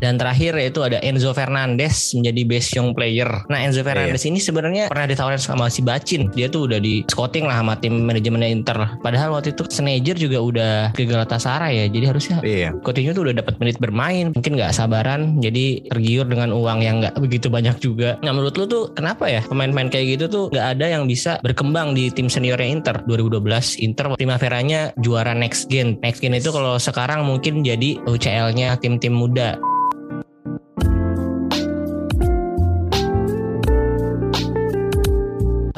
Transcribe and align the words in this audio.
Dan 0.00 0.16
terakhir 0.16 0.56
yaitu 0.56 0.80
ada 0.80 0.98
Enzo 1.00 1.30
Fernandez 1.30 2.16
menjadi 2.16 2.40
best 2.48 2.72
young 2.72 2.96
player. 2.96 3.28
Nah 3.46 3.60
Enzo 3.60 3.84
Fernandez 3.84 4.24
Iya. 4.24 4.30
ini 4.32 4.40
sebenarnya 4.40 4.84
pernah 4.88 5.06
ditawarin 5.06 5.38
sama 5.38 5.68
si 5.68 5.84
Bacin. 5.84 6.32
Dia 6.32 6.48
tuh 6.48 6.66
udah 6.66 6.80
di 6.80 7.04
scouting 7.06 7.44
lah 7.44 7.60
sama 7.60 7.76
tim 7.76 8.00
manajemennya 8.00 8.48
Inter. 8.48 8.78
Padahal 8.98 9.36
waktu 9.36 9.52
itu 9.52 9.68
Sneijder 9.68 10.16
juga 10.16 10.38
udah 10.40 10.72
ke 10.96 11.04
Galatasaray 11.04 11.84
ya. 11.84 11.86
Jadi 11.86 12.04
harusnya 12.08 12.36
Iya. 12.40 12.72
Coutinho 12.80 13.12
tuh 13.12 13.28
udah 13.28 13.36
dapat 13.36 13.60
menit 13.60 13.76
bermain. 13.76 14.32
Mungkin 14.32 14.56
nggak 14.56 14.72
sabaran. 14.72 15.36
Jadi 15.38 15.86
tergiur 15.92 16.24
dengan 16.24 16.50
uang 16.50 16.80
yang 16.80 17.04
nggak 17.04 17.20
begitu 17.20 17.52
banyak 17.52 17.76
juga. 17.78 18.16
Nah 18.24 18.32
menurut 18.32 18.56
lu 18.56 18.64
tuh 18.64 18.84
kenapa 18.96 19.28
ya 19.28 19.44
pemain-pemain 19.44 19.92
kayak 19.92 20.16
gitu 20.16 20.24
tuh 20.26 20.44
nggak 20.48 20.66
ada 20.78 20.86
yang 20.88 21.04
bisa 21.04 21.36
berkembang 21.44 21.92
di 21.92 22.08
tim 22.08 22.32
seniornya 22.32 22.66
Inter 22.66 22.96
2012 23.04 23.76
Inter 23.80 24.16
Primaveranya 24.16 24.96
juara 24.96 25.36
next 25.36 25.68
gen. 25.68 26.00
Next 26.00 26.24
gen 26.24 26.32
itu 26.32 26.48
kalau 26.48 26.80
sekarang 26.80 27.26
mungkin 27.26 27.60
jadi 27.60 28.00
UCL-nya 28.06 28.80
tim-tim 28.80 29.12
muda. 29.12 29.60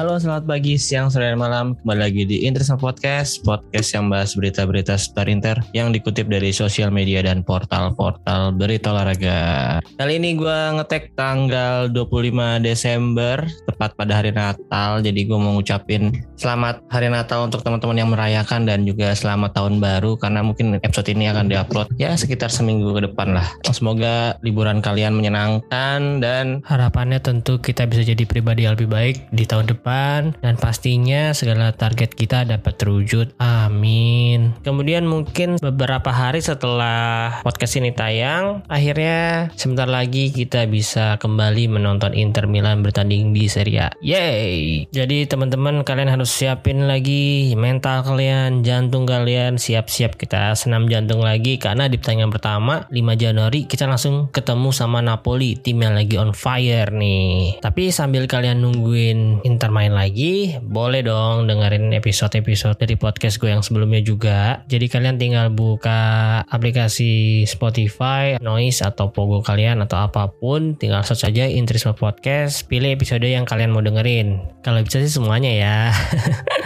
Halo, 0.02 0.18
selamat 0.18 0.50
pagi, 0.50 0.74
siang, 0.82 1.14
sore, 1.14 1.30
dan 1.30 1.38
malam. 1.38 1.78
Kembali 1.78 2.00
lagi 2.10 2.22
di 2.26 2.42
Interisme 2.42 2.74
Podcast, 2.74 3.38
podcast 3.46 3.94
yang 3.94 4.10
bahas 4.10 4.34
berita-berita 4.34 4.98
seputar 4.98 5.30
Inter 5.30 5.62
yang 5.78 5.94
dikutip 5.94 6.26
dari 6.26 6.50
sosial 6.50 6.90
media 6.90 7.22
dan 7.22 7.46
portal-portal 7.46 8.50
berita 8.50 8.90
olahraga. 8.90 9.78
Kali 9.78 10.18
ini 10.18 10.34
gue 10.34 10.58
ngetek 10.74 11.14
tanggal 11.14 11.86
25 11.94 12.18
Desember, 12.66 13.46
tepat 13.70 13.94
pada 13.94 14.18
hari 14.18 14.34
Natal. 14.34 15.06
Jadi 15.06 15.22
gue 15.22 15.38
mau 15.38 15.54
ngucapin 15.54 16.10
selamat 16.34 16.82
hari 16.90 17.06
Natal 17.06 17.46
untuk 17.46 17.62
teman-teman 17.62 18.02
yang 18.02 18.10
merayakan 18.10 18.66
dan 18.66 18.82
juga 18.82 19.14
selamat 19.14 19.54
tahun 19.54 19.78
baru 19.78 20.18
karena 20.18 20.42
mungkin 20.42 20.82
episode 20.82 21.14
ini 21.14 21.30
akan 21.30 21.46
diupload 21.46 21.94
ya 22.02 22.18
sekitar 22.18 22.50
seminggu 22.50 22.90
ke 22.90 23.06
depan 23.06 23.38
lah. 23.38 23.46
Semoga 23.70 24.34
liburan 24.42 24.82
kalian 24.82 25.14
menyenangkan 25.14 26.18
dan 26.18 26.58
harapannya 26.66 27.22
tentu 27.22 27.62
kita 27.62 27.86
bisa 27.86 28.02
jadi 28.02 28.26
pribadi 28.26 28.66
yang 28.66 28.74
lebih 28.74 28.90
baik 28.90 29.30
di 29.30 29.46
tahun 29.46 29.70
depan 29.70 29.91
dan 30.40 30.54
pastinya 30.56 31.36
segala 31.36 31.74
target 31.74 32.14
kita 32.16 32.44
dapat 32.48 32.74
terwujud. 32.78 33.36
Amin. 33.38 34.56
Kemudian 34.64 35.04
mungkin 35.04 35.60
beberapa 35.60 36.10
hari 36.10 36.40
setelah 36.40 37.40
podcast 37.44 37.78
ini 37.78 37.92
tayang, 37.92 38.64
akhirnya 38.66 39.50
sebentar 39.58 39.86
lagi 39.86 40.32
kita 40.32 40.64
bisa 40.66 41.16
kembali 41.20 41.68
menonton 41.68 42.16
Inter 42.16 42.48
Milan 42.48 42.80
bertanding 42.80 43.34
di 43.36 43.46
Serie 43.46 43.86
A. 43.86 43.88
Yeay. 44.00 44.88
Jadi 44.90 45.26
teman-teman 45.28 45.84
kalian 45.84 46.10
harus 46.10 46.32
siapin 46.32 46.88
lagi 46.88 47.52
mental 47.58 48.02
kalian, 48.02 48.66
jantung 48.66 49.04
kalian, 49.04 49.56
siap-siap 49.60 50.16
kita 50.16 50.54
senam 50.56 50.88
jantung 50.88 51.20
lagi 51.22 51.56
karena 51.60 51.86
di 51.86 51.96
pertandingan 51.98 52.32
pertama 52.32 52.74
5 52.88 53.22
Januari 53.22 53.64
kita 53.66 53.86
langsung 53.88 54.28
ketemu 54.30 54.68
sama 54.74 55.00
Napoli, 55.00 55.58
tim 55.58 55.80
yang 55.82 55.94
lagi 55.96 56.16
on 56.18 56.36
fire 56.36 56.90
nih. 56.90 57.58
Tapi 57.60 57.92
sambil 57.94 58.26
kalian 58.26 58.62
nungguin 58.62 59.44
Inter 59.46 59.70
main 59.82 59.98
lagi, 59.98 60.62
boleh 60.62 61.02
dong 61.02 61.50
dengerin 61.50 61.90
episode-episode 61.98 62.78
dari 62.78 62.94
podcast 62.94 63.42
gue 63.42 63.50
yang 63.50 63.66
sebelumnya 63.66 63.98
juga. 63.98 64.62
Jadi 64.70 64.86
kalian 64.86 65.18
tinggal 65.18 65.50
buka 65.50 66.38
aplikasi 66.46 67.42
Spotify, 67.50 68.38
Noise 68.38 68.86
atau 68.86 69.10
Pogo 69.10 69.42
kalian 69.42 69.82
atau 69.82 70.06
apa 70.06 70.30
pun, 70.30 70.78
tinggal 70.78 71.02
search 71.02 71.26
aja 71.26 71.50
Intrisme 71.50 71.98
Podcast, 71.98 72.70
pilih 72.70 72.94
episode 72.94 73.26
yang 73.26 73.42
kalian 73.42 73.74
mau 73.74 73.82
dengerin. 73.82 74.38
Kalau 74.62 74.86
bisa 74.86 75.02
sih 75.02 75.10
semuanya 75.10 75.50
ya. 75.50 75.90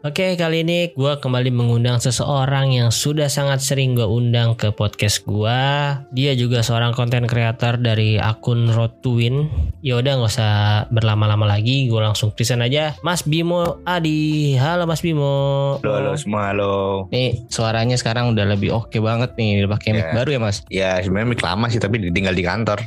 Oke, 0.00 0.32
kali 0.40 0.64
ini 0.64 0.96
gue 0.96 1.20
kembali 1.20 1.52
mengundang 1.52 2.00
seseorang 2.00 2.72
yang 2.72 2.88
sudah 2.88 3.28
sangat 3.28 3.60
sering 3.60 3.92
gue 3.92 4.08
undang 4.08 4.56
ke 4.56 4.72
podcast 4.72 5.28
gue. 5.28 5.60
Dia 6.16 6.32
juga 6.40 6.64
seorang 6.64 6.96
konten 6.96 7.28
creator 7.28 7.76
dari 7.76 8.16
akun 8.16 8.72
Road 8.72 9.04
to 9.04 9.20
Win. 9.20 9.52
Yaudah 9.84 10.16
nggak 10.16 10.32
usah 10.32 10.52
berlama-lama 10.88 11.44
lagi, 11.44 11.84
gue 11.84 12.00
langsung 12.00 12.29
present 12.32 12.60
aja. 12.60 12.94
Mas 13.00 13.22
Bimo 13.22 13.78
Adi, 13.84 14.54
halo 14.56 14.84
Mas 14.84 15.00
Bimo. 15.00 15.76
Halo, 15.80 15.92
halo 15.94 16.12
semua, 16.14 16.50
halo. 16.50 16.74
Nih 17.10 17.44
suaranya 17.48 17.94
sekarang 17.94 18.32
udah 18.32 18.46
lebih 18.46 18.70
oke 18.70 18.96
banget 18.98 19.34
nih, 19.34 19.62
udah 19.62 19.70
pakai 19.74 19.90
mic 19.92 20.06
Ya. 20.06 20.14
baru 20.14 20.30
ya 20.30 20.40
Mas. 20.40 20.56
Ya 20.68 20.90
sebenarnya 20.98 21.28
mic 21.28 21.40
lama 21.40 21.66
sih 21.68 21.78
tapi 21.78 22.00
tinggal 22.10 22.32
di 22.32 22.42
kantor. 22.42 22.78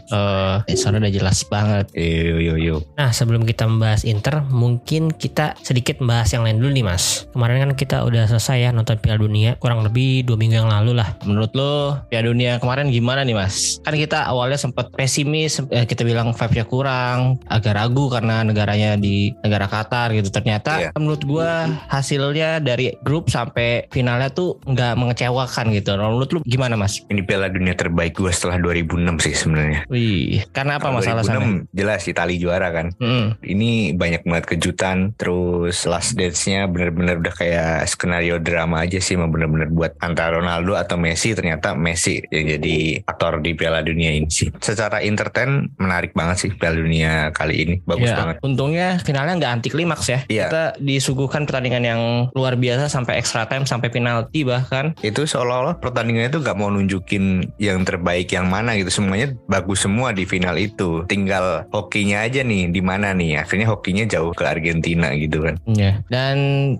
Eh, 0.65 0.75
suara 0.75 0.97
udah 0.97 1.11
jelas 1.11 1.43
banget. 1.45 1.87
Yo 1.93 2.39
yo 2.39 2.55
yo. 2.55 2.75
Nah 2.95 3.11
sebelum 3.11 3.43
kita 3.43 3.65
membahas 3.65 4.03
Inter, 4.03 4.41
mungkin 4.47 5.11
kita 5.11 5.53
sedikit 5.61 5.99
membahas 5.99 6.31
yang 6.31 6.43
lain 6.43 6.57
dulu 6.57 6.71
nih 6.71 6.85
Mas. 6.85 7.25
Kemarin 7.31 7.63
kan 7.63 7.71
kita 7.73 7.97
udah 8.03 8.25
selesai 8.25 8.57
ya 8.59 8.69
nonton 8.71 8.97
Piala 8.97 9.19
Dunia, 9.19 9.55
kurang 9.57 9.83
lebih 9.83 10.23
dua 10.23 10.35
minggu 10.35 10.57
yang 10.57 10.71
lalu 10.71 10.95
lah. 10.95 11.15
Menurut 11.23 11.51
lo 11.53 11.99
Piala 12.07 12.29
Dunia 12.29 12.57
kemarin 12.57 12.89
gimana 12.89 13.21
nih 13.21 13.35
Mas? 13.35 13.79
Kan 13.81 13.95
kita 13.95 14.25
awalnya 14.25 14.57
sempat 14.57 14.89
pesimis, 14.93 15.59
eh, 15.69 15.83
kita 15.83 16.01
bilang 16.01 16.31
vibe-nya 16.31 16.65
kurang, 16.65 17.17
agak 17.47 17.75
ragu 17.75 18.07
karena 18.07 18.41
negaranya 18.41 18.95
di 18.95 19.32
negara 19.41 19.65
Qatar 19.65 20.13
gitu. 20.13 20.29
Ternyata 20.29 20.71
Iya. 20.75 20.89
menurut 20.93 21.23
gua 21.23 21.49
hasilnya 21.87 22.59
dari 22.59 22.93
grup 22.99 23.27
sampai 23.27 23.87
finalnya 23.89 24.27
tuh 24.27 24.59
nggak 24.61 24.93
mengecewakan 24.93 25.71
gitu. 25.71 25.93
Menurut 25.93 26.29
lu 26.29 26.39
gimana 26.43 26.75
Mas? 26.75 27.01
Ini 27.03 27.23
Piala 27.23 27.47
Dunia 27.47 27.73
terbaik 27.73 28.13
gue 28.13 28.29
setelah 28.29 28.57
2006 28.57 29.17
sih 29.19 29.33
sebenarnya. 29.33 29.87
Wih, 29.87 30.43
karena 30.49 30.77
apa 30.77 30.89
masalah 30.89 31.21
sana? 31.21 31.39
2006 31.39 31.71
jelas 31.71 32.01
Itali 32.03 32.35
juara 32.37 32.69
kan. 32.69 32.87
Mm, 32.97 33.25
Ini 33.39 33.71
banyak 33.93 34.21
banget 34.23 34.45
kejutan. 34.49 35.13
Terus 35.15 35.85
last 35.85 36.13
dance-nya 36.13 36.65
bener-bener 36.65 37.17
udah 37.17 37.33
kayak 37.33 37.87
skenario 37.87 38.37
drama 38.37 38.81
aja 38.81 38.97
sih. 38.97 39.13
Emang 39.13 39.29
bener-bener 39.29 39.69
buat 39.69 39.93
antara 39.97 40.37
Ronaldo 40.37 40.73
atau 40.73 40.97
Messi. 40.97 41.31
Ternyata 41.31 41.73
Messi 41.73 42.19
yang 42.27 42.49
jadi 42.51 42.75
aktor 43.03 43.39
di 43.39 43.53
Piala 43.53 43.79
Dunia 43.79 44.11
ini 44.11 44.27
sih. 44.27 44.49
Secara 44.57 44.99
entertain 44.99 45.69
menarik 45.77 46.11
banget 46.11 46.37
sih 46.39 46.49
Piala 46.51 46.75
Dunia 46.75 47.29
kali 47.31 47.55
ini. 47.55 47.75
Bagus 47.83 48.09
Ya, 48.09 48.17
banget. 48.17 48.35
Untungnya 48.41 48.97
finalnya 49.13 49.37
nggak 49.37 49.53
anti 49.61 49.69
klimaks 49.69 50.09
ya. 50.09 50.19
Iya. 50.25 50.45
Kita 50.49 50.63
disuguhkan 50.81 51.45
pertandingan 51.45 51.85
yang 51.85 52.01
luar 52.33 52.57
biasa 52.57 52.89
sampai 52.89 53.21
extra 53.21 53.45
time 53.45 53.69
sampai 53.69 53.93
penalti 53.93 54.41
bahkan. 54.41 54.97
itu 55.05 55.29
seolah-olah 55.29 55.77
pertandingannya 55.77 56.33
itu 56.33 56.41
nggak 56.41 56.57
mau 56.57 56.73
nunjukin 56.73 57.45
yang 57.61 57.85
terbaik 57.85 58.31
yang 58.33 58.49
mana 58.49 58.73
gitu 58.73 58.89
semuanya 58.89 59.35
bagus 59.45 59.85
semua 59.85 60.15
di 60.15 60.23
final 60.23 60.55
itu 60.57 61.05
tinggal 61.05 61.67
hokinya 61.69 62.25
aja 62.25 62.41
nih 62.41 62.71
di 62.71 62.81
mana 62.81 63.11
nih 63.13 63.43
akhirnya 63.43 63.67
hokinya 63.69 64.07
jauh 64.09 64.31
ke 64.33 64.47
Argentina 64.47 65.13
gitu 65.13 65.43
kan 65.43 65.59
Ya. 65.67 65.99
Dan 66.07 66.35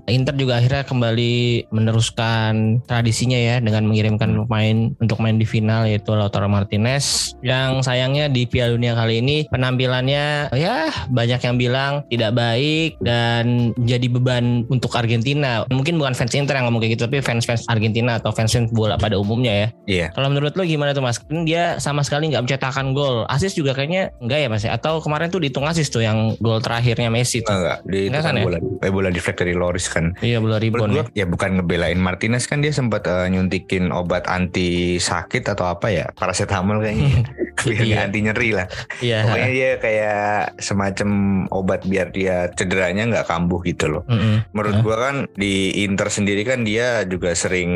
Inter 0.07 0.33
juga 0.39 0.63
akhirnya 0.63 0.87
kembali 0.87 1.67
meneruskan 1.69 2.79
tradisinya 2.87 3.35
ya 3.35 3.59
dengan 3.59 3.89
mengirimkan 3.91 4.47
pemain 4.47 4.95
untuk 5.03 5.19
main 5.19 5.35
di 5.35 5.43
final 5.43 5.83
yaitu 5.83 6.15
Lautaro 6.15 6.47
Martinez. 6.47 7.35
Yang 7.43 7.83
sayangnya 7.85 8.31
di 8.31 8.47
Piala 8.47 8.73
Dunia 8.79 8.95
kali 8.95 9.19
ini 9.19 9.45
penampilannya 9.51 10.55
ya 10.55 10.87
banyak 11.11 11.41
yang 11.43 11.55
bilang 11.59 11.91
tidak 12.07 12.22
baik 12.31 13.01
dan 13.01 13.73
jadi 13.83 14.07
beban 14.07 14.63
untuk 14.69 14.93
Argentina. 14.95 15.65
Mungkin 15.67 15.97
bukan 15.97 16.13
fans 16.13 16.31
Inter 16.37 16.55
yang 16.55 16.69
ngomong 16.69 16.83
kayak 16.83 16.95
gitu 16.95 17.09
tapi 17.09 17.19
fans-fans 17.19 17.65
Argentina 17.67 18.21
atau 18.21 18.29
fans-fans 18.31 18.71
bola 18.71 18.95
pada 18.95 19.17
umumnya 19.17 19.51
ya. 19.51 19.67
iya 19.89 20.07
Kalau 20.13 20.29
menurut 20.29 20.53
lo 20.53 20.63
gimana 20.63 20.93
tuh 20.93 21.03
mas? 21.03 21.17
Kan 21.19 21.43
dia 21.47 21.81
sama 21.81 22.05
sekali 22.05 22.29
nggak 22.31 22.45
mencetakkan 22.45 22.93
gol. 22.93 23.25
Asis 23.27 23.57
juga 23.57 23.73
kayaknya 23.73 24.13
enggak 24.21 24.39
ya 24.39 24.47
mas? 24.51 24.63
Atau 24.63 25.01
kemarin 25.01 25.27
tuh 25.33 25.41
dihitung 25.41 25.65
asis 25.65 25.89
tuh 25.89 26.05
yang 26.05 26.37
gol 26.39 26.61
terakhirnya 26.63 27.09
Messi 27.09 27.41
tuh. 27.41 27.51
enggak 27.51 27.79
Enggak 27.87 28.21
kan 28.23 28.33
kan 28.33 28.39
ya? 28.39 28.43
bola 28.45 28.57
eh, 28.83 28.91
bola 28.91 29.09
deflect 29.09 29.39
dari 29.41 29.53
Loris 29.55 29.87
kan 29.89 30.13
Iya 30.21 30.37
bola 30.39 30.59
gua, 30.59 30.87
ya. 30.87 31.03
ya 31.23 31.25
bukan 31.25 31.59
ngebelain 31.59 31.97
Martinez 31.97 32.45
kan 32.45 32.59
dia 32.61 32.71
sempat 32.75 33.07
eh, 33.07 33.27
nyuntikin 33.31 33.89
obat 33.89 34.27
anti 34.27 34.99
sakit 34.99 35.47
atau 35.49 35.65
apa 35.71 35.87
ya 35.89 36.05
paracetamol 36.13 36.83
kayaknya 36.83 37.23
biar 37.61 37.83
Iya. 37.83 37.97
anti 38.09 38.19
nyeri 38.25 38.49
lah. 38.55 38.67
Iya. 38.99 39.19
Pokoknya 39.27 39.51
dia 39.53 39.71
kayak 39.77 40.23
semacam 40.59 41.09
obat 41.53 41.81
biar 41.85 42.07
dia 42.09 42.49
cederanya 42.57 43.03
nggak 43.09 43.27
kambuh 43.29 43.61
gitu 43.63 43.85
loh. 43.99 44.03
Mm-mm. 44.09 44.49
Menurut 44.51 44.75
Hah? 44.79 44.83
gua 44.83 44.97
kan 44.97 45.15
di 45.37 45.83
Inter 45.85 46.09
sendiri 46.09 46.41
kan 46.43 46.65
dia 46.65 47.05
juga 47.05 47.35
sering 47.37 47.71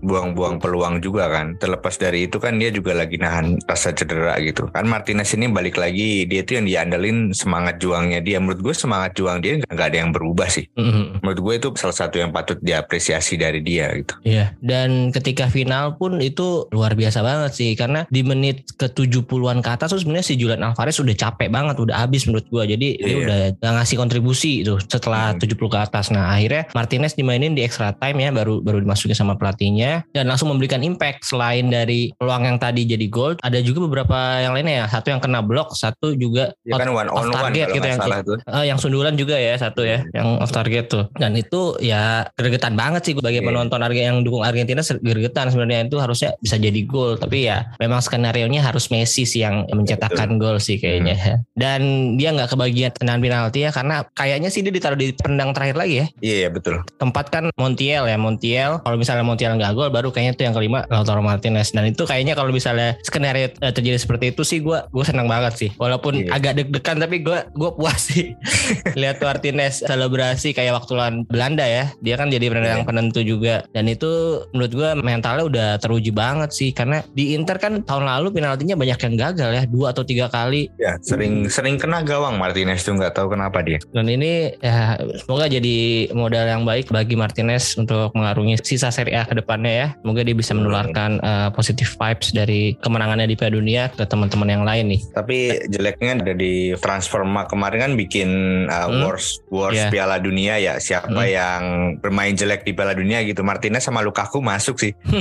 buang-buang 0.00 0.62
peluang 0.62 1.02
juga 1.02 1.28
kan. 1.28 1.58
Terlepas 1.58 1.98
dari 1.98 2.28
itu 2.30 2.38
kan 2.38 2.56
dia 2.56 2.70
juga 2.70 2.94
lagi 2.94 3.18
nahan 3.18 3.58
rasa 3.66 3.92
cedera 3.92 4.38
gitu. 4.42 4.68
Kan 4.70 4.86
Martinez 4.86 5.32
ini 5.34 5.50
balik 5.50 5.76
lagi 5.76 6.24
dia 6.28 6.42
itu 6.44 6.56
yang 6.56 6.66
diandelin 6.68 7.32
semangat 7.32 7.82
juangnya 7.82 8.22
dia. 8.22 8.38
Menurut 8.38 8.62
gue 8.62 8.74
semangat 8.76 9.16
juang 9.18 9.42
dia 9.42 9.58
nggak 9.60 9.88
ada 9.92 9.98
yang 9.98 10.10
berubah 10.14 10.48
sih. 10.48 10.68
Mm-mm. 10.78 11.20
Menurut 11.24 11.40
gue 11.42 11.54
itu 11.58 11.68
salah 11.76 11.96
satu 11.96 12.20
yang 12.20 12.30
patut 12.30 12.58
diapresiasi 12.62 13.38
dari 13.38 13.60
dia 13.62 13.90
gitu. 13.96 14.14
Iya, 14.22 14.52
dan 14.62 15.10
ketika 15.12 15.48
final 15.48 15.96
pun 15.96 16.18
itu 16.20 16.68
luar 16.72 16.94
biasa 16.94 17.22
banget 17.22 17.52
sih 17.54 17.70
karena 17.74 18.04
di 18.10 18.22
menit 18.22 18.66
ke 18.76 18.88
70-an 19.16 19.64
ke 19.64 19.70
atas 19.72 19.88
tuh 19.88 20.00
sebenarnya 20.00 20.26
si 20.26 20.34
Julian 20.36 20.60
Alvarez 20.60 21.00
udah 21.00 21.16
capek 21.16 21.48
banget, 21.48 21.76
udah 21.80 21.96
habis 21.96 22.28
menurut 22.28 22.44
gua. 22.48 22.68
Jadi 22.68 22.88
dia 22.96 23.08
Iya. 23.08 23.16
udah 23.24 23.38
gak 23.56 23.72
ngasih 23.80 23.96
kontribusi 23.96 24.52
tuh 24.60 24.76
setelah 24.82 25.32
Hmm. 25.32 25.40
70 25.40 25.68
ke 25.68 25.78
atas. 25.80 26.12
Nah, 26.12 26.28
akhirnya 26.28 26.68
Martinez 26.72 27.14
dimainin 27.14 27.56
di 27.56 27.62
extra 27.62 27.92
time 27.92 28.20
ya 28.20 28.30
baru 28.30 28.60
baru 28.60 28.82
dimasukin 28.82 29.16
sama 29.16 29.34
pelatihnya 29.34 30.04
dan 30.12 30.28
langsung 30.28 30.52
memberikan 30.52 30.82
impact 30.82 31.24
selain 31.24 31.70
dari 31.70 32.12
peluang 32.14 32.44
yang 32.44 32.58
tadi 32.60 32.84
jadi 32.84 33.06
gol, 33.08 33.38
ada 33.40 33.58
juga 33.62 33.86
beberapa 33.86 34.16
yang 34.42 34.52
lainnya 34.52 34.84
ya. 34.84 34.86
Satu 34.90 35.08
yang 35.08 35.22
kena 35.22 35.40
blok, 35.40 35.72
satu 35.72 36.12
juga 36.12 36.52
Ya 36.66 36.76
kan 36.76 36.90
one 36.90 37.08
on 37.08 37.30
off 37.30 37.30
one 37.30 37.32
target 37.32 37.66
kalau 37.70 37.76
gitu 37.78 37.86
yang 37.86 38.00
tuh. 38.26 38.38
Eh, 38.42 38.64
yang 38.66 38.78
sundulan 38.78 39.14
juga 39.14 39.36
ya 39.38 39.54
satu 39.56 39.86
ya, 39.86 40.02
yang 40.12 40.42
off 40.42 40.50
target 40.50 40.84
tuh. 40.90 41.04
Dan 41.14 41.32
itu 41.34 41.78
ya 41.80 42.26
gregetan 42.34 42.74
banget 42.74 43.06
sih 43.06 43.14
bagi 43.14 43.40
Iya. 43.40 43.46
penonton 43.46 43.78
yang 43.96 44.20
dukung 44.26 44.42
Argentina 44.42 44.82
gregetan 44.82 45.48
sebenarnya 45.48 45.86
itu 45.86 45.96
harusnya 45.96 46.34
bisa 46.42 46.58
jadi 46.58 46.80
gol. 46.84 47.16
Tapi 47.16 47.46
ya 47.46 47.70
memang 47.78 48.02
skenario 48.02 48.44
nya 48.50 48.60
harus 48.60 48.90
Messi 48.90 49.05
sih 49.06 49.40
yang 49.40 49.64
mencetakkan 49.70 50.36
gol 50.36 50.58
sih 50.58 50.76
kayaknya. 50.76 51.40
Dan 51.54 51.80
dia 52.18 52.34
nggak 52.34 52.52
kebagian 52.52 52.90
tendangan 52.92 53.22
penalti 53.22 53.58
ya 53.62 53.70
karena 53.70 54.04
kayaknya 54.12 54.50
sih 54.50 54.60
dia 54.60 54.74
ditaruh 54.74 54.98
di 54.98 55.14
pendang 55.14 55.54
terakhir 55.54 55.78
lagi 55.78 55.94
ya. 56.02 56.06
Iya 56.20 56.34
iya, 56.44 56.48
betul. 56.50 56.82
Tempat 56.98 57.30
kan 57.30 57.44
Montiel 57.56 58.04
ya 58.04 58.18
Montiel. 58.18 58.82
Kalau 58.82 58.96
misalnya 58.96 59.24
Montiel 59.24 59.54
nggak 59.54 59.72
gol 59.72 59.88
baru 59.88 60.10
kayaknya 60.10 60.32
itu 60.34 60.42
yang 60.44 60.54
kelima 60.54 60.84
Lautaro 60.90 61.22
Martinez. 61.22 61.70
Dan 61.70 61.88
itu 61.88 62.04
kayaknya 62.04 62.34
kalau 62.34 62.50
misalnya 62.50 62.98
skenario 63.00 63.48
eh, 63.52 63.72
terjadi 63.72 63.96
seperti 63.96 64.34
itu 64.34 64.42
sih 64.42 64.58
gue 64.60 64.78
gue 64.90 65.04
senang 65.06 65.26
banget 65.26 65.54
sih. 65.56 65.70
Walaupun 65.78 66.14
Iya. 66.16 66.32
agak 66.32 66.52
deg-degan 66.56 66.96
tapi 66.98 67.20
gue 67.20 67.38
gue 67.52 67.70
puas 67.76 68.00
sih 68.00 68.32
lihat 69.00 69.20
Martinez 69.20 69.84
selebrasi 69.84 70.52
kayak 70.52 70.82
waktu 70.82 70.92
lawan 70.96 71.16
Belanda 71.28 71.64
ya. 71.64 71.92
Dia 72.00 72.16
kan 72.16 72.28
jadi 72.28 72.48
penendang 72.48 72.82
Iya. 72.82 72.88
penentu 72.88 73.20
juga. 73.22 73.62
Dan 73.70 73.86
itu 73.86 74.08
menurut 74.50 74.72
gue 74.72 74.90
mentalnya 74.98 75.44
udah 75.44 75.68
teruji 75.78 76.10
banget 76.10 76.50
sih 76.50 76.72
karena 76.72 77.04
di 77.12 77.36
Inter 77.36 77.56
kan 77.56 77.84
tahun 77.84 78.04
lalu 78.06 78.32
penaltinya 78.32 78.74
banyak 78.74 78.95
yang 78.98 79.14
gagal 79.14 79.50
ya 79.52 79.62
dua 79.64 79.90
atau 79.90 80.02
tiga 80.02 80.26
kali 80.26 80.68
Ya 80.76 80.96
sering 81.00 81.46
sering 81.46 81.76
kena 81.76 82.00
gawang 82.00 82.36
Martinez 82.36 82.80
tuh 82.80 82.94
nggak 82.94 83.12
tahu 83.12 83.30
kenapa 83.30 83.60
dia. 83.60 83.78
dan 83.88 84.06
ini 84.06 84.52
ya 84.58 84.94
semoga 85.18 85.46
jadi 85.46 85.76
modal 86.12 86.44
yang 86.44 86.62
baik 86.62 86.88
bagi 86.88 87.14
Martinez 87.14 87.74
untuk 87.74 88.12
mengarungi 88.12 88.56
sisa 88.60 88.88
Serie 88.88 89.14
A 89.14 89.24
ke 89.24 89.34
depannya 89.34 89.72
ya. 89.72 89.88
Semoga 89.96 90.20
dia 90.20 90.32
bisa 90.32 90.52
menularkan 90.52 91.18
uh, 91.18 91.48
positive 91.50 91.88
vibes 91.90 92.30
dari 92.30 92.60
kemenangannya 92.76 93.26
di 93.26 93.34
Piala 93.34 93.54
Dunia 93.54 93.88
ke 93.88 94.04
teman-teman 94.04 94.48
yang 94.48 94.62
lain 94.62 94.84
nih. 94.88 95.00
Tapi 95.10 95.36
jeleknya 95.66 96.10
ada 96.20 96.32
di 96.32 96.54
Transfermarkt 96.74 97.48
kemarin 97.48 97.78
kan 97.82 97.92
bikin 97.94 98.30
uh, 98.66 98.84
Hmm. 98.86 99.02
Wars 99.02 99.42
Wars 99.48 99.74
Iya. 99.74 99.90
Piala 99.90 100.16
Dunia 100.16 100.54
ya 100.56 100.78
siapa 100.78 101.10
Hmm. 101.18 101.26
yang 101.28 101.62
bermain 101.98 102.32
jelek 102.32 102.62
di 102.62 102.70
Piala 102.70 102.92
Dunia 102.92 103.20
gitu 103.20 103.42
Martinez 103.42 103.82
sama 103.82 103.98
Lukaku 104.00 104.38
masuk 104.38 104.78
sih. 104.78 104.92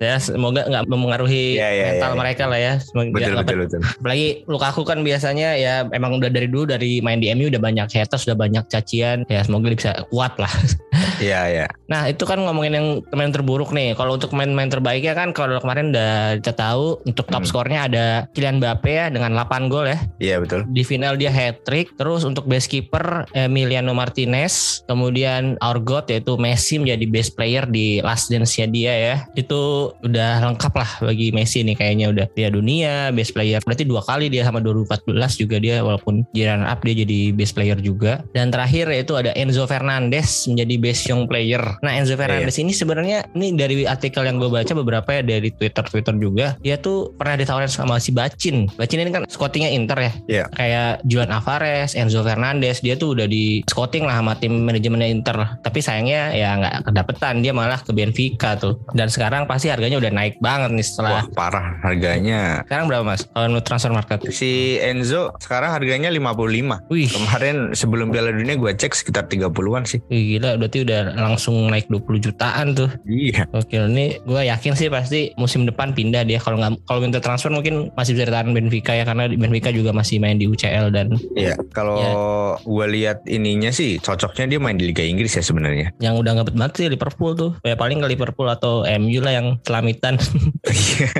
Ya 0.00 0.16
semoga 0.16 0.64
nggak 0.64 0.84
mempengaruhi 0.86 1.49
Iya, 1.56 1.68
iya, 1.72 1.84
mental 1.96 2.12
iya. 2.12 2.18
mereka 2.18 2.44
lah 2.46 2.60
ya. 2.60 2.74
Betul 2.92 3.34
betul 3.40 3.56
betul. 3.66 3.80
Apalagi 3.82 4.28
Lukaku 4.46 4.82
kan 4.84 4.98
biasanya 5.00 5.56
ya 5.56 5.74
emang 5.90 6.20
udah 6.20 6.30
dari 6.30 6.46
dulu 6.46 6.68
dari 6.68 7.00
main 7.00 7.18
di 7.18 7.32
MU 7.32 7.48
udah 7.48 7.62
banyak 7.62 7.88
haters, 7.90 8.28
udah 8.28 8.38
banyak 8.38 8.64
cacian. 8.68 9.24
Ya 9.26 9.40
semoga 9.42 9.72
dia 9.72 9.78
bisa 9.78 9.92
kuat 10.12 10.36
lah. 10.36 10.50
Iya 11.20 11.40
iya. 11.52 11.66
Nah 11.84 12.08
itu 12.08 12.24
kan 12.24 12.40
ngomongin 12.40 12.72
yang 12.76 12.86
pemain 13.12 13.28
terburuk 13.28 13.76
nih. 13.76 13.92
Kalau 13.92 14.16
untuk 14.16 14.32
pemain-pemain 14.32 14.72
terbaiknya 14.72 15.12
kan 15.12 15.36
kalau 15.36 15.60
kemarin 15.60 15.92
udah 15.92 16.40
kita 16.40 16.56
tahu 16.56 16.96
untuk 17.04 17.28
top 17.28 17.44
Hmm. 17.44 17.48
skornya 17.48 17.80
ada 17.88 18.04
Kylian 18.32 18.56
Mbappe 18.56 18.88
ya 18.88 19.06
dengan 19.12 19.36
8 19.36 19.68
gol 19.68 19.84
ya. 19.84 20.00
Iya 20.16 20.40
betul. 20.40 20.64
Di 20.72 20.80
final 20.80 21.20
dia 21.20 21.28
hat 21.28 21.60
trick. 21.68 21.92
Terus 22.00 22.24
untuk 22.24 22.48
best 22.48 22.72
keeper 22.72 23.28
Emiliano 23.36 23.92
Martinez. 23.92 24.80
Kemudian 24.88 25.60
our 25.60 25.76
god 25.76 26.08
yaitu 26.08 26.40
Messi 26.40 26.80
menjadi 26.80 27.04
best 27.08 27.36
player 27.36 27.68
di 27.68 28.00
last 28.00 28.32
dance-nya 28.32 28.66
dia 28.68 28.92
ya. 28.96 29.16
Itu 29.36 29.92
udah 30.00 30.40
lengkap 30.52 30.72
lah 30.72 30.90
bagi 31.04 31.32
Messi 31.40 31.64
nih 31.64 31.72
kayaknya 31.72 32.12
udah 32.12 32.26
dia 32.36 32.52
dunia 32.52 33.08
best 33.16 33.32
player. 33.32 33.64
Berarti 33.64 33.88
dua 33.88 34.04
kali 34.04 34.28
dia 34.28 34.44
sama 34.44 34.60
2014 34.60 35.08
juga 35.40 35.56
dia 35.56 35.80
walaupun 35.80 36.28
jiran 36.36 36.68
up 36.68 36.84
dia 36.84 37.00
jadi 37.00 37.32
best 37.32 37.56
player 37.56 37.80
juga. 37.80 38.20
Dan 38.36 38.52
terakhir 38.52 38.92
yaitu 38.92 39.16
ada 39.16 39.32
Enzo 39.32 39.64
Fernandez 39.64 40.44
menjadi 40.44 40.74
best 40.76 41.08
young 41.08 41.24
player. 41.24 41.62
Nah 41.80 41.96
Enzo 41.96 42.12
Fernandez 42.20 42.60
ini 42.60 42.76
sebenarnya 42.76 43.24
ini 43.32 43.56
dari 43.56 43.88
artikel 43.88 44.28
yang 44.28 44.36
gue 44.36 44.52
baca 44.52 44.72
beberapa 44.76 45.08
ya 45.16 45.22
dari 45.24 45.48
Twitter 45.48 45.84
Twitter 45.88 46.14
juga 46.20 46.60
dia 46.60 46.76
tuh 46.76 47.16
pernah 47.16 47.40
ditawarin 47.40 47.70
sama 47.70 47.96
si 47.96 48.12
Bacin. 48.12 48.68
Bacin 48.76 49.00
ini 49.00 49.08
kan 49.08 49.24
scoutingnya 49.24 49.70
Inter 49.72 49.98
ya. 49.98 50.12
Iya. 50.28 50.44
Kayak 50.52 50.92
Julian 51.08 51.32
Alvarez, 51.32 51.96
Enzo 51.96 52.20
Fernandez 52.20 52.84
dia 52.84 52.98
tuh 53.00 53.16
udah 53.16 53.24
di 53.24 53.64
scouting 53.64 54.04
lah 54.04 54.20
sama 54.20 54.36
tim 54.36 54.52
manajemennya 54.60 55.08
Inter. 55.08 55.36
Tapi 55.64 55.78
sayangnya 55.80 56.36
ya 56.36 56.60
nggak 56.60 56.92
kedapetan 56.92 57.40
dia 57.40 57.56
malah 57.56 57.80
ke 57.80 57.94
Benfica 57.96 58.58
tuh. 58.60 58.76
Dan 58.92 59.08
sekarang 59.08 59.48
pasti 59.48 59.72
harganya 59.72 59.96
udah 59.96 60.12
naik 60.12 60.36
banget 60.42 60.76
nih 60.76 60.86
setelah 60.86 61.22
Wah 61.22 61.24
parah 61.30 61.78
harganya. 61.80 62.62
sekarang 62.64 62.86
berapa 62.86 63.04
mas? 63.04 63.22
Kalau 63.26 63.60
transfer 63.60 63.90
market? 63.90 64.18
Si 64.30 64.50
Enzo 64.76 65.32
sekarang 65.38 65.70
harganya 65.70 66.08
55. 66.08 66.86
Wih, 66.88 67.08
Kemarin 67.08 67.56
sebelum 67.72 68.10
Piala 68.10 68.30
Dunia 68.30 68.54
gue 68.54 68.72
cek 68.72 68.92
sekitar 68.92 69.26
30-an 69.26 69.84
sih. 69.84 70.00
wih, 70.06 70.36
gila 70.36 70.56
berarti 70.56 70.82
udah 70.82 71.00
langsung 71.14 71.68
naik 71.68 71.86
20 71.86 72.02
jutaan 72.20 72.72
tuh. 72.72 72.90
Iya. 73.04 73.46
Oke, 73.50 73.76
ini 73.78 74.18
gue 74.20 74.42
yakin 74.44 74.72
sih 74.72 74.88
pasti 74.88 75.20
musim 75.34 75.64
depan 75.64 75.90
pindah 75.90 76.22
dia. 76.22 76.38
Kalau 76.38 76.56
nggak 76.56 76.84
kalau 76.84 77.00
minta 77.00 77.18
transfer 77.18 77.48
mungkin 77.48 77.90
masih 77.92 78.12
bisa 78.12 78.26
ditahan 78.26 78.50
Benfica 78.50 78.92
ya 78.92 79.04
karena 79.04 79.28
Benfica 79.28 79.70
juga 79.70 79.90
masih 79.90 80.18
main 80.18 80.36
di 80.36 80.46
UCL 80.46 80.90
dan 80.90 81.14
Iya. 81.32 81.54
Kalau 81.70 81.96
Iya. 81.96 82.12
gue 82.60 82.86
lihat 82.90 83.18
ininya 83.26 83.70
sih 83.70 83.98
cocoknya 83.98 84.46
dia 84.46 84.58
main 84.58 84.74
di 84.74 84.86
Liga 84.86 85.02
Inggris 85.02 85.32
ya 85.32 85.42
sebenarnya. 85.42 85.92
yang 85.98 86.16
udah 86.16 86.32
ngebet 86.32 86.54
banget 86.54 86.72
sih 86.76 86.86
Liverpool 86.88 87.32
tuh. 87.32 87.50
Ya 87.60 87.74
paling 87.74 87.98
ke 87.98 88.08
Liverpool 88.08 88.46
atau 88.46 88.82
MU 88.86 89.20
lah 89.20 89.32
yang 89.32 89.46
selamitan. 89.62 90.16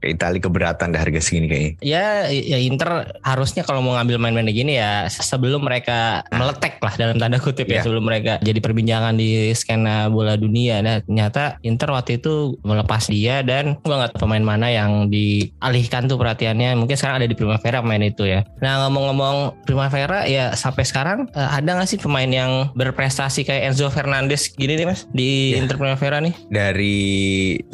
Itali 0.00 0.38
keberatan 0.38 0.90
dah 0.90 1.00
harga 1.00 1.18
segini 1.18 1.46
kayaknya. 1.46 1.72
ya, 1.80 2.06
ya 2.28 2.58
Inter 2.58 2.90
harusnya 3.20 3.62
kalau 3.62 3.80
mau 3.80 3.94
ngambil 3.94 4.16
main-main 4.16 4.46
gini 4.46 4.74
ya 4.74 5.06
sebelum 5.08 5.60
mereka 5.60 6.22
meletek 6.30 6.78
lah 6.78 6.94
dalam 6.94 7.16
tanda 7.16 7.36
kutip 7.36 7.66
ya 7.66 7.78
Iya. 7.78 7.82
sebelum 7.82 8.02
mereka 8.02 8.38
jadi 8.40 8.58
perbincangan 8.58 9.14
di 9.14 9.28
skena 9.52 10.06
bola 10.06 10.34
dunia. 10.34 10.78
Nah 10.80 10.98
ternyata 11.00 11.58
Inter 11.60 11.90
waktu 11.90 12.16
itu 12.16 12.58
melepas 12.62 13.06
dia 13.06 13.40
dan 13.40 13.78
gua 13.80 14.02
nggak 14.02 14.10
tahu 14.12 14.24
pemain 14.24 14.44
mana 14.44 14.66
yang 14.68 15.06
dialihkan 15.08 16.06
tuh 16.06 16.14
perhatiannya. 16.14 16.74
Mungkin 16.74 16.94
sekarang 16.94 17.18
ada 17.18 17.26
di 17.26 17.34
Primavera 17.34 17.78
pemain 17.78 18.00
itu 18.00 18.22
ya. 18.22 18.42
Nah 18.58 18.86
ngomong-ngomong 18.86 19.36
Primavera 19.62 20.24
ya 20.24 20.52
sampai 20.52 20.82
sekarang 20.82 21.26
eh, 21.30 21.48
ada 21.52 21.74
nggak 21.74 21.86
sih 21.86 21.98
pemain 21.98 22.26
yang 22.26 22.50
berprestasi 22.72 23.42
kayak 23.42 23.70
Enzo 23.70 23.88
Fernandez 23.88 24.50
gini 24.50 24.74
nih 24.74 24.86
mas 24.86 25.06
di 25.10 25.30
Iya. 25.48 25.62
Inter 25.62 25.76
Primavera 25.76 26.18
nih? 26.18 26.34
Dari 26.48 26.98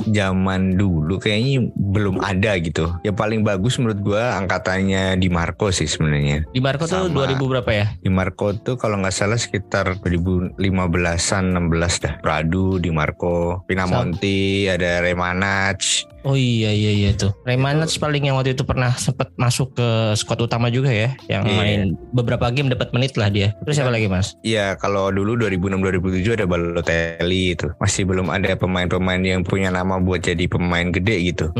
zaman 0.06 0.74
dulu 0.74 1.16
kayaknya 1.16 1.68
belum 1.74 2.13
ada 2.22 2.54
gitu. 2.60 2.92
Ya 3.02 3.10
paling 3.10 3.42
bagus 3.42 3.78
menurut 3.80 4.00
gue 4.02 4.22
angkatannya 4.22 5.18
di 5.18 5.28
Marco 5.32 5.72
sih 5.72 5.88
sebenarnya. 5.88 6.44
Di 6.52 6.60
Marco 6.60 6.84
tuh 6.86 7.10
Sama. 7.10 7.26
2000 7.26 7.50
berapa 7.50 7.70
ya? 7.72 7.86
Di 7.98 8.10
Marco 8.12 8.52
tuh 8.54 8.76
kalau 8.78 9.00
nggak 9.00 9.14
salah 9.14 9.38
sekitar 9.40 9.98
2015-an 10.04 11.44
16 11.56 12.04
dah. 12.04 12.14
Pradu, 12.20 12.78
Di 12.78 12.90
Marco, 12.92 13.64
Pinamonti, 13.64 14.68
ada 14.70 15.00
Remanac. 15.02 15.80
Oh 16.24 16.32
iya 16.40 16.72
iya 16.72 16.88
iya 16.88 17.10
tuh. 17.12 17.36
Remanat 17.44 17.92
paling 18.00 18.24
yang 18.24 18.40
waktu 18.40 18.56
itu 18.56 18.64
pernah 18.64 18.96
sempat 18.96 19.28
masuk 19.36 19.76
ke 19.76 20.16
squad 20.16 20.40
utama 20.40 20.72
juga 20.72 20.88
ya, 20.88 21.12
yang 21.28 21.44
Iya. 21.44 21.52
main 21.60 21.80
beberapa 22.16 22.48
game 22.48 22.72
dapat 22.72 22.96
menit 22.96 23.12
lah 23.20 23.28
dia. 23.28 23.52
Terus 23.60 23.76
siapa 23.76 23.92
lagi 23.92 24.08
mas? 24.08 24.32
Ya 24.40 24.72
kalau 24.80 25.12
dulu 25.12 25.36
2006-2007 25.36 26.40
ada 26.40 26.48
Balotelli 26.48 27.52
itu. 27.52 27.68
Masih 27.76 28.08
belum 28.08 28.32
ada 28.32 28.56
pemain-pemain 28.56 29.20
yang 29.20 29.44
punya 29.44 29.68
nama 29.68 30.00
buat 30.00 30.24
jadi 30.24 30.48
pemain 30.48 30.88
gede 30.88 31.16
gitu. 31.28 31.52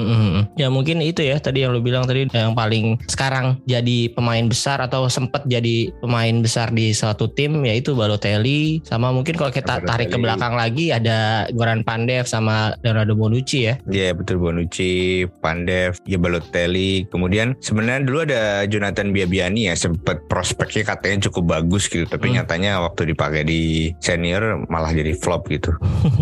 Ya 0.55 0.69
mungkin 0.69 1.01
itu 1.01 1.21
ya 1.21 1.37
tadi 1.39 1.63
yang 1.63 1.73
lu 1.73 1.81
bilang 1.81 2.05
tadi 2.05 2.27
yang 2.29 2.55
paling 2.55 2.99
sekarang 3.07 3.59
jadi 3.65 4.13
pemain 4.13 4.45
besar 4.45 4.81
atau 4.81 5.07
sempat 5.09 5.45
jadi 5.45 5.93
pemain 6.01 6.35
besar 6.41 6.71
di 6.71 6.91
suatu 6.91 7.29
tim 7.29 7.65
yaitu 7.65 7.93
Balotelli 7.95 8.81
sama 8.85 9.11
mungkin 9.11 9.35
kalau 9.35 9.51
kita 9.51 9.81
Balotelli. 9.81 9.91
tarik 9.91 10.09
ke 10.11 10.19
belakang 10.19 10.55
lagi 10.55 10.85
ada 10.91 11.49
Goran 11.53 11.83
Pandev 11.83 12.27
sama 12.27 12.75
Leonardo 12.83 13.15
Bonucci 13.15 13.69
ya. 13.69 13.75
Iya 13.87 14.13
betul 14.13 14.39
Bonucci, 14.39 15.25
Pandev, 15.41 15.99
ya 16.05 16.19
Balotelli. 16.19 17.07
Kemudian 17.09 17.55
sebenarnya 17.61 18.01
dulu 18.05 18.19
ada 18.25 18.43
Jonathan 18.67 19.11
Biabiani 19.11 19.69
ya 19.69 19.75
sempat 19.75 20.25
prospeknya 20.27 20.85
katanya 20.85 21.31
cukup 21.31 21.57
bagus 21.59 21.87
gitu, 21.87 22.05
tapi 22.05 22.31
Hmm. 22.31 22.43
nyatanya 22.43 22.83
waktu 22.83 23.13
dipakai 23.13 23.43
di 23.45 23.63
senior 24.01 24.65
malah 24.67 24.91
jadi 24.91 25.15
flop 25.15 25.47
gitu. 25.49 25.71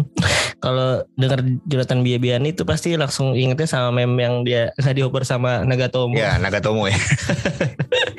kalau 0.65 1.03
dengar 1.17 1.41
Jonathan 1.67 2.01
Biabiani 2.03 2.53
itu 2.53 2.63
pasti 2.63 2.95
langsung 2.95 3.35
ingetnya 3.35 3.67
sama 3.67 3.91
meme 3.95 4.12
yang 4.19 4.45
dia 4.45 4.71
nggak 4.81 4.95
dioper 4.97 5.23
sama 5.25 5.65
Nagatomo. 5.65 6.17
Ya 6.17 6.37
Nagatomo 6.41 6.89
ya. 6.89 6.97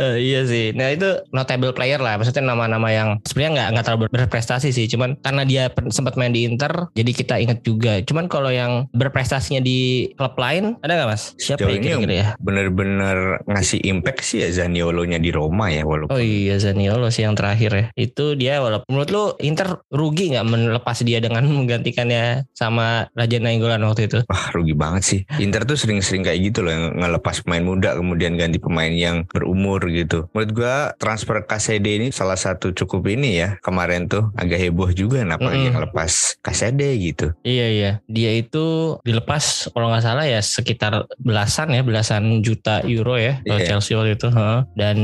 Eh, 0.00 0.16
iya 0.22 0.40
sih. 0.48 0.72
Nah 0.72 0.94
itu 0.94 1.08
notable 1.34 1.74
player 1.76 2.00
lah. 2.00 2.16
Maksudnya 2.16 2.44
nama-nama 2.46 2.88
yang 2.88 3.20
sebenarnya 3.26 3.52
nggak 3.52 3.68
nggak 3.74 3.84
terlalu 3.84 4.00
berprestasi 4.08 4.72
sih. 4.72 4.86
Cuman 4.88 5.18
karena 5.20 5.42
dia 5.44 5.64
sempat 5.92 6.16
main 6.16 6.32
di 6.32 6.48
Inter, 6.48 6.88
jadi 6.96 7.10
kita 7.12 7.34
ingat 7.36 7.60
juga. 7.66 8.00
Cuman 8.00 8.30
kalau 8.30 8.48
yang 8.48 8.88
berprestasinya 8.96 9.60
di 9.60 10.10
klub 10.16 10.38
lain 10.40 10.80
ada 10.80 10.96
nggak 10.96 11.10
mas? 11.10 11.36
Siapa 11.36 11.66
Sejauh 11.66 11.70
ya 11.70 11.76
ini 11.76 11.86
yang 11.90 12.02
kira-kira 12.06 12.14
ya? 12.16 12.28
bener-bener 12.40 13.18
ngasih 13.44 13.80
impact 13.84 14.24
sih 14.24 14.40
ya 14.46 14.48
Zaniolo-nya 14.64 15.20
di 15.20 15.30
Roma 15.34 15.68
ya 15.68 15.84
walaupun. 15.84 16.14
Oh 16.14 16.22
iya 16.22 16.56
Zaniolo 16.56 17.12
sih 17.12 17.26
yang 17.28 17.36
terakhir 17.36 17.70
ya. 17.74 17.86
Itu 17.98 18.38
dia 18.38 18.64
walaupun 18.64 18.88
menurut 18.88 19.10
lu 19.12 19.24
Inter 19.44 19.84
rugi 19.92 20.32
nggak 20.32 20.46
melepas 20.48 20.96
dia 21.04 21.20
dengan 21.20 21.44
menggantikannya 21.60 22.48
sama 22.56 23.10
Raja 23.12 23.36
Nainggolan 23.36 23.82
waktu 23.84 24.08
itu? 24.08 24.18
Wah 24.30 24.48
rugi 24.54 24.72
banget 24.72 25.02
sih. 25.04 25.20
Inter 25.42 25.68
tuh 25.68 25.76
sering-sering 25.76 26.24
kayak 26.24 26.40
gitu 26.40 26.64
loh 26.64 26.72
yang 26.72 26.84
ngelepas 26.96 27.44
pemain 27.44 27.64
muda 27.64 27.98
kemudian 27.98 28.38
ganti 28.40 28.56
pemain 28.56 28.92
yang 28.92 29.19
berumur 29.26 29.82
gitu. 29.86 30.28
Menurut 30.30 30.50
gua 30.52 30.74
transfer 30.96 31.42
KCD 31.42 31.86
ini 31.96 32.08
salah 32.10 32.36
satu 32.36 32.70
cukup 32.70 33.08
ini 33.08 33.36
ya. 33.36 33.56
Kemarin 33.60 34.06
tuh 34.06 34.30
agak 34.34 34.56
heboh 34.58 34.90
juga 34.90 35.20
kenapa 35.20 35.46
Mm-mm. 35.46 35.58
dia 35.58 35.70
ngelepas 35.72 36.12
KCD 36.38 36.80
gitu. 37.02 37.26
Iya 37.42 37.66
iya, 37.68 37.90
dia 38.04 38.30
itu 38.32 38.64
dilepas 39.00 39.68
kalau 39.70 39.88
nggak 39.88 40.04
salah 40.04 40.24
ya 40.24 40.38
sekitar 40.38 40.92
belasan 41.16 41.70
ya 41.70 41.82
belasan 41.82 42.40
juta 42.40 42.80
euro 42.82 43.14
ya 43.14 43.40
kalau 43.42 43.58
Iya. 43.58 43.66
Chelsea 43.68 43.94
waktu 43.94 44.14
itu. 44.14 44.28
heeh. 44.28 44.60
Dan 44.72 44.96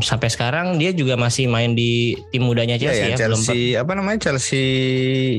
sampai 0.00 0.28
sekarang 0.28 0.76
dia 0.76 0.90
juga 0.90 1.14
masih 1.14 1.46
main 1.46 1.72
di 1.72 1.88
tim 2.28 2.42
mudanya 2.42 2.74
Iya 2.74 2.82
Chelsea 2.84 3.00
ya, 3.00 3.08
ya, 3.08 3.16
belum 3.18 3.40
Chelsea 3.40 3.60
apa 3.74 3.92
namanya 3.92 4.18
Chelsea 4.20 4.64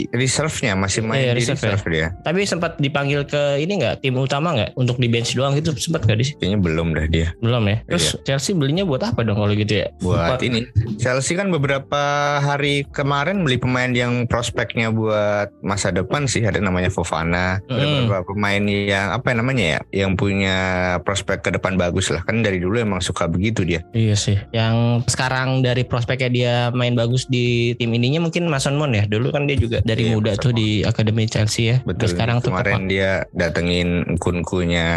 reserve-nya 0.09 0.73
masih 0.75 1.01
main 1.01 1.21
Iya, 1.21 1.33
di 1.33 1.37
reserve 1.39 1.59
ya. 1.59 1.65
reserve 1.69 1.85
dia. 1.89 2.07
Tapi 2.21 2.39
sempat 2.43 2.71
dipanggil 2.77 3.21
ke 3.23 3.59
ini 3.59 3.73
nggak 3.77 4.01
tim 4.01 4.15
utama 4.15 4.53
nggak 4.53 4.71
untuk 4.75 4.97
di 4.97 5.07
bench 5.07 5.33
doang 5.33 5.53
gitu 5.53 5.73
sempat 5.75 6.03
nggak 6.03 6.17
di 6.17 6.25
Kayaknya 6.35 6.59
belum 6.59 6.87
dah 6.93 7.05
dia. 7.05 7.27
belum 7.39 7.63
ya. 7.65 7.77
Terus 7.85 8.08
Iya. 8.11 8.21
Chelsea 8.25 8.51
belinya 8.51 8.81
buat 8.81 9.01
apa 9.01 9.21
dong 9.21 9.37
kalau 9.37 9.53
gitu 9.53 9.73
ya? 9.75 9.87
buat 9.99 10.35
Lupa. 10.35 10.43
ini 10.43 10.65
Chelsea 10.95 11.33
kan 11.33 11.49
beberapa 11.49 12.01
hari 12.39 12.85
kemarin 12.87 13.41
beli 13.41 13.55
pemain 13.55 13.89
yang 13.89 14.25
prospeknya 14.25 14.89
buat 14.89 15.51
masa 15.59 15.89
depan 15.89 16.25
sih 16.25 16.41
ada 16.41 16.57
namanya 16.57 16.89
Fofana 16.89 17.59
ada 17.63 17.81
Mm. 17.81 18.05
beberapa 18.05 18.25
pemain 18.29 18.63
yang 18.63 19.07
apa 19.11 19.31
namanya 19.31 19.65
ya 19.91 20.05
yang 20.05 20.13
punya 20.13 20.57
prospek 20.99 21.41
ke 21.41 21.49
depan 21.51 21.75
bagus 21.75 22.07
lah 22.07 22.21
kan 22.21 22.39
dari 22.39 22.57
dulu 22.57 22.77
emang 22.77 22.99
suka 22.99 23.25
begitu 23.25 23.61
dia 23.61 23.81
Iya 23.91 24.15
sih. 24.15 24.37
Yang 24.49 24.75
sekarang 25.09 25.59
dari 25.59 25.83
prospeknya 25.83 26.29
dia 26.29 26.53
main 26.71 26.93
bagus 26.93 27.25
di 27.25 27.73
tim 27.75 27.91
ininya 27.91 28.21
mungkin 28.21 28.45
Mason 28.45 28.75
Mount 28.75 28.93
ya. 28.93 29.03
Dulu 29.03 29.29
kan 29.29 29.43
dia 29.43 29.55
juga 29.55 29.81
dari 29.81 30.05
Iya, 30.05 30.13
muda 30.13 30.31
Mason 30.31 30.41
tuh 30.41 30.53
di 30.53 30.69
akademi 30.81 31.25
Chelsea 31.25 31.63
ya. 31.67 31.77
betul 31.81 31.99
Terus 31.99 32.11
sekarang 32.13 32.37
tuh 32.39 32.49
kemarin 32.49 32.85
dia 32.85 33.11
datengin 33.31 33.89
kunkunya 34.17 34.87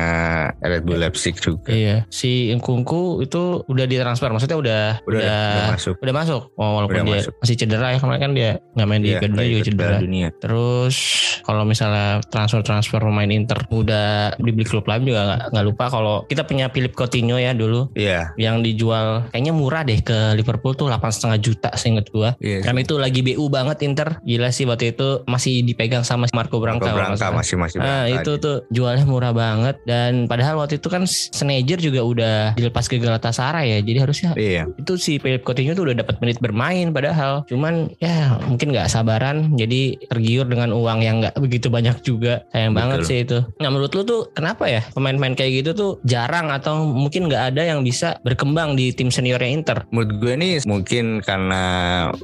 Red 0.61 0.83
Bull 0.83 0.99
Leipzig 0.99 1.35
juga 1.37 1.66
Iya, 1.66 2.07
si 2.09 2.52
Nkunku 2.52 3.01
itu 3.21 3.42
udah 3.64 3.85
ditransfer, 3.85 4.30
maksudnya 4.30 4.59
udah 4.59 4.82
udah, 5.02 5.21
udah 5.21 5.40
masuk 5.73 5.94
udah 5.99 6.14
masuk. 6.14 6.42
Oh, 6.54 6.71
walaupun 6.76 6.94
Udah 6.97 7.06
dia 7.06 7.18
masuk. 7.23 7.32
masih 7.38 7.56
cedera 7.56 7.87
ya 7.90 7.99
kemarin 7.99 8.21
kan 8.21 8.32
dia 8.32 8.50
nggak 8.75 8.87
main 8.87 9.00
di 9.00 9.09
Iya, 9.09 9.18
Academy 9.18 9.37
lagi 9.38 9.50
juga 9.52 9.64
cedera. 9.64 9.82
Piala 9.82 10.00
dunia 10.00 10.28
Terus 10.37 10.97
kalau 11.42 11.62
misalnya 11.64 12.09
transfer-transfer 12.28 13.00
pemain 13.00 13.28
Inter 13.28 13.59
udah 13.68 14.09
dibeli 14.38 14.62
klub 14.62 14.87
lain 14.87 15.02
juga 15.04 15.21
nggak 15.25 15.40
nggak 15.50 15.64
lupa 15.66 15.85
kalau 15.88 16.14
kita 16.26 16.42
punya 16.42 16.66
Philip 16.68 16.92
Coutinho 16.92 17.37
ya 17.37 17.50
dulu 17.52 17.90
iya 17.94 18.30
yang 18.38 18.62
dijual 18.62 19.26
kayaknya 19.30 19.52
murah 19.52 19.82
deh 19.82 19.99
ke 19.99 20.35
Liverpool 20.35 20.73
tuh 20.73 20.87
8,5 20.88 21.35
juta 21.38 21.71
seinget 21.75 22.06
gua. 22.11 22.35
iya 22.38 22.62
Kan 22.62 22.78
itu 22.78 22.94
lagi 22.97 23.21
BU 23.21 23.49
banget 23.49 23.82
Inter. 23.82 24.23
Gila 24.23 24.49
sih 24.49 24.64
waktu 24.64 24.94
itu 24.94 25.25
masih 25.26 25.62
dipegang 25.62 26.02
sama 26.02 26.30
Marco 26.30 26.62
Branca. 26.62 26.87
Marco 26.88 26.97
Branca 26.97 27.26
masih 27.32 27.56
masih 27.59 27.78
Ah 27.80 28.06
Branca 28.06 28.23
itu 28.23 28.32
tuh 28.38 28.56
jualnya 28.71 29.04
murah 29.04 29.32
banget 29.32 29.76
dan 29.82 30.26
padahal 30.26 30.61
waktu 30.61 30.78
itu 30.78 30.88
kan 30.88 31.04
Sneijder 31.09 31.80
juga 31.80 32.00
udah 32.02 32.37
dilepas 32.54 32.87
ke 33.00 33.04
Galatasaray 33.08 33.72
ya. 33.72 33.78
Jadi 33.80 33.99
harusnya 34.02 34.30
iya. 34.37 34.62
itu 34.76 35.00
si 35.00 35.16
Philip 35.16 35.40
Coutinho 35.40 35.72
tuh 35.72 35.88
udah 35.88 35.96
dapat 35.96 36.20
menit 36.20 36.37
bermain 36.42 36.92
padahal. 36.92 37.49
Cuman 37.49 37.94
ya 38.02 38.37
mungkin 38.44 38.76
nggak 38.76 38.92
sabaran. 38.92 39.56
Jadi 39.56 39.96
tergiur 40.12 40.44
dengan 40.44 40.76
uang 40.76 41.00
yang 41.00 41.25
nggak 41.25 41.40
begitu 41.40 41.72
banyak 41.72 41.96
juga. 42.04 42.44
Sayang 42.52 42.76
Betul. 42.76 42.80
banget 42.82 42.99
sih 43.08 43.18
itu. 43.25 43.38
Nah 43.62 43.68
menurut 43.72 43.92
lu 43.96 44.02
tuh 44.04 44.20
kenapa 44.37 44.68
ya 44.68 44.82
pemain-pemain 44.92 45.32
kayak 45.38 45.64
gitu 45.64 45.70
tuh 45.72 45.90
jarang 46.04 46.52
atau 46.52 46.84
mungkin 46.84 47.30
nggak 47.30 47.54
ada 47.54 47.62
yang 47.64 47.80
bisa 47.80 48.18
berkembang 48.26 48.76
di 48.76 48.92
tim 48.92 49.08
seniornya 49.08 49.50
Inter? 49.50 49.78
Menurut 49.94 50.12
gue 50.20 50.34
nih 50.37 50.54
mungkin 50.68 51.25
karena 51.25 51.62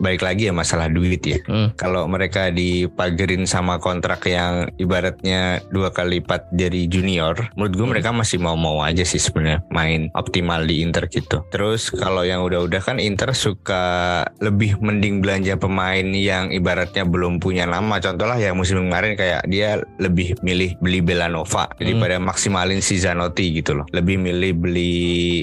balik 0.02 0.26
lagi 0.26 0.50
ya 0.50 0.54
masalah 0.54 0.90
duit 0.90 1.22
ya. 1.24 1.38
Hmm. 1.48 1.70
kalau 1.78 2.04
mereka 2.10 2.50
dipagerin 2.52 3.46
sama 3.48 3.78
kontrak 3.80 4.26
yang 4.26 4.68
ibaratnya 4.76 5.62
dua 5.70 5.88
kali 5.94 6.18
lipat 6.18 6.48
dari 6.50 6.88
junior, 6.88 7.36
menurut 7.54 7.74
gue 7.76 7.84
Hmm. 7.84 7.92
mereka 7.94 8.10
masih 8.16 8.40
mau-mau 8.40 8.80
aja 8.80 9.04
sih 9.04 9.20
sebenarnya 9.20 9.60
main 9.68 10.08
optimal 10.16 10.47
di 10.64 10.80
Inter 10.80 11.04
gitu. 11.12 11.44
Terus 11.52 11.92
kalau 11.92 12.24
yang 12.24 12.40
udah-udah 12.46 12.80
kan 12.80 12.96
Inter 12.96 13.36
suka 13.36 14.24
lebih 14.40 14.80
mending 14.80 15.20
belanja 15.20 15.60
pemain 15.60 16.06
yang 16.14 16.48
ibaratnya 16.48 17.04
belum 17.04 17.42
punya 17.42 17.68
nama. 17.68 18.00
Contoh 18.00 18.24
lah 18.24 18.40
yang 18.40 18.56
musim 18.56 18.88
kemarin 18.88 19.18
kayak 19.18 19.44
dia 19.50 19.82
lebih 20.00 20.38
milih 20.40 20.78
beli 20.80 21.00
Belanova 21.04 21.68
daripada 21.76 22.16
maksimalin 22.16 22.80
si 22.80 22.96
Zanotti 22.96 23.60
gitu 23.60 23.76
loh. 23.82 23.86
Lebih 23.92 24.16
milih 24.16 24.52
beli 24.56 24.96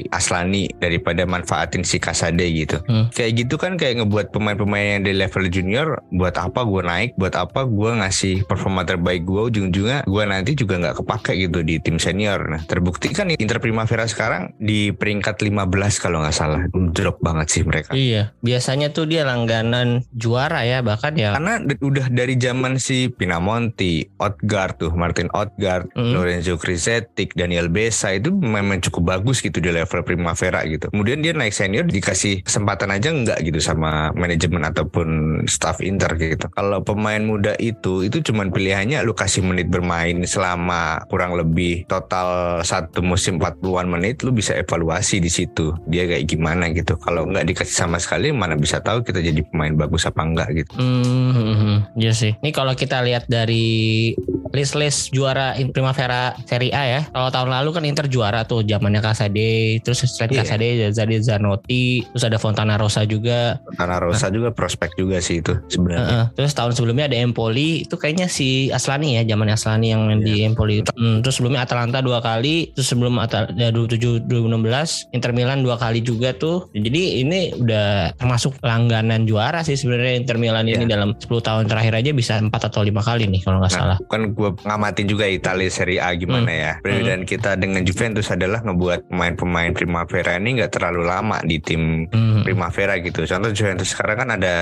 Aslani 0.10 0.72
daripada 0.82 1.28
manfaatin 1.28 1.84
si 1.84 2.02
Kasade 2.02 2.48
gitu. 2.50 2.82
Hmm. 2.88 3.12
Kayak 3.12 3.46
gitu 3.46 3.56
kan 3.60 3.76
kayak 3.76 4.02
ngebuat 4.02 4.32
pemain-pemain 4.32 4.98
yang 4.98 5.04
di 5.04 5.14
level 5.14 5.46
junior 5.52 6.00
buat 6.16 6.40
apa 6.40 6.64
gue 6.64 6.82
naik, 6.82 7.12
buat 7.20 7.36
apa 7.36 7.68
gue 7.68 7.92
ngasih 8.02 8.48
performa 8.48 8.88
terbaik 8.88 9.28
gue 9.28 9.42
ujung-ujungnya 9.52 10.08
gue 10.08 10.24
nanti 10.24 10.56
juga 10.56 10.80
nggak 10.80 11.04
kepake 11.04 11.36
gitu 11.36 11.60
di 11.62 11.76
tim 11.84 12.00
senior. 12.00 12.40
Nah 12.48 12.64
terbukti 12.64 13.12
kan 13.12 13.28
Inter 13.36 13.60
Primavera 13.60 14.08
sekarang 14.08 14.56
di 14.56 14.95
peringkat 14.96 15.38
15 15.40 16.02
kalau 16.02 16.24
nggak 16.24 16.36
salah 16.36 16.62
drop 16.96 17.20
banget 17.20 17.48
sih 17.52 17.64
mereka. 17.68 17.92
iya 17.94 18.34
biasanya 18.42 18.90
tuh 18.92 19.06
dia 19.06 19.28
langganan 19.28 20.02
juara 20.12 20.64
ya 20.64 20.80
bahkan 20.82 21.14
ya 21.16 21.36
Karena 21.36 21.60
udah 21.80 22.08
dari 22.10 22.36
zaman 22.36 22.80
si 22.80 23.12
Pinamonti, 23.12 24.08
Odgaard 24.18 24.80
tuh, 24.80 24.92
Martin 24.96 25.28
Odgaard, 25.32 25.88
Hmm. 25.96 26.12
Lorenzo 26.16 26.56
Krizetic, 26.56 27.36
Daniel 27.36 27.68
Besa 27.68 28.12
itu 28.12 28.32
memang 28.32 28.80
cukup 28.80 29.16
bagus 29.16 29.40
gitu 29.44 29.60
di 29.60 29.70
level 29.72 30.02
Primavera 30.04 30.64
gitu. 30.64 30.88
Kemudian 30.92 31.20
dia 31.20 31.32
naik 31.32 31.52
senior 31.52 31.84
dikasih 31.84 32.44
kesempatan 32.44 32.92
aja 32.92 33.12
enggak 33.12 33.40
gitu 33.44 33.60
sama 33.60 34.12
manajemen 34.16 34.64
ataupun 34.64 35.08
staff 35.48 35.80
Inter 35.82 36.16
gitu. 36.16 36.48
Kalau 36.52 36.80
pemain 36.84 37.20
muda 37.20 37.56
itu 37.60 38.08
itu 38.08 38.22
cuman 38.22 38.52
pilihannya 38.52 39.04
lu 39.04 39.12
kasih 39.12 39.44
menit 39.44 39.68
bermain 39.68 40.24
selama 40.24 41.04
kurang 41.08 41.36
lebih 41.36 41.84
total 41.88 42.60
satu 42.62 43.04
musim 43.04 43.40
40-an 43.40 43.88
menit 43.88 44.24
lu 44.24 44.32
bisa 44.32 44.56
evaluasi 44.56 44.85
di 45.20 45.32
situ. 45.32 45.74
Dia 45.90 46.06
kayak 46.06 46.26
gimana 46.30 46.70
gitu. 46.72 46.98
Kalau 47.02 47.26
nggak 47.26 47.46
dikasih 47.54 47.76
sama 47.76 47.98
sekali 47.98 48.30
mana 48.30 48.54
bisa 48.58 48.80
tahu 48.82 49.02
kita 49.02 49.22
jadi 49.22 49.42
pemain 49.46 49.74
bagus 49.74 50.06
apa 50.06 50.22
enggak 50.22 50.50
gitu. 50.66 50.74
Hmm, 50.78 51.32
hmm, 51.34 51.56
hmm. 51.56 51.78
iya 52.00 52.14
sih. 52.14 52.38
Ini 52.40 52.52
kalau 52.54 52.74
kita 52.78 53.02
lihat 53.02 53.26
dari 53.26 54.14
list-list 54.56 55.12
juara 55.12 55.54
in- 55.56 55.70
Primavera 55.70 56.32
Serie 56.48 56.72
A 56.72 56.84
ya. 56.88 57.02
Kalau 57.06 57.30
tahun 57.30 57.50
lalu 57.52 57.70
kan 57.72 57.84
Inter 57.84 58.08
juara 58.08 58.42
tuh 58.42 58.64
zamannya 58.64 59.04
Casade, 59.04 59.84
terus 59.84 60.02
selain 60.02 60.32
Iya. 60.32 60.42
Casade 60.42 60.68
Zadi 60.90 61.16
Zanotti, 61.20 61.84
terus 62.08 62.24
ada 62.24 62.40
Fontana 62.40 62.80
Rosa 62.80 63.04
juga. 63.04 63.60
Karena 63.76 64.00
Rosa 64.00 64.32
juga 64.32 64.50
prospek 64.50 64.96
juga 64.96 65.20
sih 65.20 65.44
itu 65.44 65.52
sebenarnya. 65.68 66.08
Heeh. 66.08 66.26
Terus 66.34 66.52
tahun 66.54 66.72
sebelumnya 66.72 67.06
ada 67.06 67.18
Empoli, 67.18 67.84
itu 67.84 67.96
kayaknya 67.96 68.26
si 68.26 68.72
Aslani 68.72 69.20
ya, 69.20 69.28
zamannya 69.28 69.54
Aslani 69.54 69.92
yang 69.92 70.08
main 70.08 70.22
di 70.22 70.42
Empoli. 70.42 70.80
Hmm, 70.96 71.20
terus 71.20 71.38
sebelumnya 71.38 71.62
Atalanta 71.62 72.00
dua 72.00 72.20
kali, 72.20 72.72
terus 72.72 72.88
sebelum 72.88 73.20
Atal 73.20 73.52
ya, 73.54 73.70
2007 73.70 74.24
2016 74.24 75.12
Inter 75.12 75.32
Milan 75.32 75.60
dua 75.60 75.76
kali 75.76 76.00
juga 76.00 76.32
tuh. 76.32 76.70
Jadi 76.72 77.20
ini 77.20 77.52
udah 77.52 78.16
termasuk 78.16 78.56
langganan 78.62 79.26
juara 79.26 79.60
sih 79.62 79.76
sebenarnya 79.76 80.16
Inter 80.16 80.38
Milan 80.38 80.64
ini 80.66 80.86
Iya. 80.86 80.92
dalam 80.92 81.18
10 81.18 81.42
tahun 81.42 81.66
terakhir 81.66 81.94
aja 81.96 82.12
bisa 82.12 82.38
4 82.38 82.52
atau 82.70 82.82
lima 82.82 83.02
kali 83.02 83.26
nih 83.26 83.42
kalau 83.42 83.60
nggak 83.60 83.74
salah. 83.74 83.98
Nah, 83.98 84.08
kan 84.08 84.22
gue 84.30 84.45
ngamatin 84.56 85.06
juga 85.06 85.26
Italia 85.26 85.68
Serie 85.68 85.98
A 85.98 86.14
gimana 86.14 86.52
ya. 86.52 86.72
Perbedaan 86.80 87.24
kita 87.24 87.56
dengan 87.56 87.82
Juventus 87.82 88.30
adalah 88.30 88.62
ngebuat 88.62 89.10
pemain-pemain 89.10 89.72
Primavera 89.72 90.36
ini 90.36 90.60
nggak 90.60 90.72
terlalu 90.72 91.02
lama 91.04 91.42
di 91.42 91.58
tim 91.58 92.06
Hmm. 92.06 92.44
Primavera 92.44 93.00
gitu. 93.00 93.24
Contoh 93.24 93.50
Juventus 93.50 93.90
sekarang 93.90 94.18
kan 94.18 94.30
ada 94.34 94.54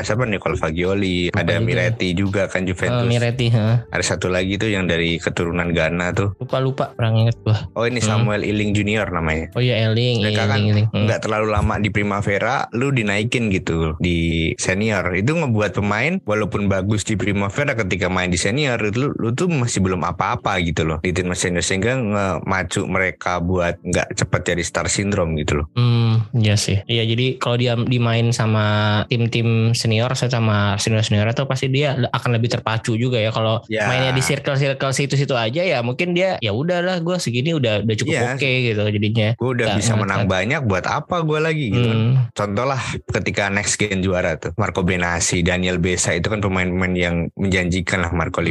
siapa 0.00 0.22
Nicolo 0.22 0.54
Fagioli, 0.54 1.32
ada 1.32 1.56
juga. 1.56 1.64
Miretti 1.64 2.08
juga 2.12 2.42
kan 2.46 2.62
Eh, 2.62 2.70
Juventus. 2.70 3.08
Miretti, 3.08 3.46
heeh. 3.48 3.76
Ada 3.88 4.04
satu 4.06 4.28
lagi 4.28 4.54
tuh 4.54 4.68
yang 4.68 4.84
dari 4.84 5.16
keturunan 5.16 5.72
Ghana 5.72 6.12
tuh. 6.12 6.30
lupa-lupa 6.38 6.92
orang 6.96 7.24
inget 7.24 7.36
gua. 7.40 7.56
Oh 7.72 7.84
ini 7.84 7.98
Hmm. 7.98 8.08
Samuel 8.12 8.42
Iling 8.42 8.72
Junior 8.72 9.08
namanya. 9.08 9.48
Oh 9.52 9.62
iya 9.62 9.88
Eling, 9.88 10.20
Mereka 10.20 10.44
kan. 10.44 10.60
Hmm. 10.60 11.04
nggak 11.06 11.20
terlalu 11.20 11.48
lama 11.48 11.74
di 11.78 11.88
Primavera, 11.88 12.68
lu 12.70 12.92
dinaikin 12.92 13.48
gitu 13.48 13.96
di 13.98 14.18
senior. 14.56 15.04
Itu 15.12 15.32
ngebuat 15.32 15.72
pemain 15.72 16.20
walaupun 16.22 16.66
bagus 16.66 17.02
di 17.02 17.16
Primavera 17.16 17.72
ketika 17.74 18.06
main 18.06 18.28
di 18.28 18.36
senior 18.36 18.76
itu 18.78 18.98
lu, 19.00 19.08
lu 19.16 19.30
tuh 19.32 19.48
masih 19.48 19.80
belum 19.80 20.02
apa-apa 20.02 20.60
gitu 20.60 20.84
loh 20.84 20.98
di 21.00 21.10
tim 21.10 21.30
senior 21.32 21.64
sehingga 21.64 21.96
ngemacu 21.96 22.84
mereka 22.84 23.38
buat 23.38 23.78
nggak 23.80 24.14
cepat 24.14 24.40
jadi 24.44 24.62
star 24.62 24.86
syndrome 24.86 25.34
gitu 25.36 25.62
loh. 25.62 25.66
Hmm, 25.74 26.24
Iya 26.32 26.54
sih. 26.56 26.80
Iya 26.84 27.04
jadi 27.04 27.36
kalau 27.36 27.56
dia 27.56 27.74
dimain 27.76 28.30
sama 28.30 28.64
tim-tim 29.06 29.72
senior 29.72 30.12
sama 30.14 30.76
senior-senior 30.76 31.28
itu 31.28 31.44
pasti 31.44 31.66
dia 31.68 31.96
akan 32.08 32.36
lebih 32.36 32.52
terpacu 32.52 32.94
juga 32.94 33.18
ya. 33.18 33.30
Kalau 33.30 33.60
Ya. 33.66 33.88
mainnya 33.88 34.12
di 34.12 34.20
circle-circle 34.20 34.92
situ-situ 34.92 35.32
aja 35.32 35.62
ya 35.62 35.78
mungkin 35.80 36.12
dia 36.12 36.36
ya 36.38 36.52
udahlah 36.52 37.00
gue 37.00 37.16
segini 37.16 37.52
udah 37.52 37.82
udah 37.82 37.96
cukup 37.96 38.12
Iya. 38.12 38.34
oke 38.36 38.50
gitu 38.64 38.82
jadinya. 38.88 39.28
Gue 39.36 39.50
udah 39.54 39.66
Nggak 39.68 39.78
bisa 39.78 39.92
menang 39.96 40.22
banyak 40.26 40.60
buat 40.64 40.84
apa 40.84 41.16
gue 41.22 41.38
lagi 41.38 41.66
gitu 41.70 41.88
kan. 41.88 41.98
Hmm. 41.98 42.14
Contoh 42.32 42.64
lah 42.68 42.80
ketika 43.10 43.48
next 43.48 43.76
gen 43.76 44.00
juara 44.00 44.36
tuh 44.36 44.52
Marco 44.56 44.82
Benassi, 44.82 45.40
Daniel 45.40 45.78
Besa 45.78 46.12
itu 46.12 46.28
kan 46.28 46.40
pemain-pemain 46.40 46.94
yang 46.94 47.16
menjanjikan 47.34 48.02
lah 48.02 48.12
Marco 48.12 48.40
Hmm. 48.42 48.48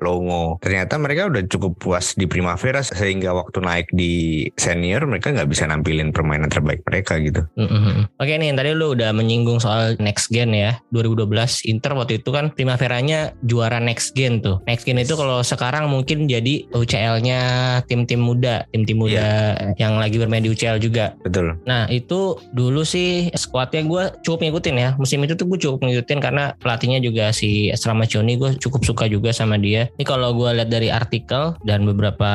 Longo. 0.00 0.56
Ternyata 0.62 0.96
mereka 0.96 1.28
udah 1.28 1.42
cukup 1.48 1.72
puas 1.80 2.14
di 2.16 2.24
Primavera 2.24 2.80
sehingga 2.84 3.34
waktu 3.36 3.58
naik 3.60 3.88
di 3.92 4.46
senior 4.56 5.04
mereka 5.04 5.34
nggak 5.34 5.50
bisa 5.50 5.68
nampilin 5.68 6.14
permainan 6.14 6.48
terbaik 6.48 6.84
mereka 6.86 7.18
gitu. 7.20 7.42
Mm-mm. 7.58 8.08
Oke 8.16 8.32
nih 8.38 8.54
tadi 8.54 8.72
lu 8.72 8.94
udah 8.94 9.10
menyinggung 9.12 9.58
soal 9.60 9.98
next 9.98 10.32
gen 10.32 10.54
ya 10.54 10.78
2012 10.94 11.28
Inter 11.68 11.92
waktu 11.96 12.22
itu 12.22 12.30
kan 12.32 12.52
Primaveranya 12.52 13.34
juara 13.44 13.82
next 13.82 14.14
gen 14.14 14.40
tuh 14.44 14.60
next 14.68 14.84
gen 14.86 15.00
itu 15.00 15.16
kalau 15.16 15.40
sekarang 15.42 15.88
mungkin 15.88 16.28
jadi 16.28 16.68
UCL-nya 16.72 17.40
tim-tim 17.88 18.20
muda 18.22 18.64
tim-tim 18.70 18.98
muda 19.00 19.56
yang 19.80 19.98
lagi 19.98 20.16
bermain 20.20 20.44
di 20.44 20.52
UCL 20.52 20.78
juga 20.78 21.16
Betul. 21.24 21.58
Nah 21.64 21.88
itu 21.88 22.38
dulu 22.52 22.82
sih 22.86 23.32
skuadnya 23.34 23.82
gue 23.86 24.04
cukup 24.22 24.44
ngikutin 24.44 24.76
ya 24.76 24.88
musim 24.96 25.22
itu 25.24 25.34
tuh 25.34 25.46
gue 25.48 25.58
cukup 25.58 25.84
ngikutin 25.84 26.18
karena 26.20 26.52
pelatihnya 26.58 27.00
juga 27.02 27.30
si 27.34 27.72
Stramaccioni 27.72 28.36
gue 28.38 28.50
cukup 28.58 28.82
suka 28.84 29.04
juga 29.08 29.34
sama 29.34 29.56
dia. 29.58 29.81
Ini 29.96 30.04
kalau 30.06 30.34
gue 30.36 30.50
lihat 30.54 30.70
dari 30.70 30.88
artikel 30.92 31.56
dan 31.66 31.86
beberapa 31.88 32.30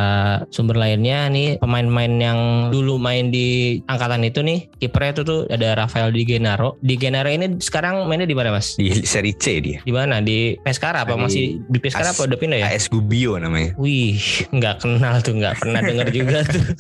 sumber 0.51 0.79
lainnya 0.79 1.29
nih 1.31 1.59
pemain-pemain 1.61 2.13
yang 2.17 2.39
dulu 2.73 2.99
main 2.99 3.29
di 3.29 3.79
angkatan 3.87 4.25
itu 4.25 4.43
nih 4.43 4.67
kipernya 4.81 5.11
itu 5.19 5.23
tuh 5.23 5.39
ada 5.47 5.77
Rafael 5.77 6.09
Di 6.11 6.23
Gennaro. 6.27 6.75
Di 6.81 6.95
Gennaro 6.99 7.29
ini 7.31 7.59
sekarang 7.61 8.07
mainnya 8.09 8.27
di 8.27 8.35
mana 8.37 8.51
mas? 8.53 8.75
Di 8.75 8.91
seri 9.05 9.35
C 9.35 9.59
dia. 9.61 9.79
Di 9.83 9.93
mana? 9.93 10.19
Di 10.19 10.57
Pescara 10.59 11.05
apa 11.05 11.15
Di 11.15 11.21
masih 11.21 11.45
di 11.67 11.79
Pescara 11.79 12.11
AS 12.11 12.17
apa 12.17 12.21
udah 12.27 12.37
pindah 12.39 12.57
ya? 12.63 12.67
AS 12.73 12.89
Gubbio 12.89 13.37
namanya. 13.37 13.73
Wih, 13.77 14.19
nggak 14.51 14.83
kenal 14.83 15.19
tuh, 15.21 15.37
nggak 15.37 15.55
pernah 15.61 15.81
denger 15.83 16.07
juga 16.11 16.39
tuh. 16.47 16.65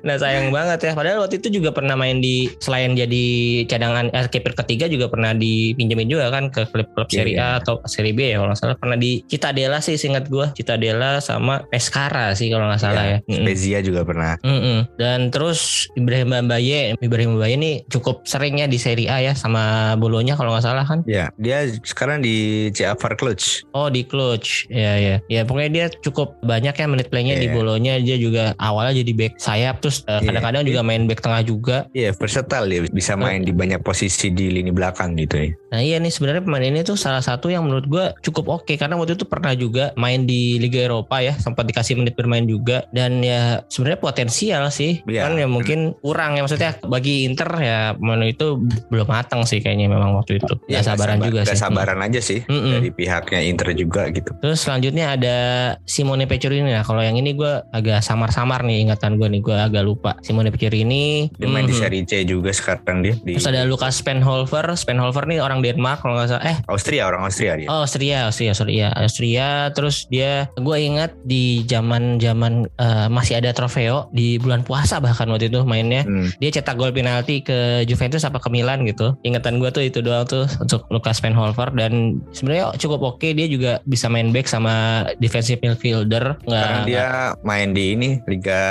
Nah 0.00 0.16
sayang 0.16 0.48
banget 0.48 0.80
ya. 0.80 0.92
Padahal 0.96 1.20
waktu 1.20 1.44
itu 1.44 1.60
juga 1.60 1.76
pernah 1.76 1.92
main 1.92 2.24
di 2.24 2.48
selain 2.56 2.96
jadi 2.96 3.24
cadangan 3.68 4.08
eh, 4.08 4.26
kiper 4.32 4.56
ketiga 4.56 4.88
juga 4.88 5.12
pernah 5.12 5.36
dipinjemin 5.36 6.08
juga 6.08 6.32
kan 6.32 6.48
ke 6.48 6.64
klub-klub 6.72 7.08
Iya, 7.12 7.16
Serie 7.20 7.36
A 7.36 7.48
atau 7.60 7.84
Serie 7.84 8.16
B 8.16 8.32
ya 8.32 8.40
kalau 8.40 8.48
nggak 8.52 8.60
salah. 8.60 8.76
Pernah 8.80 8.96
di 8.96 9.20
Citadella 9.28 9.78
sih 9.84 10.00
singkat 10.10 10.26
gue. 10.26 10.46
Citadella 10.58 11.22
sama 11.22 11.62
Pescara 11.70 12.34
sih 12.34 12.50
kalau 12.50 12.66
nggak 12.66 12.82
salah 12.82 13.04
ya. 13.06 13.18
Mm-mm. 13.24 13.46
Spezia 13.46 13.78
juga 13.80 14.02
pernah. 14.02 14.34
Mm-mm. 14.42 14.90
Dan 14.98 15.30
terus 15.30 15.86
Ibrahim 15.94 16.34
Mbaye, 16.50 16.98
Ibrahim 16.98 17.38
Mbaye 17.38 17.54
ini 17.54 17.70
cukup 17.86 18.26
seringnya 18.26 18.66
di 18.66 18.76
Serie 18.76 19.06
A 19.06 19.22
ya 19.22 19.32
sama 19.32 19.94
Bolonya 19.94 20.34
kalau 20.34 20.50
nggak 20.50 20.66
salah 20.66 20.82
kan. 20.82 21.06
Ya, 21.06 21.30
dia 21.36 21.64
sekarang 21.82 22.20
di 22.20 22.34
CFR 22.70 23.14
Cluj. 23.14 23.62
Oh 23.70 23.86
di 23.86 24.02
Cluj, 24.02 24.66
ya 24.66 24.98
ya, 24.98 25.16
ya 25.26 25.46
pokoknya 25.46 25.70
dia 25.70 25.86
cukup 26.02 26.34
banyak 26.42 26.74
ya 26.74 26.86
menit 26.86 27.06
playnya 27.08 27.36
di 27.36 27.46
Iya. 27.46 27.54
Bolonya 27.54 27.94
dia 27.98 28.16
juga 28.16 28.54
awalnya 28.56 28.98
jadi 28.98 29.12
back 29.14 29.32
sayap 29.36 29.78
terus 29.78 30.02
eh, 30.04 30.18
Iya. 30.18 30.26
kadang-kadang 30.26 30.62
juga 30.64 30.80
main 30.82 31.04
back 31.06 31.20
tengah 31.20 31.42
juga. 31.42 31.76
Iya, 31.92 32.10
versatile 32.12 32.66
dia 32.66 32.80
bisa 32.88 33.14
Oh. 33.14 33.22
main 33.22 33.42
di 33.42 33.52
banyak 33.52 33.80
posisi 33.80 34.30
di 34.30 34.48
lini 34.48 34.70
belakang 34.70 35.14
gitu 35.14 35.36
ya. 35.36 35.48
Nah 35.70 35.80
iya 35.80 35.96
nih 35.98 36.10
sebenarnya 36.10 36.42
pemain 36.42 36.64
ini 36.64 36.80
tuh 36.82 36.96
salah 36.96 37.20
satu 37.20 37.46
yang 37.46 37.62
menurut 37.62 37.86
gue 37.86 38.04
cukup 38.22 38.60
oke 38.60 38.72
karena 38.74 38.96
waktu 38.96 39.14
itu 39.14 39.22
pernah 39.22 39.52
juga 39.52 39.92
main 40.00 40.24
di 40.24 40.56
Liga 40.56 40.80
Eropa 40.82 41.20
ya 41.20 41.36
sempat 41.36 41.64
dikasih 41.64 41.94
menit 41.94 42.14
bermain 42.14 42.42
juga 42.42 42.88
dan 42.90 43.20
ya 43.20 43.60
sebenarnya 43.66 44.00
potensial 44.00 44.62
sih 44.68 45.04
Iya. 45.04 45.26
kan 45.26 45.36
ya 45.36 45.44
mungkin 45.44 45.92
kurang 45.98 46.34
ya 46.34 46.42
maksudnya 46.42 46.80
bagi 46.82 47.22
Inter 47.22 47.50
ya 47.54 47.78
pemain 47.92 48.24
itu 48.24 48.56
belum 48.88 49.04
matang 49.04 49.42
sih 49.42 49.58
kayaknya 49.58 49.86
memang 49.86 50.14
waktu 50.14 50.38
itu 50.38 50.54
Ya, 50.64 50.80
nggak 50.80 50.86
sabaran 50.88 51.16
sabar- 51.16 51.26
juga 51.26 51.40
nggak 51.40 51.52
sih. 51.52 51.60
sabaran 51.60 51.98
aja 52.00 52.20
sih 52.20 52.40
Mm-mm. 52.42 52.72
dari 52.72 52.90
pihaknya 52.90 53.40
Inter 53.42 53.68
juga 53.72 54.02
gitu. 54.08 54.30
Terus 54.38 54.58
selanjutnya 54.58 55.12
ada 55.12 55.36
Simone 55.84 56.24
Pecorini 56.24 56.70
nah 56.70 56.80
kalau 56.80 57.00
yang 57.00 57.14
ini 57.14 57.32
gue 57.32 57.52
agak 57.68 58.00
samar-samar 58.00 58.62
nih 58.62 58.86
ingatan 58.86 59.16
gue 59.16 59.28
nih 59.28 59.40
gue 59.40 59.56
agak 59.58 59.82
lupa 59.82 60.16
Simone 60.20 60.48
Pecorini 60.48 61.28
Dia 61.32 61.46
main 61.46 61.64
di 61.64 61.74
mhm. 61.74 61.80
Serie 61.80 62.04
C 62.04 62.22
juga 62.22 62.50
sekarang 62.50 62.70
dia 63.00 63.14
di 63.18 63.34
Terus 63.34 63.46
ada 63.46 63.64
Lukas 63.64 63.98
Spenholver 63.98 64.64
Spenholver 64.72 65.26
nih 65.26 65.38
orang 65.38 65.60
Denmark 65.60 66.00
kalau 66.00 66.14
nggak 66.14 66.28
salah 66.30 66.44
eh 66.46 66.56
Austria 66.66 67.02
orang 67.04 67.22
Austria 67.22 67.52
dia. 67.56 67.66
Oh 67.66 67.82
Austria, 67.82 68.18
Austria, 68.24 68.52
sorry 68.52 68.78
ya 68.78 68.88
Austria. 68.94 69.46
Terus 69.70 69.89
dia, 70.08 70.46
gue 70.54 70.76
ingat 70.78 71.12
di 71.24 71.62
zaman 71.66 72.18
zaman 72.18 72.66
eh, 72.78 73.08
masih 73.10 73.38
ada 73.38 73.50
trofeo 73.50 74.08
di 74.10 74.36
bulan 74.38 74.62
puasa 74.62 74.98
bahkan 74.98 75.28
waktu 75.28 75.50
itu 75.50 75.62
mainnya. 75.64 76.02
Hmm. 76.06 76.30
Dia 76.38 76.50
cetak 76.50 76.76
gol 76.76 76.94
penalti 76.94 77.42
ke 77.42 77.82
Juventus 77.84 78.22
apa 78.22 78.38
ke 78.38 78.48
Milan 78.48 78.86
gitu. 78.86 79.16
Ingatan 79.22 79.58
gue 79.58 79.70
tuh 79.70 79.84
itu 79.84 79.98
doang 80.00 80.24
tuh 80.24 80.46
untuk 80.60 80.86
Lucas 80.88 81.18
Penholver 81.20 81.70
dan 81.74 82.22
sebenarnya 82.30 82.74
cukup 82.78 83.16
oke. 83.16 83.28
Dia 83.30 83.46
juga 83.46 83.72
bisa 83.84 84.06
main 84.10 84.30
back 84.30 84.46
sama 84.46 85.06
defensive 85.18 85.60
midfielder. 85.60 86.38
Nggak, 86.46 86.64
Sekarang 86.64 86.86
dia 86.86 87.06
main 87.42 87.68
di 87.74 87.84
ini 87.94 88.08
Liga 88.26 88.62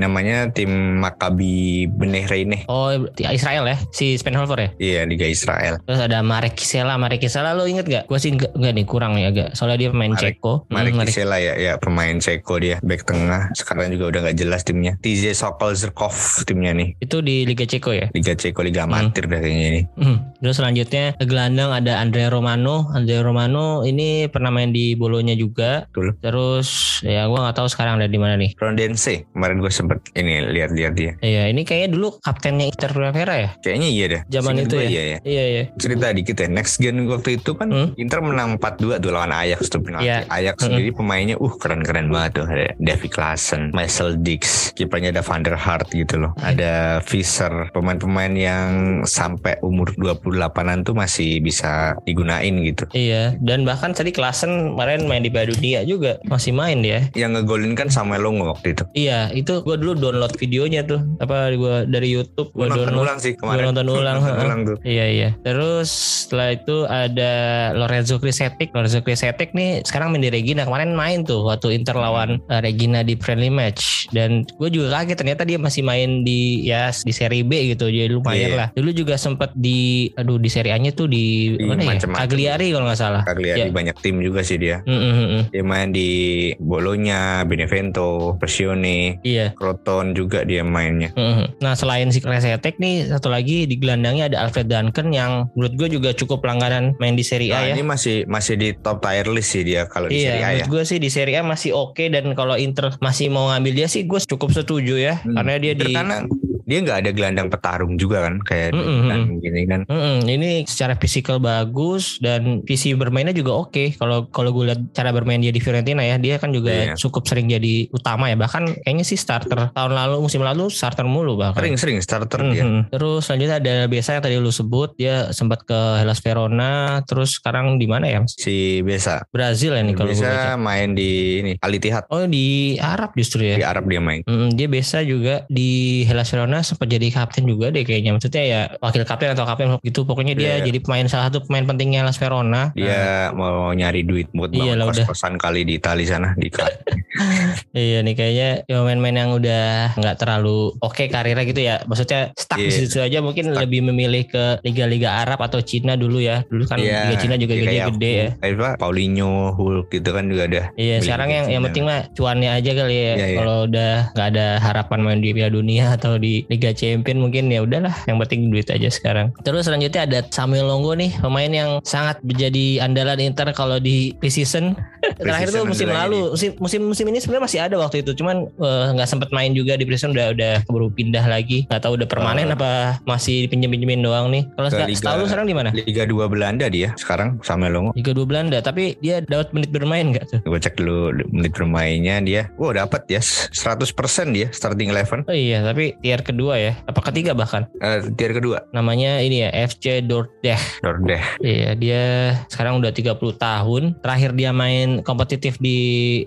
namanya 0.00 0.48
tim 0.50 1.00
Maccabi 1.00 1.86
Bnei 1.88 2.24
Reyne. 2.26 2.64
Oh 2.68 2.90
Israel 3.30 3.68
ya 3.68 3.76
si 3.92 4.16
Spenholver 4.16 4.58
ya. 4.58 4.70
Iya 4.78 5.00
Liga 5.08 5.26
Israel. 5.28 5.80
Terus 5.84 6.00
ada 6.00 6.20
Marek 6.24 6.56
Kisela. 6.58 6.96
Marek 6.96 7.24
Kisela 7.24 7.52
lo 7.52 7.66
inget 7.66 7.86
gak? 7.86 8.04
Gue 8.08 8.18
sih 8.20 8.32
enggak, 8.32 8.52
enggak 8.56 8.72
nih 8.74 8.86
kurang 8.86 9.12
nih 9.18 9.26
agak. 9.30 9.48
Soalnya 9.56 9.86
dia 9.86 9.88
pemain 9.92 10.12
Marek- 10.14 10.38
Ceko. 10.54 10.70
Marek 10.70 10.92
Hmm, 10.94 11.34
ya, 11.34 11.54
ya 11.58 11.72
pemain 11.80 12.16
Ceko 12.22 12.54
dia 12.62 12.76
back 12.80 13.02
tengah. 13.08 13.50
Sekarang 13.58 13.90
juga 13.90 14.14
udah 14.14 14.20
nggak 14.30 14.36
jelas 14.38 14.62
timnya. 14.62 14.94
TJ 15.02 15.34
Sokol 15.34 15.74
Zerkov 15.74 16.14
timnya 16.46 16.72
nih. 16.76 16.94
Itu 17.02 17.20
di 17.20 17.42
Liga 17.42 17.66
Ceko 17.66 17.90
ya. 17.90 18.06
Liga 18.14 18.34
Ceko 18.38 18.62
Liga 18.62 18.86
Amatir 18.86 19.26
dah 19.26 19.40
kayaknya 19.42 19.66
ini. 19.74 19.82
Hmm. 19.98 20.18
Terus 20.38 20.56
selanjutnya 20.60 21.04
ke 21.18 21.24
gelandang 21.26 21.70
ada 21.74 21.98
Andrea 21.98 22.30
Romano. 22.30 22.88
Andrea 22.94 23.24
Romano 23.24 23.82
ini 23.82 24.30
pernah 24.30 24.54
main 24.54 24.70
di 24.70 24.94
Bolonya 24.94 25.34
juga. 25.34 25.88
Betul. 25.90 26.14
Terus 26.20 27.00
ya 27.02 27.26
gua 27.26 27.48
nggak 27.48 27.56
tahu 27.58 27.68
sekarang 27.70 27.98
ada 27.98 28.08
di 28.08 28.18
mana 28.20 28.38
nih. 28.38 28.54
Rondense 28.60 29.26
kemarin 29.34 29.58
gue 29.58 29.72
sempet 29.72 29.98
ini 30.14 30.44
lihat-lihat 30.52 30.92
dia. 30.94 31.12
Iya, 31.24 31.50
ini 31.50 31.66
kayaknya 31.66 31.96
dulu 31.96 32.08
kaptennya 32.20 32.70
Inter 32.70 32.90
Primavera 32.92 33.34
ya. 33.34 33.50
Kayaknya 33.64 33.88
iya 33.88 34.04
dah. 34.06 34.20
Zaman 34.30 34.54
itu 34.62 34.76
ya? 34.78 34.88
Iya 34.88 35.02
ya. 35.02 35.18
Iya, 35.24 35.44
iya. 35.48 35.62
Cerita 35.80 36.06
dikit 36.14 36.36
ya. 36.38 36.48
Next 36.48 36.78
gen 36.78 37.08
waktu 37.10 37.40
itu 37.40 37.52
kan 37.56 37.68
Hmm. 37.74 37.90
Inter 37.98 38.22
menang 38.22 38.54
4-2 38.60 39.02
tuh 39.02 39.10
lawan 39.10 39.34
Ajax 39.34 39.66
tuh 39.66 39.82
penalti. 39.82 40.06
Iya. 40.06 40.28
Ajax 40.30 40.43
Mm-mm. 40.52 40.60
sendiri 40.60 40.90
pemainnya 40.92 41.36
uh 41.40 41.54
keren-keren 41.56 42.12
banget 42.12 42.30
tuh. 42.36 42.46
Ada 42.46 42.66
Davy 42.76 43.08
Klaassen, 43.08 43.72
Marcel 43.72 44.20
Dix, 44.20 44.68
kipernya 44.76 45.08
ada 45.10 45.24
Van 45.24 45.40
der 45.40 45.56
Hart 45.56 45.88
gitu 45.88 46.20
loh. 46.20 46.36
Ada 46.38 47.00
Fischer, 47.00 47.72
pemain-pemain 47.72 48.34
yang 48.34 48.68
sampai 49.04 49.56
umur 49.60 49.88
28-an 49.94 50.82
tuh 50.82 50.92
masih 50.92 51.40
bisa 51.40 51.96
digunain 52.04 52.52
gitu. 52.60 52.84
Iya, 52.92 53.38
dan 53.40 53.64
bahkan 53.64 53.90
tadi 53.90 54.12
Klasen 54.12 54.74
kemarin 54.74 55.06
main 55.06 55.22
di 55.22 55.30
Piala 55.30 55.48
Dunia 55.48 55.80
juga 55.82 56.20
masih 56.24 56.52
main 56.52 56.82
dia. 56.82 57.08
Yang 57.14 57.40
ngegolin 57.40 57.72
kan 57.72 57.88
Samuel 57.88 58.20
Longo 58.20 58.50
waktu 58.50 58.74
itu. 58.74 58.84
Iya, 58.92 59.30
itu 59.30 59.62
gua 59.62 59.78
dulu 59.78 59.94
download 59.94 60.34
videonya 60.36 60.82
tuh. 60.82 61.00
Apa 61.16 61.54
gua 61.54 61.86
dari 61.86 62.10
YouTube 62.10 62.50
Gue 62.50 62.66
gua 62.66 62.74
nonton 62.74 62.86
download. 62.90 63.04
ulang 63.06 63.18
sih 63.18 63.32
Gua 63.32 63.40
kemarin. 63.54 63.64
nonton 63.70 63.86
ulang, 63.94 64.16
Nonton 64.16 64.28
heeh. 64.28 64.44
ulang 64.44 64.60
tuh. 64.64 64.76
Iya 64.82 65.06
iya. 65.06 65.28
Terus 65.40 65.88
setelah 66.26 66.48
itu 66.50 66.76
ada 66.84 67.32
Lorenzo 67.72 68.18
Krisetic. 68.18 68.72
Lorenzo 68.72 69.00
Krisetic 69.00 69.52
nih 69.52 69.84
sekarang 69.84 70.10
main 70.10 70.20
di 70.20 70.30
Regina. 70.34 70.62
Kemarin 70.64 70.92
main 70.92 71.22
tuh 71.22 71.46
waktu 71.46 71.74
Inter 71.74 71.94
lawan 71.94 72.42
uh, 72.44 72.58
Regina 72.58 73.00
di 73.00 73.14
friendly 73.14 73.48
match. 73.48 74.10
Dan 74.10 74.42
gue 74.58 74.68
juga 74.68 75.00
kaget 75.00 75.16
ternyata 75.16 75.42
dia 75.42 75.56
masih 75.56 75.80
main 75.80 76.20
di 76.20 76.64
ya 76.64 76.90
di 76.90 77.10
Serie 77.10 77.40
B 77.40 77.70
gitu. 77.70 77.86
Jadi 77.86 78.10
lumayan 78.10 78.42
Iya. 78.44 78.56
lah. 78.56 78.68
Dulu 78.72 78.90
juga 78.90 79.14
sempat 79.14 79.54
di 79.54 80.10
aduh 80.12 80.36
di 80.36 80.48
Serie 80.48 80.72
A-nya 80.72 80.90
tuh 80.90 81.06
di, 81.06 81.54
Di 81.54 81.62
mana 81.62 81.80
ya? 81.80 81.88
macam-macam. 81.94 82.20
Cagliari 82.20 82.66
kalau 82.68 82.84
nggak 82.84 82.98
salah. 82.98 83.22
Cagliari 83.22 83.60
Iya. 83.62 83.72
banyak 83.72 83.96
tim 84.00 84.18
juga 84.18 84.40
sih 84.42 84.58
dia. 84.58 84.82
Mm, 84.82 84.92
mm, 84.92 85.12
mm, 85.12 85.26
mm. 85.30 85.42
Dia 85.50 85.62
main 85.62 85.88
di 85.90 86.10
Bologna, 86.58 87.20
Benevento, 87.44 88.34
Pressione, 88.36 89.20
Iya. 89.22 89.52
Croton 89.52 90.12
juga 90.12 90.42
dia 90.42 90.64
mainnya. 90.64 91.12
Mhm. 91.12 91.60
Nah 91.60 91.74
selain 91.74 92.08
si 92.08 92.18
Kresetek 92.18 92.76
nih 92.76 93.06
satu 93.06 93.28
lagi 93.28 93.64
di 93.64 93.76
gelandangnya 93.76 94.26
ada 94.26 94.42
Alfred 94.42 94.66
Duncan 94.66 95.10
yang 95.10 95.46
menurut 95.52 95.74
gue 95.76 95.88
juga 95.92 96.10
cukup 96.10 96.42
langganan 96.42 96.96
main 96.98 97.14
di 97.14 97.22
Serie 97.22 97.50
A 97.50 97.54
Nah, 97.54 97.64
ya. 97.64 97.74
ini 97.74 97.84
masih 97.84 98.16
masih 98.26 98.54
di 98.54 98.72
top 98.74 98.98
tier 98.98 99.28
list 99.28 99.52
sih 99.52 99.62
dia 99.62 99.84
kalau 99.84 100.08
di 100.08 100.16
Iya, 100.16 100.23
Serie 100.26 100.42
A 100.42 100.50
ya. 100.54 100.64
gue 100.64 100.82
sih 100.82 100.98
di 100.98 101.08
Serie 101.08 101.36
A 101.36 101.42
masih 101.42 101.70
oke 101.72 102.04
dan 102.06 102.24
kalau 102.32 102.54
Inter 102.54 102.96
masih 102.98 103.28
mau 103.28 103.48
ngambil 103.48 103.72
dia 103.74 103.88
sih 103.88 104.02
gue 104.02 104.18
cukup 104.18 104.50
setuju 104.50 104.96
ya 104.96 105.14
Hmm. 105.16 105.34
karena 105.34 105.54
dia 105.56 105.72
di 105.72 105.90
Karena 105.90 106.24
dia 106.64 106.78
nggak 106.80 106.98
ada 107.00 107.10
gelandang 107.10 107.48
petarung 107.48 107.94
juga 107.94 108.24
kan 108.24 108.40
kayak 108.40 108.72
Mm-mm, 108.72 109.06
dan 109.06 109.20
gini 109.38 109.62
kan. 109.64 109.80
Mm-mm, 109.84 110.18
ini 110.26 110.50
secara 110.64 110.94
fisikal 110.94 111.36
bagus 111.38 112.16
dan 112.18 112.60
visi 112.62 112.92
bermainnya 112.92 113.32
juga 113.32 113.52
oke. 113.58 113.94
Kalau 113.94 114.26
kalau 114.28 114.50
gue 114.50 114.68
lihat 114.68 114.80
cara 114.90 115.10
bermain 115.10 115.38
dia 115.38 115.48
di 115.48 115.58
Fiorentina 115.58 116.00
ya, 116.00 116.16
dia 116.16 116.36
kan 116.36 116.50
juga 116.50 116.72
Iya. 116.74 116.94
cukup 116.96 117.24
sering 117.24 117.46
jadi 117.46 117.86
utama 117.90 118.26
ya. 118.26 118.36
Bahkan 118.36 118.82
kayaknya 118.82 119.04
sih 119.04 119.14
starter 119.14 119.70
tahun 119.70 119.92
lalu 119.92 120.16
musim 120.20 120.40
lalu 120.40 120.66
starter 120.68 121.04
mulu 121.04 121.36
bahkan. 121.36 121.60
Sering-sering 121.60 122.00
starter 122.00 122.40
dia. 122.46 122.64
Mhm. 122.64 122.90
Terus 122.90 123.20
selanjutnya 123.24 123.56
ada 123.60 123.74
biasa 123.84 124.08
yang 124.12 124.22
tadi 124.22 124.36
lu 124.36 124.50
sebut 124.50 124.96
dia 124.96 125.30
sempat 125.30 125.62
ke 125.62 125.76
Hellas 126.00 126.18
Verona, 126.18 126.72
terus 127.04 127.36
sekarang 127.36 127.76
di 127.76 127.86
mana 127.86 128.06
ya? 128.06 128.20
Si 128.26 128.80
Besa. 128.80 129.22
Brazil 129.28 129.74
ya 129.74 129.82
nih 129.82 129.94
kalau. 129.94 130.10
Bisa 130.10 130.54
main 130.56 130.94
di 130.94 131.10
ini 131.36 131.52
Al 131.58 131.70
Ittihad 131.70 132.06
Oh 132.08 132.24
di 132.24 132.76
Arab 132.76 133.12
justru 133.14 133.42
ya. 133.42 133.56
di 133.56 133.64
Arab 133.64 133.84
dia 133.84 133.98
main. 133.98 134.22
Mm, 134.24 134.54
dia 134.54 134.66
biasa 134.66 135.02
juga 135.02 135.42
di 135.46 136.02
Hellas 136.04 136.30
Verona 136.30 136.53
Girona 136.54 136.62
sempat 136.62 136.86
jadi 136.86 137.10
kapten 137.10 137.50
juga 137.50 137.74
deh 137.74 137.82
kayaknya. 137.82 138.14
Maksudnya 138.14 138.42
ya 138.46 138.60
wakil 138.78 139.02
kapten 139.02 139.34
atau 139.34 139.42
kapten 139.42 139.74
gitu. 139.82 140.06
Pokoknya 140.06 140.38
dia 140.38 140.62
Iya. 140.62 140.70
jadi 140.70 140.78
pemain 140.78 141.02
salah 141.10 141.26
satu 141.26 141.42
pemain 141.42 141.66
pentingnya 141.66 142.06
Las 142.06 142.14
Verona. 142.14 142.70
Nah, 142.70 142.76
Dia 142.76 143.34
mau 143.34 143.74
nyari 143.74 144.06
duit 144.06 144.30
buat 144.30 144.54
Iya 144.54 144.78
bangun 144.78 144.94
udah. 144.94 145.06
kos-kosan 145.10 145.34
kali 145.34 145.66
di 145.66 145.82
Itali 145.82 146.06
sana 146.06 146.30
di 146.38 146.46
Iya 147.74 148.02
nih 148.06 148.14
kayaknya 148.14 148.48
ya 148.66 148.76
pemain-pemain 148.78 149.16
yang 149.16 149.30
udah 149.34 149.66
nggak 149.98 150.16
terlalu 150.18 150.74
oke 150.78 151.04
karirnya 151.10 151.42
gitu 151.42 151.60
ya. 151.60 151.82
Maksudnya 151.86 152.30
stuck 152.38 152.58
di 152.58 152.70
Iya. 152.70 152.78
situ 152.86 152.98
aja 153.02 153.18
mungkin 153.18 153.50
Stuck. 153.50 153.66
lebih 153.66 153.80
memilih 153.82 154.22
ke 154.26 154.44
liga-liga 154.62 155.26
Arab 155.26 155.42
atau 155.42 155.58
Cina 155.58 155.98
dulu 155.98 156.22
ya. 156.22 156.46
Dulu 156.46 156.62
kan 156.66 156.78
Iya, 156.78 157.10
liga 157.10 157.16
Cina 157.18 157.34
juga 157.34 157.54
iya, 157.54 157.60
gajinya 157.60 157.74
kayak 157.82 157.94
gede 157.98 158.12
ya. 158.14 158.28
Kayak 158.38 158.54
apa? 158.54 158.70
Paulinho, 158.78 159.34
Hulk 159.54 159.86
gitu 159.90 160.10
kan 160.14 160.24
juga 160.30 160.42
ada. 160.46 160.62
Iya, 160.78 160.96
sekarang 161.02 161.28
yang 161.30 161.46
yang 161.50 161.62
penting 161.66 161.82
mah 161.82 162.06
cuannya 162.14 162.50
aja 162.54 162.70
kali 162.70 162.94
ya. 162.94 163.14
Iya. 163.16 163.26
Kalau 163.34 163.56
udah 163.66 163.92
nggak 164.14 164.28
ada 164.30 164.46
harapan 164.60 164.98
main 165.02 165.18
di 165.18 165.30
Piala 165.32 165.50
Dunia 165.50 165.84
atau 165.94 166.14
di 166.16 166.43
Liga 166.48 166.70
Champion 166.72 167.20
mungkin 167.20 167.48
ya 167.48 167.64
udahlah, 167.64 167.94
yang 168.08 168.20
penting 168.20 168.52
duit 168.52 168.68
aja 168.68 168.88
sekarang. 168.90 169.32
Terus 169.44 169.66
selanjutnya 169.68 170.04
ada 170.04 170.18
Samuel 170.28 170.68
Longo 170.68 170.92
nih, 170.96 171.12
pemain 171.20 171.50
yang 171.50 171.70
sangat 171.84 172.20
menjadi 172.24 172.84
andalan 172.84 173.20
Inter 173.20 173.50
kalau 173.56 173.80
di 173.80 174.12
preseason. 174.18 174.76
Terakhir 175.16 175.48
tuh 175.50 175.64
musim 175.64 175.88
lalu, 175.88 176.20
musim 176.34 176.50
musim 176.58 176.80
musim 176.84 177.04
ini 177.08 177.18
sebenarnya 177.18 177.44
masih 177.44 177.60
ada 177.62 177.76
waktu 177.78 178.02
itu, 178.02 178.12
cuman 178.14 178.46
eh, 178.48 178.86
nggak 178.94 179.08
sempet 179.08 179.28
main 179.30 179.52
juga 179.52 179.74
di 179.74 179.84
preseason 179.84 180.12
udah 180.12 180.34
udah 180.34 180.52
keburu 180.64 180.88
pindah 180.90 181.24
lagi. 181.24 181.66
Nggak 181.68 181.82
tahu 181.82 181.94
udah 181.96 182.08
permanen 182.08 182.46
Oh. 182.50 182.56
apa 182.56 183.00
masih 183.04 183.48
dipinjem-pinjemin 183.48 184.00
doang 184.00 184.28
nih. 184.28 184.44
Kalau 184.54 184.68
setahu 184.68 185.16
lu 185.22 185.26
sekarang 185.26 185.46
di 185.46 185.56
mana? 185.56 185.70
Liga 185.72 186.04
2 186.04 186.28
Belanda 186.28 186.66
dia 186.68 186.92
sekarang 186.98 187.38
sama 187.40 187.66
Longo. 187.68 187.94
Liga 187.94 188.12
2 188.12 188.24
Belanda, 188.26 188.58
tapi 188.60 188.94
dia 189.00 189.20
dapat 189.20 189.54
menit 189.54 189.70
bermain 189.70 190.10
nggak 190.10 190.24
tuh? 190.28 190.40
Gue 190.44 190.58
cek 190.58 190.76
dulu 190.76 191.10
menit 191.30 191.52
bermainnya 191.54 192.20
dia. 192.20 192.42
Wow 192.58 192.74
dapat 192.74 193.06
ya 193.06 193.20
100% 193.20 194.34
dia 194.34 194.48
starting 194.50 194.90
eleven. 194.90 195.22
Oh 195.24 195.36
iya, 195.36 195.62
tapi 195.62 195.94
tier 196.00 196.20
kedua 196.20 196.58
ya, 196.58 196.72
apa 196.84 197.00
ketiga 197.12 197.36
bahkan? 197.36 197.70
Eh, 197.78 198.02
tier 198.18 198.34
kedua 198.34 198.64
namanya 198.72 199.20
ini 199.20 199.44
ya 199.44 199.50
FC 199.52 200.02
Dordrecht. 200.02 200.82
Dordeh. 200.82 201.22
Iya, 201.38 201.70
dia 201.76 202.02
sekarang 202.48 202.80
udah 202.80 202.90
30 202.90 203.14
tahun. 203.36 203.82
Terakhir 204.00 204.34
dia 204.34 204.50
main 204.50 205.03
kompetitif 205.04 205.60
di 205.60 205.78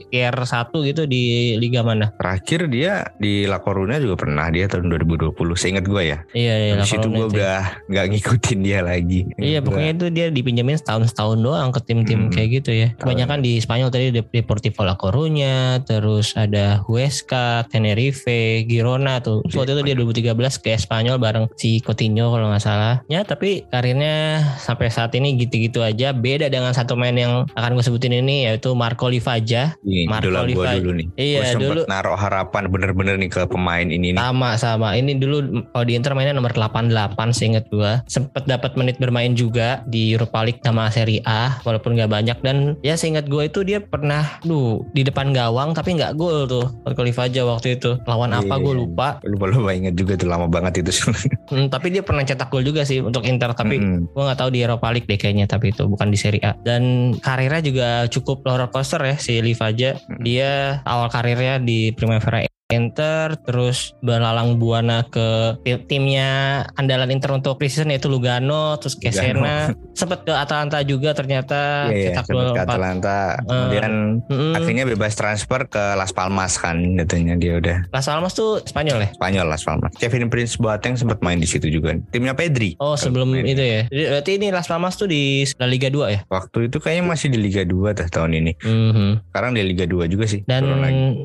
tier 0.08 0.32
1 0.32 0.72
gitu 0.86 1.04
di 1.04 1.24
liga 1.58 1.82
mana? 1.82 2.14
Terakhir 2.16 2.70
dia 2.70 3.10
di 3.18 3.44
La 3.44 3.60
Coruna 3.60 3.98
juga 3.98 4.16
pernah 4.16 4.48
dia 4.48 4.70
tahun 4.70 4.88
2020. 4.88 5.34
Seingat 5.58 5.84
gue 5.84 6.04
ya. 6.06 6.18
Iya, 6.32 6.54
iya. 6.56 6.74
Habis 6.78 6.88
La 6.88 6.96
itu 6.96 7.00
Corona 7.04 7.18
gue 7.18 7.26
udah 7.34 7.58
nggak 7.90 8.06
ngikutin 8.14 8.60
dia 8.62 8.80
lagi. 8.82 9.20
Iya, 9.36 9.60
Gua- 9.60 9.66
pokoknya 9.74 9.92
itu 9.92 10.08
dia 10.10 10.28
dipinjemin 10.30 10.78
setahun-setahun 10.78 11.40
doang 11.40 11.70
ke 11.74 11.80
tim-tim 11.84 12.20
Hmm. 12.28 12.32
kayak 12.32 12.50
gitu 12.62 12.72
ya. 12.72 12.88
Kebanyakan 12.96 13.42
di 13.42 13.58
Spanyol 13.58 13.90
tadi 13.90 14.06
Deportivo 14.14 14.82
La 14.84 14.94
Coruña, 14.94 15.82
terus 15.82 16.38
ada 16.38 16.86
Huesca, 16.86 17.66
Tenerife, 17.68 18.38
Girona 18.66 19.18
tuh. 19.20 19.42
Waktu 19.48 19.74
itu 19.74 19.82
dia 19.84 19.96
2013 19.96 20.60
ke 20.60 20.76
Spanyol 20.76 21.18
bareng 21.18 21.46
si 21.56 21.80
Coutinho 21.80 22.30
kalau 22.30 22.48
nggak 22.48 22.62
salah. 22.62 23.02
Ya, 23.08 23.24
tapi 23.24 23.66
karirnya 23.68 24.40
sampai 24.60 24.90
saat 24.90 25.16
ini 25.16 25.34
gitu-gitu 25.36 25.82
aja. 25.82 26.12
Beda 26.12 26.48
dengan 26.48 26.72
satu 26.72 26.94
main 26.94 27.16
yang 27.16 27.48
akan 27.50 27.72
gue 27.74 27.84
sebutin 27.84 28.14
ini 28.14 28.46
yaitu 28.58 28.74
Marco 28.74 29.06
Livaja. 29.06 29.78
Ini 29.80 30.10
Marco 30.10 30.26
idola 30.26 30.42
gue 30.42 30.50
Livaja. 30.52 30.78
dulu 30.78 30.92
nih. 30.96 31.08
Iya, 31.16 31.40
Gua 31.48 31.62
dulu 31.62 31.82
naruh 31.86 32.18
harapan 32.18 32.64
bener-bener 32.68 33.16
nih 33.16 33.30
ke 33.30 33.42
pemain 33.46 33.86
ini 33.86 34.12
nih. 34.12 34.20
sama 34.20 34.58
sama. 34.58 34.90
Ini 34.92 35.16
dulu 35.16 35.38
kalau 35.70 35.86
di 35.86 35.94
Inter 35.94 36.12
mainnya 36.12 36.34
nomor 36.34 36.52
88 36.52 36.90
seingat 37.32 37.70
gua. 37.70 38.02
Sempet 38.08 38.44
dapat 38.44 38.74
menit 38.74 38.98
bermain 38.98 39.32
juga 39.32 39.86
di 39.86 40.12
Europa 40.12 40.42
League 40.42 40.60
sama 40.60 40.90
Serie 40.90 41.22
A 41.24 41.62
walaupun 41.62 41.94
nggak 41.94 42.10
banyak 42.10 42.38
dan 42.42 42.58
ya 42.82 42.96
seingat 42.96 43.26
gua 43.26 43.46
itu 43.46 43.62
dia 43.62 43.78
pernah 43.78 44.42
duh 44.42 44.82
di 44.92 45.02
depan 45.02 45.30
gawang 45.30 45.72
tapi 45.72 45.94
nggak 45.94 46.16
gol 46.16 46.46
tuh 46.46 46.66
Marco 46.82 47.02
Livaja 47.02 47.46
waktu 47.46 47.78
itu. 47.78 47.96
Lawan 48.04 48.32
apa 48.32 48.50
Iya. 48.50 48.64
gue 48.64 48.74
lupa. 48.76 49.08
Lupa-lupa 49.22 49.70
inget 49.70 49.94
juga 49.94 50.16
tuh 50.16 50.28
lama 50.28 50.48
banget 50.48 50.82
itu. 50.82 50.92
Hmm, 51.48 51.68
tapi 51.68 51.88
dia 51.90 52.02
pernah 52.02 52.22
cetak 52.22 52.48
gol 52.48 52.60
juga 52.62 52.84
sih 52.84 53.00
untuk 53.00 53.24
Inter 53.24 53.52
tapi 53.52 53.78
Mm-mm. 53.78 54.12
Gue 54.12 54.20
nggak 54.22 54.36
tahu 54.38 54.50
di 54.50 54.60
Europa 54.60 54.88
League 54.90 55.06
deh 55.06 55.16
kayaknya 55.16 55.46
tapi 55.46 55.70
itu 55.70 55.84
bukan 55.86 56.08
di 56.08 56.18
Serie 56.18 56.40
A. 56.42 56.56
Dan 56.58 56.84
karirnya 57.18 57.62
juga 57.62 57.88
cukup 58.06 58.44
roller 58.48 58.72
coaster 58.72 59.04
ya 59.04 59.20
si 59.20 59.44
Livaja. 59.44 60.00
Hmm. 60.00 60.24
Dia 60.24 60.80
awal 60.88 61.12
karirnya 61.12 61.60
di 61.60 61.92
Primavera 61.92 62.48
Inter 62.68 63.40
terus 63.40 63.96
belalang 64.04 64.60
buana 64.60 65.08
ke 65.08 65.56
tim- 65.64 65.88
timnya 65.88 66.32
andalan 66.76 67.16
Inter 67.16 67.32
untuk 67.32 67.56
preseason 67.56 67.88
yaitu 67.88 68.12
Lugano 68.12 68.76
terus 68.76 69.00
ke 69.00 69.08
Lugano. 69.08 69.24
Siena 69.24 69.56
sempat 69.96 70.28
ke 70.28 70.36
Atalanta 70.36 70.84
juga 70.84 71.16
ternyata 71.16 71.88
Iya, 71.88 71.96
iya. 71.96 72.08
cetak 72.12 72.28
gol 72.28 72.52
ke 72.52 72.60
4 72.60 72.68
Atalanta. 72.68 73.20
Kemudian 73.40 73.92
Mm-mm. 74.22 74.52
akhirnya 74.52 74.84
bebas 74.84 75.16
transfer 75.16 75.64
ke 75.64 75.80
Las 75.96 76.12
Palmas 76.12 76.60
kan. 76.60 76.76
Katanya 77.00 77.40
dia 77.40 77.56
udah 77.56 77.88
Las 77.88 78.04
Palmas 78.04 78.36
tuh 78.36 78.60
Spanyol 78.62 79.00
ya? 79.00 79.10
Spanyol 79.16 79.48
Las 79.48 79.64
Palmas. 79.64 79.96
Kevin 79.96 80.28
Prince 80.28 80.60
Boateng 80.60 81.00
sempat 81.00 81.24
main 81.24 81.40
di 81.40 81.48
situ 81.48 81.72
juga. 81.72 81.96
Timnya 82.12 82.36
Pedri. 82.36 82.76
Oh 82.84 83.00
sebelum 83.00 83.32
main. 83.32 83.48
itu 83.48 83.64
ya. 83.64 83.88
Jadi 83.88 84.04
Berarti 84.12 84.32
ini 84.36 84.48
Las 84.52 84.68
Palmas 84.68 85.00
tuh 85.00 85.08
di 85.08 85.48
La 85.56 85.72
Liga 85.72 85.88
2 85.88 86.04
ya? 86.10 86.20
Waktu 86.28 86.68
itu 86.68 86.84
kayaknya 86.84 87.08
masih 87.08 87.32
di 87.32 87.40
Liga 87.40 87.64
2 87.64 87.96
tuh 87.96 88.12
tahun 88.12 88.36
ini. 88.36 88.60
Mhm. 88.60 89.32
Sekarang 89.32 89.56
di 89.56 89.64
Liga 89.64 89.88
2 89.88 90.04
juga 90.12 90.28
sih. 90.28 90.44
dan 90.44 90.68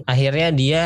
akhirnya 0.06 0.54
dia 0.54 0.82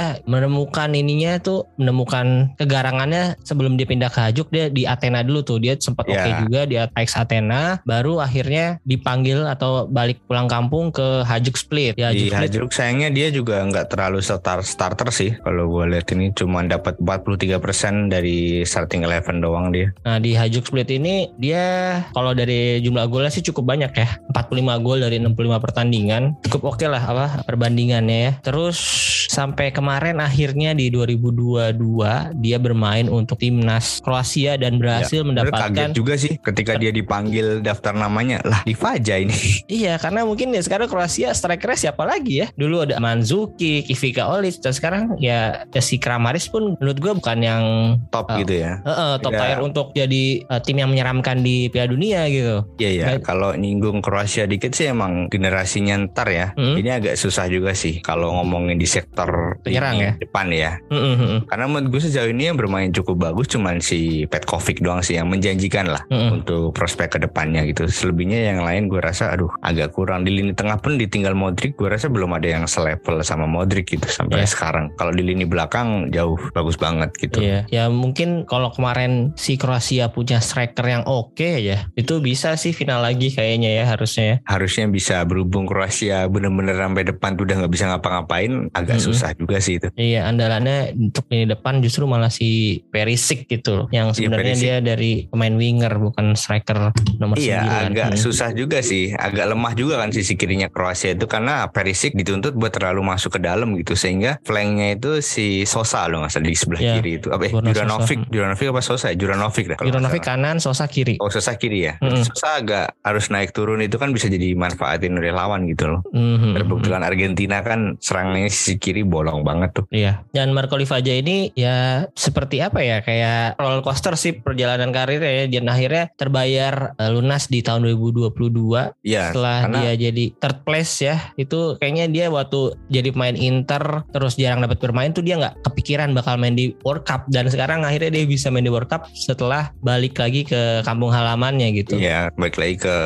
menemukan 0.47 0.95
ininya 0.95 1.43
tuh 1.43 1.67
menemukan 1.77 2.55
kegarangannya 2.55 3.35
sebelum 3.43 3.75
dia 3.75 3.85
pindah 3.85 4.09
ke 4.09 4.19
Hajuk 4.23 4.49
dia 4.55 4.71
di 4.71 4.87
Athena 4.87 5.27
dulu 5.27 5.43
tuh. 5.43 5.59
Dia 5.59 5.75
sempat 5.75 6.07
oke 6.07 6.15
Ya. 6.17 6.43
juga 6.43 6.61
di 6.65 6.79
Ajax 6.79 7.19
Athena 7.19 7.83
baru 7.83 8.23
akhirnya 8.23 8.79
dipanggil 8.83 9.43
atau 9.45 9.85
balik 9.87 10.23
pulang 10.25 10.47
kampung 10.47 10.95
ke 10.95 11.27
Hajuk 11.27 11.59
Split. 11.59 11.99
Ya 11.99 12.15
di 12.15 12.31
Hajuk 12.31 12.31
Split 12.31 12.41
Hajduk 12.47 12.71
sayangnya 12.71 13.09
dia 13.11 13.29
juga 13.35 13.61
nggak 13.67 13.91
terlalu 13.91 14.23
start 14.23 14.63
starter 14.63 15.11
sih 15.11 15.35
kalau 15.43 15.67
gue 15.67 15.91
lihat 15.99 16.07
ini. 16.15 16.31
Cuma 16.33 16.63
dapat 16.63 16.95
43% 17.03 18.07
dari 18.09 18.63
starting 18.63 19.03
eleven 19.03 19.43
doang 19.43 19.75
dia. 19.75 19.91
Nah 20.07 20.23
di 20.23 20.39
Hajuk 20.39 20.71
Split 20.71 20.89
ini 20.93 21.31
dia 21.37 21.99
kalau 22.15 22.33
dari 22.33 22.79
jumlah 22.81 23.07
golnya 23.11 23.33
sih 23.33 23.43
cukup 23.43 23.75
banyak 23.75 23.93
ya. 23.93 24.09
45 24.31 24.85
gol 24.85 24.99
dari 25.03 25.17
65 25.19 25.59
pertandingan. 25.59 26.23
Cukup 26.47 26.77
oke 26.77 26.87
lah 26.87 27.03
apa 27.03 27.27
perbandingannya 27.45 28.19
ya. 28.31 28.33
Terus 28.45 28.79
sampai 29.27 29.75
kemarin 29.75 30.23
akhirnya 30.37 30.77
di 30.77 30.93
2022 30.93 32.37
dia 32.45 32.61
bermain 32.61 33.09
untuk 33.09 33.41
timnas 33.41 34.05
Kroasia 34.05 34.61
dan 34.61 34.77
berhasil 34.77 35.25
Sebenarnya 35.25 35.49
mendapatkan 35.49 35.71
kaget 35.73 35.97
juga 35.97 36.15
sih 36.21 36.37
ketika 36.37 36.77
dia 36.77 36.93
dipanggil 36.93 37.65
daftar 37.65 37.97
namanya 37.97 38.45
lah 38.45 38.61
Divaja 38.69 39.17
ini 39.17 39.33
Iya 39.81 39.97
karena 39.97 40.29
mungkin 40.29 40.53
ya 40.53 40.61
sekarang 40.61 40.93
Kroasia 40.93 41.33
strikernya 41.33 41.89
siapa 41.89 42.05
lagi 42.05 42.45
ya 42.45 42.53
Dulu 42.53 42.85
ada 42.85 43.01
Mandzukic, 43.01 43.89
Ivica 43.89 44.29
Olic 44.29 44.61
Dan 44.61 44.77
sekarang 44.77 45.17
ya, 45.17 45.65
ya 45.73 45.81
si 45.81 45.97
Kramaric 45.97 46.53
pun 46.53 46.77
menurut 46.77 46.99
gue 47.01 47.13
bukan 47.17 47.39
yang 47.41 47.65
top 48.13 48.27
Oh. 48.27 48.43
gitu 48.43 48.59
ya 48.59 48.83
eh, 48.83 48.91
eh, 48.91 49.15
top 49.23 49.33
Ya. 49.33 49.39
tier 49.39 49.61
untuk 49.63 49.95
jadi 49.95 50.25
eh, 50.43 50.61
tim 50.67 50.83
yang 50.83 50.91
menyeramkan 50.91 51.47
di 51.47 51.71
Piala 51.71 51.95
Dunia 51.95 52.27
gitu 52.27 52.67
Iya 52.77 52.91
ya, 52.91 53.07
Baik. 53.15 53.23
kalau 53.23 53.55
nyinggung 53.55 54.03
Kroasia 54.03 54.51
dikit 54.51 54.75
sih 54.75 54.91
emang 54.91 55.31
generasinya 55.31 55.95
ntar 56.11 56.27
ya. 56.27 56.51
Hmm. 56.59 56.75
Ini 56.75 56.99
agak 56.99 57.15
susah 57.15 57.47
juga 57.47 57.71
sih 57.71 58.03
kalau 58.03 58.35
ngomongin 58.35 58.77
di 58.77 58.85
sektor 58.85 59.63
Penyerang 59.63 59.95
ya? 60.03 60.13
Depan 60.27 60.47
ya. 60.51 60.73
Mm, 60.91 60.99
mm, 60.99 61.15
mm, 61.17 61.39
Karena 61.47 61.65
menurut 61.71 61.89
gue 61.95 62.03
sejauh 62.03 62.31
ini 62.31 62.51
yang 62.51 62.59
bermain 62.59 62.91
cukup 62.91 63.31
bagus 63.31 63.47
cuman 63.49 63.79
si 63.79 64.27
Petkovic 64.27 64.83
doang 64.83 65.01
sih 65.01 65.17
yang 65.17 65.31
menjanjikan 65.31 65.87
lah 65.87 66.03
mm, 66.11 66.15
mm. 66.15 66.31
untuk 66.43 66.75
prospek 66.75 67.17
ke 67.17 67.19
depannya 67.23 67.63
gitu. 67.65 67.87
Selebihnya 67.87 68.53
yang 68.53 68.67
lain 68.67 68.91
gue 68.91 68.99
rasa 68.99 69.31
aduh 69.31 69.49
agak 69.63 69.95
kurang 69.95 70.27
di 70.27 70.35
lini 70.35 70.53
tengah 70.53 70.77
pun 70.83 70.99
ditinggal 70.99 71.33
Modric 71.33 71.79
gue 71.79 71.87
rasa 71.87 72.11
belum 72.11 72.35
ada 72.35 72.49
yang 72.49 72.65
selevel 72.67 73.23
sama 73.23 73.47
Modric 73.47 73.87
gitu 73.89 74.07
sampai 74.09 74.43
Iya. 74.43 74.51
sekarang. 74.51 74.87
Kalau 74.97 75.13
di 75.13 75.23
lini 75.23 75.45
belakang 75.47 76.11
jauh 76.11 76.37
bagus 76.53 76.77
banget 76.77 77.13
gitu. 77.21 77.39
Iya, 77.41 77.65
ya 77.69 77.85
mungkin 77.87 78.45
kalau 78.45 78.73
kemarin 78.73 79.33
si 79.37 79.55
Kroasia 79.57 80.11
punya 80.11 80.41
striker 80.41 80.85
yang 80.85 81.05
oke 81.07 81.61
ya, 81.61 81.87
itu 81.95 82.19
bisa 82.19 82.57
sih 82.57 82.73
final 82.73 83.05
lagi 83.05 83.31
kayaknya 83.31 83.71
ya 83.77 83.85
harusnya 83.87 84.25
ya. 84.25 84.37
Harusnya 84.49 84.89
bisa 84.89 85.23
berhubung 85.25 85.69
Kroasia 85.69 86.25
bener-bener 86.27 86.75
sampai 86.75 87.05
depan 87.05 87.37
tuh 87.37 87.45
udah 87.45 87.57
nggak 87.65 87.73
bisa 87.73 87.85
ngapa-ngapain 87.89 88.53
agak 88.73 88.99
Mm-mm. 88.99 89.07
susah 89.13 89.31
juga 89.37 89.57
sih 89.59 89.77
itu. 89.77 89.89
Iya, 89.95 90.16
andalannya 90.23 90.79
untuk 90.95 91.27
lini 91.27 91.45
depan 91.47 91.79
justru 91.79 92.05
malah 92.05 92.29
si 92.29 92.47
Perisic 92.83 93.45
gitu 93.47 93.77
loh, 93.77 93.87
yang 93.91 94.09
Iya, 94.09 94.17
sebenarnya 94.17 94.55
Perisic. 94.55 94.65
dia 94.65 94.77
dari 94.79 95.13
pemain 95.27 95.53
winger 95.53 95.93
bukan 95.97 96.33
striker 96.33 96.93
nomor 97.17 97.37
Iya 97.37 97.61
9. 97.61 97.91
agak 97.91 98.07
Hmm. 98.09 98.19
susah 98.19 98.49
juga 98.51 98.79
sih 98.79 99.11
Agak 99.11 99.47
lemah 99.47 99.73
juga 99.73 99.99
kan 99.99 100.09
sisi 100.09 100.33
kirinya 100.33 100.67
Kroasia 100.67 101.13
itu 101.13 101.27
Karena 101.27 101.67
Perisic 101.67 102.13
dituntut 102.13 102.53
buat 102.53 102.71
terlalu 102.71 103.03
masuk 103.03 103.35
ke 103.35 103.41
dalam 103.41 103.75
gitu 103.75 103.93
Sehingga 103.93 104.39
flanknya 104.41 104.95
itu 104.95 105.19
si 105.19 105.47
Sosa 105.65 106.07
loh 106.07 106.21
nggak 106.21 106.31
salah 106.31 106.45
di 106.45 106.55
sebelah 106.55 106.81
Iya, 106.81 106.95
kiri 106.95 107.11
itu 107.17 107.29
apa 107.29 107.43
eh, 107.43 107.53
Juranovic 107.53 108.19
Sosa. 108.21 108.31
Juranovic 108.31 108.67
apa 108.69 108.81
Sosa 108.81 109.07
ya? 109.07 109.17
Juranovic 109.17 109.65
nggak 109.67 109.81
Juranovic 109.83 110.23
kanan, 110.23 110.57
Sosa 110.57 110.85
kiri. 110.87 111.19
Oh 111.19 111.29
Sosa 111.29 111.53
kiri 111.55 111.79
ya 111.83 111.99
Mm-mm. 111.99 112.23
Sosa 112.23 112.49
agak 112.57 112.95
harus 113.01 113.27
naik 113.27 113.51
turun 113.51 113.81
itu 113.81 113.97
kan 113.97 114.11
bisa 114.11 114.27
jadi 114.27 114.55
manfaatin 114.55 115.11
oleh 115.13 115.33
lawan 115.33 115.67
gitu 115.67 115.89
loh 115.89 116.01
Mhm. 116.09 116.55
Kebetulan 116.57 117.03
Argentina 117.03 117.59
kan 117.61 117.99
serangnya 117.99 118.47
sisi 118.47 118.77
kiri 118.77 119.03
bolong 119.03 119.43
banget 119.43 119.71
tuh 119.75 119.85
Iya 119.89 120.06
iya. 120.07 120.23
Dan 120.31 120.55
Marco 120.55 120.79
Livaja 120.79 121.11
ini 121.11 121.51
ya 121.53 122.07
seperti 122.15 122.63
apa 122.63 122.79
ya 122.81 123.03
kayak 123.03 123.59
roller 123.59 123.83
coaster 123.83 124.15
sih 124.15 124.39
perjalanan 124.39 124.95
karirnya 124.95 125.45
ya 125.45 125.59
dan 125.59 125.67
akhirnya 125.67 126.05
terbayar 126.15 126.95
uh, 126.95 127.11
lunas 127.11 127.51
di 127.51 127.61
tahun 127.61 127.83
2022 127.91 129.03
Iya, 129.03 129.33
setelah 129.33 129.67
karena- 129.67 129.79
dia 129.83 129.93
jadi 130.09 130.25
third 130.37 130.59
place 130.63 130.93
ya 131.01 131.17
itu 131.35 131.75
kayaknya 131.77 132.07
dia 132.07 132.27
waktu 132.29 132.77
jadi 132.87 133.11
pemain 133.11 133.35
Inter 133.35 134.07
terus 134.11 134.37
jarang 134.37 134.63
dapat 134.63 134.79
bermain 134.79 135.11
tuh 135.11 135.21
dia 135.21 135.37
nggak 135.37 135.67
kepikiran 135.67 136.13
bakal 136.13 136.37
main 136.37 136.55
di 136.55 136.77
World 136.83 137.03
Cup 137.03 137.27
dan 137.29 137.49
sekarang 137.49 137.83
akhirnya 137.83 138.13
dia 138.13 138.25
bisa 138.25 138.49
main 138.49 138.63
di 138.63 138.71
World 138.71 138.87
Cup 138.87 139.09
setelah 139.11 139.73
balik 139.81 140.17
lagi 140.17 140.45
ke 140.45 140.83
kampung 140.83 141.11
halamannya 141.11 141.73
gitu. 141.75 141.97
Iya, 141.99 142.31
balik 142.37 142.57
lagi 142.57 142.77
ke 142.79 142.97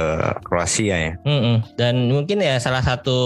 Kroasia 0.45 0.97
ya. 0.97 1.13
Mm-mm. 1.25 1.63
Dan 1.77 2.11
mungkin 2.11 2.43
ya 2.43 2.59
salah 2.59 2.83
satu 2.83 3.19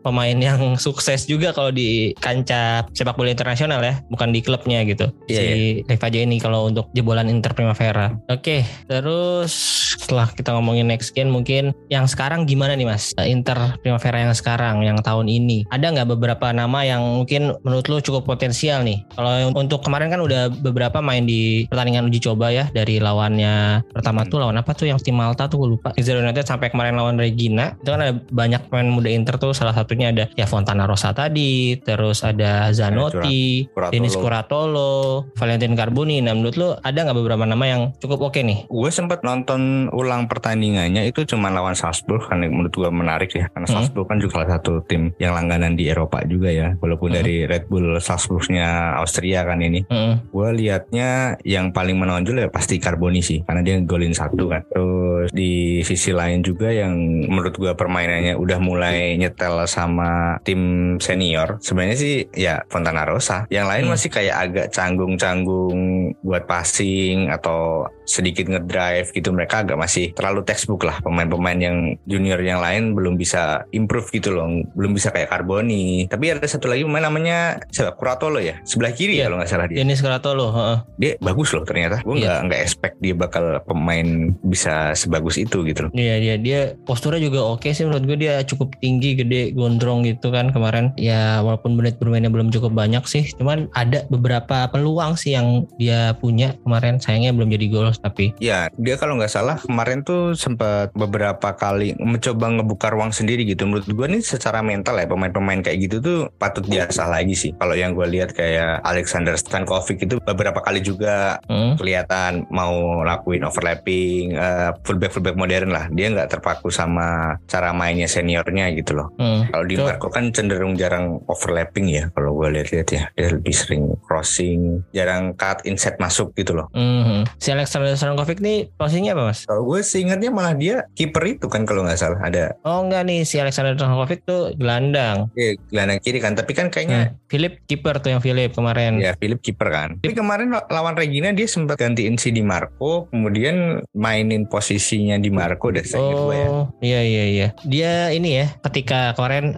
pemain 0.00 0.34
yang 0.36 0.74
sukses 0.80 1.26
juga 1.26 1.52
kalau 1.52 1.70
di 1.70 2.12
kancah 2.18 2.86
sepak 2.92 3.09
bola 3.16 3.30
internasional 3.32 3.80
ya, 3.82 4.02
bukan 4.10 4.34
di 4.34 4.40
klubnya 4.44 4.82
gitu. 4.84 5.10
Iya, 5.30 5.40
si 5.40 5.48
Rivaja 5.86 6.18
ini 6.20 6.36
kalau 6.38 6.68
untuk 6.68 6.90
jebolan 6.92 7.30
Inter 7.30 7.54
Primavera. 7.54 8.14
Oke, 8.30 8.66
terus 8.86 9.52
setelah 10.00 10.30
kita 10.32 10.54
ngomongin 10.56 10.90
next 10.90 11.14
gen 11.14 11.30
mungkin 11.30 11.70
yang 11.92 12.06
sekarang 12.10 12.46
gimana 12.46 12.74
nih 12.74 12.86
Mas? 12.88 13.14
Inter 13.22 13.78
Primavera 13.82 14.26
yang 14.26 14.34
sekarang, 14.34 14.82
yang 14.82 14.98
tahun 15.00 15.30
ini. 15.30 15.66
Ada 15.70 15.94
nggak 15.94 16.08
beberapa 16.18 16.50
nama 16.50 16.82
yang 16.82 17.02
mungkin 17.22 17.54
menurut 17.62 17.86
lu 17.86 17.98
cukup 18.02 18.26
potensial 18.26 18.82
nih? 18.82 19.02
Kalau 19.14 19.54
untuk 19.54 19.82
kemarin 19.86 20.10
kan 20.10 20.20
udah 20.22 20.50
beberapa 20.50 20.98
main 20.98 21.24
di 21.26 21.66
pertandingan 21.70 22.10
uji 22.10 22.20
coba 22.22 22.50
ya 22.50 22.66
dari 22.74 22.98
lawannya 22.98 23.84
pertama 23.92 24.26
tuh 24.26 24.42
lawan 24.42 24.58
apa 24.58 24.72
tuh 24.74 24.90
yang 24.90 24.98
tim 24.98 25.16
Malta 25.16 25.46
tuh 25.46 25.62
gue 25.62 25.68
lupa. 25.76 25.90
Zero 26.00 26.22
United 26.24 26.48
sampai 26.48 26.72
kemarin 26.72 26.96
lawan 26.96 27.20
Regina. 27.20 27.76
Itu 27.78 27.92
kan 27.92 28.00
ada 28.00 28.14
banyak 28.32 28.72
pemain 28.72 28.88
muda 28.88 29.10
Inter 29.12 29.36
tuh 29.36 29.52
salah 29.52 29.76
satunya 29.76 30.10
ada 30.10 30.26
ya 30.34 30.48
Fontana 30.48 30.88
Rosa 30.88 31.12
tadi, 31.12 31.76
terus 31.80 32.24
ada 32.24 32.72
Zanotti, 33.00 33.40
Curatolo. 33.66 33.92
Denis 33.92 34.14
Curatolo, 34.14 34.92
Valentin 35.34 35.72
Carboni. 35.72 36.20
Nah 36.20 36.32
menurut 36.32 36.56
lu 36.56 36.68
ada 36.76 36.98
nggak 37.00 37.16
beberapa 37.16 37.44
nama 37.44 37.64
yang 37.64 37.82
cukup 37.96 38.28
oke 38.28 38.40
nih? 38.40 38.66
Gue 38.66 38.90
sempat 38.90 39.22
nonton 39.22 39.88
ulang 39.90 40.26
pertandingannya 40.26 41.04
itu 41.04 41.24
cuma 41.24 41.48
lawan 41.48 41.72
Salzburg 41.72 42.26
kan 42.26 42.40
menurut 42.40 42.70
gue 42.70 42.90
menarik 42.90 43.30
ya 43.30 43.48
karena 43.48 43.66
Hmm. 43.66 43.76
Salzburg 43.80 44.06
kan 44.06 44.18
juga 44.18 44.32
salah 44.36 44.50
satu 44.56 44.82
tim 44.84 45.14
yang 45.16 45.32
langganan 45.32 45.72
di 45.72 45.86
Eropa 45.86 46.20
juga 46.24 46.48
ya 46.48 46.74
walaupun 46.76 47.10
Hmm. 47.10 47.18
dari 47.18 47.44
Red 47.44 47.66
Bull 47.66 47.96
Salzburgnya 47.98 48.98
Austria 48.98 49.42
kan 49.42 49.58
ini 49.58 49.86
Mm-mm. 49.86 50.28
gue 50.28 50.48
liatnya 50.56 51.10
yang 51.42 51.70
paling 51.70 51.96
menonjol 51.96 52.36
ya 52.36 52.48
pasti 52.48 52.76
Carboni 52.76 53.20
sih 53.20 53.40
karena 53.42 53.60
dia 53.60 53.76
golin 53.80 54.10
satu 54.10 54.46
kan 54.46 54.62
terus 54.66 55.30
di 55.30 55.80
sisi 55.80 56.10
lain 56.10 56.40
juga 56.40 56.70
yang 56.70 56.92
menurut 57.26 57.54
gue 57.54 57.72
permainannya 57.72 58.34
udah 58.34 58.58
mulai 58.58 59.14
nyetel 59.14 59.64
sama 59.64 60.38
tim 60.42 60.60
senior 60.98 61.60
sebenarnya 61.60 61.96
sih 61.96 62.14
ya 62.32 62.62
Fontana 62.90 63.06
Rosa 63.06 63.46
yang 63.54 63.70
lain 63.70 63.86
Hmm. 63.86 63.94
masih 63.94 64.10
kayak 64.10 64.36
agak 64.50 64.66
canggung-canggung 64.74 65.78
buat 66.26 66.44
passing 66.50 67.30
atau 67.30 67.86
sedikit 68.10 68.50
ngedrive 68.50 69.14
gitu 69.14 69.30
mereka 69.30 69.62
agak 69.62 69.78
masih 69.78 70.10
terlalu 70.12 70.42
textbook 70.42 70.82
lah. 70.82 70.98
Pemain-pemain 71.00 71.56
yang 71.56 71.76
junior 72.10 72.42
yang 72.42 72.58
lain 72.58 72.98
belum 72.98 73.14
bisa 73.14 73.62
improve 73.70 74.10
gitu 74.10 74.34
loh 74.34 74.50
belum 74.74 74.92
bisa 74.92 75.14
kayak 75.14 75.30
Carboni. 75.30 76.10
Tapi 76.10 76.34
ada 76.34 76.42
satu 76.42 76.66
lagi 76.66 76.82
pemain 76.82 77.06
namanya 77.06 77.62
siapa? 77.70 77.94
Curatolo 77.94 78.42
ya? 78.42 78.58
Sebelah 78.66 78.90
kiri 78.90 79.14
Iya. 79.14 79.22
ya 79.22 79.24
kalau 79.30 79.36
nggak 79.38 79.50
salah 79.50 79.66
dia. 79.70 79.76
Denis 79.78 80.00
Curatolo, 80.00 80.46
heeh. 80.50 80.78
dia 80.98 81.12
bagus 81.20 81.48
loh 81.54 81.62
ternyata. 81.62 82.02
Gue 82.02 82.18
Iya. 82.18 82.26
nggak 82.26 82.38
nggak 82.50 82.60
expect 82.60 82.94
dia 82.98 83.14
bakal 83.14 83.44
pemain 83.64 84.08
bisa 84.42 84.96
sebagus 84.96 85.36
itu 85.36 85.62
gitu 85.62 85.86
loh. 85.86 85.90
Iya 85.92 86.18
dia 86.18 86.34
dia 86.40 86.60
posturnya 86.82 87.20
juga 87.22 87.44
oke 87.44 87.68
sih 87.70 87.84
menurut 87.86 88.04
gue 88.08 88.18
dia 88.18 88.42
cukup 88.42 88.74
tinggi 88.80 89.14
gede 89.14 89.52
gondrong 89.52 90.02
gitu 90.02 90.32
kan 90.32 90.50
kemarin. 90.50 90.90
Ya 90.96 91.44
walaupun 91.44 91.76
menit 91.76 92.00
bermainnya 92.00 92.32
belum 92.32 92.50
cukup 92.50 92.72
banyak 92.72 93.04
sih. 93.06 93.28
Cuman 93.36 93.68
ada 93.76 94.02
beberapa 94.08 94.66
peluang 94.72 95.14
sih 95.14 95.36
yang 95.36 95.68
dia 95.76 96.16
punya 96.16 96.56
kemarin. 96.64 96.98
Sayangnya 96.98 97.36
belum 97.36 97.52
jadi 97.52 97.66
gol 97.68 97.92
tapi 98.00 98.32
ya 98.40 98.72
dia 98.80 98.96
kalau 98.96 99.20
nggak 99.20 99.32
salah 99.32 99.56
kemarin 99.60 100.02
tuh 100.02 100.32
sempat 100.32 100.92
beberapa 100.96 101.52
kali 101.54 101.94
mencoba 102.00 102.48
ngebuka 102.48 102.88
ruang 102.92 103.12
sendiri 103.12 103.44
gitu 103.44 103.68
menurut 103.68 103.86
gue 103.86 104.06
nih 104.18 104.22
secara 104.24 104.64
mental 104.64 104.96
ya 104.96 105.06
pemain-pemain 105.06 105.60
kayak 105.60 105.78
gitu 105.90 105.96
tuh 106.00 106.18
patut 106.40 106.64
diasah 106.64 107.06
lagi 107.06 107.36
sih 107.36 107.52
kalau 107.60 107.76
yang 107.76 107.92
gue 107.92 108.06
lihat 108.08 108.32
kayak 108.32 108.80
Alexander 108.82 109.36
Stankovic 109.36 110.00
itu 110.08 110.16
beberapa 110.24 110.64
kali 110.64 110.80
juga 110.80 111.38
hmm, 111.46 111.76
kelihatan 111.76 112.48
mau 112.48 113.04
lakuin 113.04 113.44
overlapping 113.44 114.34
eh, 114.34 114.70
fullback 114.82 115.12
fullback 115.12 115.36
modern 115.36 115.70
lah 115.70 115.84
dia 115.92 116.08
nggak 116.08 116.32
terpaku 116.32 116.72
sama 116.72 117.36
cara 117.44 117.76
mainnya 117.76 118.08
seniornya 118.08 118.72
gitu 118.72 118.96
loh 118.96 119.12
hmm. 119.20 119.50
Kalau 119.50 119.64
di 119.66 119.76
Marco 119.76 120.08
kan 120.08 120.30
cenderung 120.30 120.78
jarang 120.78 121.20
overlapping 121.26 121.86
ya 121.90 122.04
kalau 122.14 122.38
gue 122.38 122.48
lihat-lihat 122.54 122.88
ya. 122.94 123.02
Dia 123.18 123.28
lebih 123.34 123.52
sering 123.52 123.84
crossing, 124.06 124.86
jarang 124.94 125.34
cut 125.34 125.66
inside 125.66 125.98
masuk 125.98 126.32
gitu 126.38 126.54
loh. 126.54 126.70
Mhm. 126.72 127.26
Si 127.36 127.50
Alexander 127.50 127.89
Stankovic 127.94 128.38
nih 128.38 128.68
posisinya 128.74 129.12
apa 129.12 129.22
mas? 129.28 129.44
Kalau 129.44 129.62
gue 129.64 129.80
sih 129.80 130.02
ingatnya 130.02 130.30
malah 130.30 130.52
dia 130.52 130.84
kiper 130.92 131.24
itu 131.26 131.46
kan 131.46 131.62
kalau 131.62 131.82
nggak 131.82 131.96
salah 131.96 132.20
ada 132.20 132.54
Oh 132.62 132.82
enggak 132.82 133.04
nih 133.04 133.22
si 133.22 133.36
Alexander 133.36 133.74
Stankovic 133.74 134.22
tuh 134.22 134.52
gelandang. 134.54 135.30
dia 135.32 135.54
gelandang 135.68 135.98
kiri 135.98 136.18
kan. 136.18 136.34
Tapi 136.34 136.52
kan 136.52 136.68
kayaknya 136.68 137.00
Hmm. 137.00 137.16
Philip 137.30 137.62
kiper 137.64 137.96
tuh 137.98 138.10
yang 138.10 138.20
Philip 138.20 138.50
kemarin. 138.50 138.98
ya 138.98 139.14
Philip 139.14 139.38
kiper 139.38 139.68
kan. 139.68 139.90
Tapi 139.98 140.12
kemarin 140.12 140.50
lawan 140.50 140.94
Regina 140.94 141.30
dia 141.30 141.46
sempat 141.46 141.78
gantiin 141.78 142.16
si 142.16 142.30
Di 142.30 142.42
Marco, 142.42 143.06
kemudian 143.08 143.80
mainin 143.92 144.44
posisinya 144.44 145.16
Di 145.16 145.30
Marco 145.30 145.70
deh 145.70 145.80
saya 145.80 146.02
gue 146.02 146.34
ya. 146.34 146.48
Oh 146.48 146.64
iya 146.80 147.00
iya 147.00 147.24
iya. 147.26 147.48
Dia 147.62 147.92
ini 148.10 148.42
ya 148.42 148.46
ketika 148.66 149.14
kemarin 149.14 149.56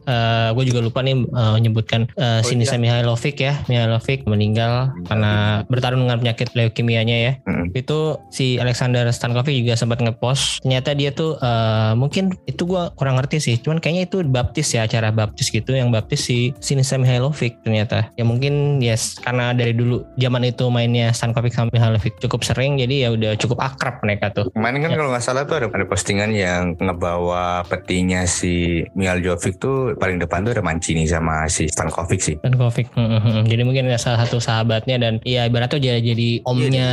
gue 0.53 0.64
juga 0.66 0.81
lupa 0.81 1.01
nih 1.01 1.16
eh, 1.16 1.53
menyebutkan 1.55 2.09
uh, 2.14 2.31
Oh, 2.33 2.40
Sinisa 2.42 2.77
Mihailovic 2.77 3.38
ya. 3.38 3.55
Mihailovic 3.66 4.27
meninggal 4.27 4.90
karena 5.07 5.33
bertarung 5.66 6.05
dengan 6.05 6.18
penyakit 6.18 6.53
leukemianya 6.53 7.16
ya. 7.16 7.33
Mm-mm. 7.47 7.71
Itu 7.73 8.12
si 8.33 8.57
Alexander 8.57 9.05
Stankovic 9.11 9.66
juga 9.66 9.75
sempat 9.77 10.01
ngepost. 10.01 10.62
Ternyata 10.64 10.94
dia 10.96 11.11
tuh 11.12 11.37
eh, 11.40 11.92
mungkin 11.98 12.33
itu 12.46 12.64
gue 12.64 12.83
kurang 12.96 13.18
ngerti 13.18 13.38
sih. 13.42 13.57
Cuman 13.59 13.83
kayaknya 13.83 14.09
itu 14.09 14.22
baptis 14.25 14.72
ya 14.72 14.87
acara 14.87 15.12
baptis 15.12 15.51
gitu 15.53 15.75
yang 15.75 15.92
baptis 15.92 16.25
si 16.25 16.55
Sinisa 16.62 16.96
Mihailovic 16.96 17.61
ternyata. 17.66 18.09
Ya 18.14 18.25
mungkin 18.25 18.79
yes 18.79 19.18
karena 19.20 19.53
dari 19.53 19.75
dulu 19.75 20.07
zaman 20.16 20.46
itu 20.46 20.68
mainnya 20.70 21.11
Stankovic 21.11 21.53
sama 21.53 21.68
Mihailovic 21.75 22.16
cukup 22.22 22.46
sering 22.46 22.79
jadi 22.79 23.09
ya 23.09 23.09
udah 23.12 23.33
cukup 23.37 23.59
akrab 23.61 24.01
mereka 24.05 24.31
tuh. 24.33 24.46
Kemarin 24.55 24.81
kan 24.83 24.90
Ya. 24.92 24.98
kalau 25.01 25.11
nggak 25.16 25.25
salah 25.25 25.42
tuh 25.48 25.57
ada, 25.57 25.72
ada 25.72 25.87
postingan 25.88 26.31
yang 26.37 26.77
ngebawa 26.77 27.64
petinya 27.64 28.29
si 28.29 28.85
Mial 28.92 29.25
Jovic 29.25 29.57
tuh 29.57 29.96
paling 29.96 30.20
depan 30.20 30.44
tuh 30.44 30.53
ada 30.53 30.61
Mancini 30.61 31.09
sama 31.09 31.48
si 31.48 31.64
Stankovic 31.66 32.20
sih. 32.20 32.37
Stankovic. 32.44 32.92
Hmm, 32.92 33.09
hmm, 33.09 33.20
hmm. 33.25 33.42
Jadi 33.48 33.62
mungkin 33.64 33.88
ada 33.88 33.96
salah 33.96 34.20
satu 34.29 34.37
sahabatnya 34.37 35.01
dan 35.01 35.18
ya 35.25 35.48
ibaratnya 35.48 35.81
jadi, 35.81 36.01
jadi 36.12 36.29
omnya 36.44 36.90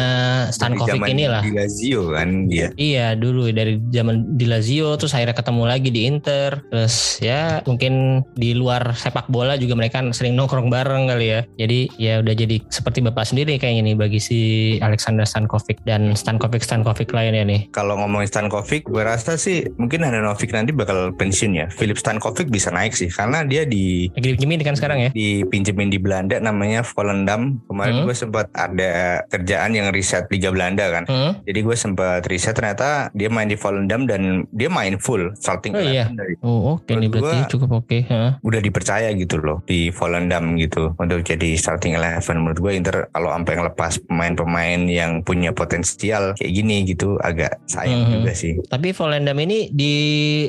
Stankovic 0.55 0.87
Dari 0.87 0.95
zaman 0.95 1.08
inilah. 1.11 1.41
Di 1.43 1.53
Lazio 1.53 2.01
kan 2.13 2.29
dia. 2.47 2.67
Iya 2.75 3.13
dulu 3.13 3.49
dari 3.49 3.81
zaman 3.89 4.37
di 4.37 4.45
Lazio 4.45 4.93
terus 4.95 5.13
akhirnya 5.13 5.35
ketemu 5.35 5.63
lagi 5.65 5.89
di 5.89 6.01
Inter 6.05 6.61
terus 6.69 7.17
ya 7.19 7.61
mungkin 7.65 8.23
di 8.35 8.53
luar 8.53 8.93
sepak 8.93 9.27
bola 9.27 9.55
juga 9.55 9.75
mereka 9.75 10.01
sering 10.11 10.35
nongkrong 10.35 10.69
bareng 10.69 11.09
kali 11.09 11.27
ya 11.29 11.41
jadi 11.57 11.79
ya 11.97 12.13
udah 12.21 12.35
jadi 12.35 12.57
seperti 12.69 12.99
bapak 13.03 13.25
sendiri 13.27 13.57
kayaknya 13.57 13.93
nih 13.93 13.97
bagi 13.97 14.19
si 14.21 14.39
Alexander 14.79 15.25
Stankovic 15.25 15.81
dan 15.83 16.13
Stankovic 16.15 16.63
Stankovic 16.63 17.09
lainnya 17.11 17.43
nih 17.45 17.61
Kalau 17.71 17.95
ngomongin 17.99 18.27
Stankovic, 18.29 18.87
gue 18.87 19.03
rasa 19.03 19.35
sih 19.35 19.65
mungkin 19.77 20.03
Handanovic 20.03 20.51
nanti 20.51 20.71
bakal 20.73 21.13
pensiun 21.15 21.53
ya. 21.55 21.65
Philip 21.71 21.97
Stankovic 21.97 22.49
bisa 22.49 22.71
naik 22.73 22.95
sih 22.95 23.07
karena 23.11 23.43
dia 23.45 23.63
di 23.65 24.09
lagi 24.15 24.35
dipinjemin 24.35 24.61
kan 24.63 24.75
sekarang 24.75 24.99
ya 24.99 25.09
dipinjemin 25.11 25.89
di 25.91 25.99
Belanda 26.01 26.37
namanya 26.39 26.81
Volendam. 26.83 27.61
Kemarin 27.67 27.91
Hmm. 27.99 28.05
gue 28.05 28.15
sempat 28.15 28.47
ada 28.55 29.23
kerjaan 29.27 29.75
yang 29.75 29.91
riset 29.91 30.29
Liga 30.31 30.53
Belanda 30.53 30.87
kan. 30.91 30.98
Hmm? 31.05 31.31
Jadi 31.41 31.59
gue 31.61 31.75
sempat 31.75 32.21
riset 32.23 32.51
ternyata 32.51 32.89
dia 33.11 33.27
main 33.27 33.45
di 33.45 33.55
Volendam 33.55 34.03
dan 34.03 34.21
dia 34.49 34.67
main 34.67 34.97
full 34.97 35.31
starting 35.35 35.71
Oh, 35.71 35.79
iya. 35.79 36.05
11 36.05 36.15
dari 36.15 36.33
Oh 36.41 36.59
oke 36.75 36.89
nih 36.89 37.05
Menurut 37.05 37.13
berarti 37.13 37.37
gua- 37.37 37.49
cukup 37.49 37.69
oke 37.77 37.97
Hah? 38.05 38.31
udah 38.39 38.59
dipercaya 38.59 39.09
gitu 39.11 39.35
loh 39.37 39.61
di 39.63 39.89
Volendam 39.89 40.55
gitu 40.55 40.93
untuk 40.93 41.21
jadi 41.21 41.49
starting 41.53 41.93
eleven 41.93 42.35
menurut 42.39 42.59
gue 42.59 42.71
Inter 42.73 42.95
kalau 43.09 43.29
sampai 43.29 43.53
ngelepas 43.55 43.93
pemain-pemain 44.03 44.79
yang 44.83 45.21
punya 45.21 45.51
potensial 45.51 46.33
kayak 46.33 46.51
gini 46.51 46.83
gitu 46.83 47.19
agak 47.19 47.59
sayang 47.65 48.01
Mhm. 48.01 48.13
juga 48.15 48.31
sih 48.33 48.53
Tapi 48.63 48.91
Volendam 48.91 49.37
ini 49.37 49.69
di 49.69 49.93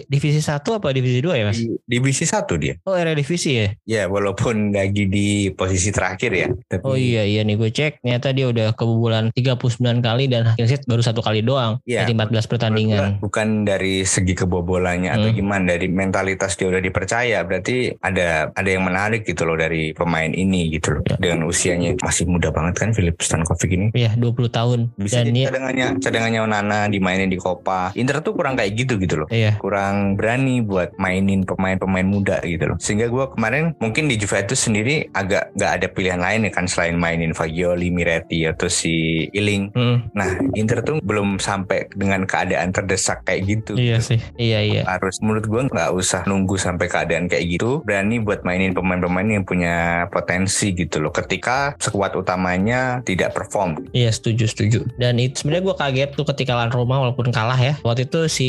divisi 0.04 0.38
1 0.38 0.48
apa 0.72 0.90
divisi 0.90 1.18
2 1.18 1.34
ya 1.34 1.44
mas? 1.44 1.58
di 1.58 1.68
divisi 1.82 2.22
satu 2.22 2.54
dia 2.54 2.78
Oh 2.82 2.94
area 2.94 3.12
divisi 3.12 3.56
ya? 3.56 3.68
ya 3.84 4.02
walaupun 4.06 4.70
lagi 4.78 5.04
di 5.04 5.28
posisi 5.50 5.90
terakhir 5.90 6.30
ya 6.30 6.48
tapi 6.66 6.82
Oh 6.82 6.94
iya 6.94 7.22
iya 7.22 7.40
nih 7.40 7.54
gue 7.54 7.68
cek 7.68 8.00
ternyata 8.00 8.30
dia 8.30 8.46
udah 8.46 8.72
kebobolan 8.72 9.30
39 9.30 9.58
9 9.80 10.00
kali 10.00 10.24
dan 10.26 10.39
clean 10.54 10.66
sheet 10.66 10.84
baru 10.84 11.00
satu 11.00 11.20
kali 11.20 11.40
doang 11.40 11.78
Iya. 11.82 12.02
dari 12.02 12.12
14 12.12 12.46
pertandingan. 12.46 13.18
bukan 13.20 13.48
dari 13.62 14.02
segi 14.02 14.34
kebobolannya 14.34 15.10
atau 15.10 15.28
Hmm. 15.28 15.36
gimana 15.36 15.64
dari 15.70 15.86
mentalitas 15.86 16.54
dia 16.54 16.66
udah 16.66 16.78
dipercaya 16.78 17.38
berarti 17.42 17.94
ada 17.96 18.50
ada 18.50 18.68
yang 18.68 18.82
menarik 18.82 19.22
gitu 19.22 19.42
loh 19.42 19.54
dari 19.54 19.92
pemain 19.92 20.28
ini 20.28 20.70
gitu 20.70 20.96
loh 20.96 21.02
Ya. 21.04 21.16
dengan 21.16 21.44
usianya 21.44 21.96
masih 21.98 22.26
muda 22.26 22.48
banget 22.48 22.74
kan 22.76 22.90
Philip 22.90 23.16
Stankovic 23.16 23.70
ini 23.70 23.86
Iya 23.92 24.14
20 24.14 24.48
tahun 24.48 24.78
bisa 24.94 25.20
dan 25.20 25.24
jadi 25.26 25.32
dia 25.32 25.46
cadangannya 25.48 25.86
cadangannya 25.98 26.40
Onana 26.40 26.78
dimainin 26.86 27.26
di 27.26 27.36
Copa 27.36 27.90
Inter 27.94 28.20
tuh 28.20 28.32
kurang 28.32 28.54
kayak 28.54 28.72
gitu 28.76 28.96
gitu 28.96 29.24
loh 29.24 29.28
iya 29.28 29.56
kurang 29.56 30.14
berani 30.14 30.60
buat 30.60 30.96
mainin 30.96 31.42
pemain-pemain 31.42 32.04
muda 32.04 32.40
gitu 32.42 32.64
loh 32.66 32.76
sehingga 32.78 33.06
gue 33.06 33.24
kemarin 33.30 33.74
mungkin 33.78 34.06
di 34.06 34.16
Juventus 34.16 34.60
sendiri 34.60 35.08
agak 35.10 35.52
nggak 35.52 35.72
ada 35.72 35.86
pilihan 35.86 36.18
lain 36.18 36.40
ya 36.42 36.52
kan 36.52 36.64
selain 36.64 36.94
mainin 36.94 37.32
Fagioli, 37.32 37.88
Miretti 37.88 38.44
atau 38.44 38.66
si 38.66 38.92
Iling 39.30 39.72
Mm, 39.72 39.96
nah 40.12 40.29
Inter 40.54 40.82
tuh 40.82 40.98
belum 41.00 41.38
sampai 41.38 41.88
dengan 41.94 42.24
keadaan 42.24 42.70
terdesak 42.70 43.24
kayak 43.24 43.46
gitu 43.48 43.72
iya 43.76 43.98
sih 43.98 44.18
iya 44.36 44.60
iya 44.60 44.82
harus 44.86 45.18
menurut 45.22 45.46
gue 45.46 45.62
nggak 45.70 45.90
usah 45.94 46.24
nunggu 46.26 46.56
sampai 46.56 46.86
keadaan 46.86 47.26
kayak 47.26 47.58
gitu 47.58 47.80
berani 47.82 48.20
buat 48.20 48.42
mainin 48.42 48.74
pemain-pemain 48.74 49.26
yang 49.26 49.44
punya 49.46 50.06
potensi 50.08 50.72
gitu 50.74 51.00
loh 51.00 51.10
ketika 51.10 51.74
sekuat 51.78 52.14
utamanya 52.14 53.00
tidak 53.02 53.32
perform 53.32 53.80
Iya 53.90 54.10
setuju 54.12 54.44
setuju. 54.46 54.80
Dan 55.00 55.16
itu 55.16 55.42
sebenarnya 55.42 55.64
gue 55.72 55.76
kaget 55.76 56.10
tuh 56.14 56.26
ketika 56.28 56.52
lawan 56.54 56.70
Roma 56.70 57.00
walaupun 57.00 57.32
kalah 57.32 57.56
ya. 57.56 57.74
Waktu 57.80 58.06
itu 58.06 58.20
si 58.28 58.48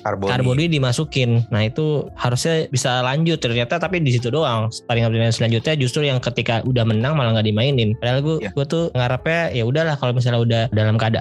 Carboni. 0.00 0.30
Carboni 0.32 0.64
dimasukin. 0.66 1.44
Nah 1.52 1.62
itu 1.66 2.08
harusnya 2.16 2.66
bisa 2.72 3.04
lanjut 3.04 3.38
ternyata 3.38 3.76
tapi 3.76 4.00
di 4.00 4.16
situ 4.16 4.32
doang. 4.32 4.72
Pertandingan 4.88 5.30
selanjutnya 5.30 5.74
justru 5.76 6.06
yang 6.06 6.18
ketika 6.18 6.64
udah 6.64 6.82
menang 6.88 7.14
malah 7.14 7.38
nggak 7.38 7.48
dimainin. 7.52 7.94
Padahal 8.00 8.20
gue 8.24 8.36
Iya. 8.40 8.50
gue 8.56 8.64
tuh 8.64 8.84
ngarepnya 8.96 9.52
ya 9.52 9.64
udahlah 9.68 9.94
kalau 10.00 10.16
misalnya 10.16 10.40
udah 10.40 10.62
dalam 10.72 10.96
keadaan 10.96 11.19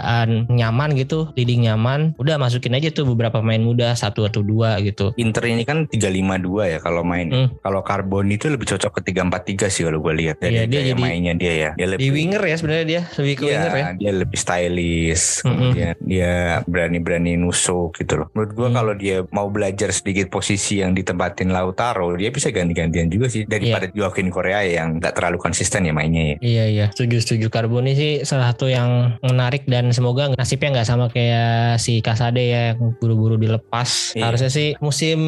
nyaman 0.50 0.96
gitu, 0.96 1.32
leading 1.36 1.66
nyaman, 1.66 2.14
udah 2.16 2.36
masukin 2.36 2.74
aja 2.74 2.90
tuh 2.90 3.06
beberapa 3.06 3.40
pemain 3.40 3.60
muda 3.60 3.94
satu 3.94 4.24
atau 4.24 4.42
dua 4.42 4.80
gitu. 4.80 5.12
Inter 5.16 5.44
ini 5.46 5.64
kan 5.64 5.86
352 5.86 6.66
ya 6.68 6.80
kalau 6.80 7.04
main. 7.04 7.28
Hmm. 7.30 7.48
Kalau 7.60 7.82
Carboni 7.82 8.36
itu 8.36 8.48
lebih 8.48 8.68
cocok 8.68 9.00
ke 9.00 9.12
343 9.12 9.68
sih 9.70 9.84
kalau 9.84 10.00
gue 10.00 10.14
lihat 10.16 10.38
dari 10.40 10.56
Iya, 10.56 10.64
dia 10.66 10.82
jadi- 10.92 11.00
mainnya 11.00 11.34
dia 11.34 11.54
ya. 11.54 11.70
Dia 11.76 11.88
Di 11.96 12.10
winger 12.10 12.42
ya 12.42 12.56
sebenarnya 12.56 12.86
dia 12.86 13.02
lebih 13.14 13.34
ke 13.36 13.44
Iya, 13.44 13.52
winger 13.52 13.74
ya. 13.74 13.86
dia 13.96 14.12
lebih 14.16 14.38
stylish, 14.38 15.26
kemudian 15.44 15.96
dia 16.00 16.34
berani-berani 16.66 17.36
nusuk 17.36 17.98
gitu 17.98 18.24
loh. 18.24 18.28
Menurut 18.34 18.52
gua 18.54 18.68
Hmm. 18.70 18.76
kalau 18.76 18.94
dia 18.94 19.18
mau 19.30 19.48
belajar 19.48 19.90
sedikit 19.90 20.30
posisi 20.30 20.80
yang 20.80 20.94
ditempatin 20.94 21.50
Lautaro, 21.50 22.14
dia 22.14 22.30
bisa 22.30 22.50
ganti-gantian 22.50 23.10
juga 23.10 23.28
sih 23.28 23.44
daripada 23.44 23.90
Iya. 23.90 23.96
Joaquin 23.96 24.30
Korea 24.30 24.62
yang 24.62 25.00
nggak 25.00 25.14
terlalu 25.14 25.38
konsisten 25.38 25.84
ya 25.84 25.92
mainnya 25.92 26.36
ya. 26.36 26.38
Iya 26.40 26.66
iya 26.66 26.86
setuju 26.90 27.18
setuju 27.20 27.48
Carboni 27.50 27.94
sih 27.94 28.12
salah 28.24 28.52
satu 28.52 28.70
yang 28.70 29.18
menarik 29.22 29.66
dan 29.66 29.89
semoga 29.92 30.32
nasibnya 30.34 30.80
nggak 30.80 30.88
sama 30.88 31.06
kayak 31.10 31.78
si 31.82 32.00
Kasade 32.00 32.44
ya 32.44 32.62
yang 32.74 32.96
buru-buru 32.98 33.36
dilepas. 33.36 34.14
Iya. 34.16 34.30
Harusnya 34.32 34.52
sih 34.52 34.74
musim 34.80 35.20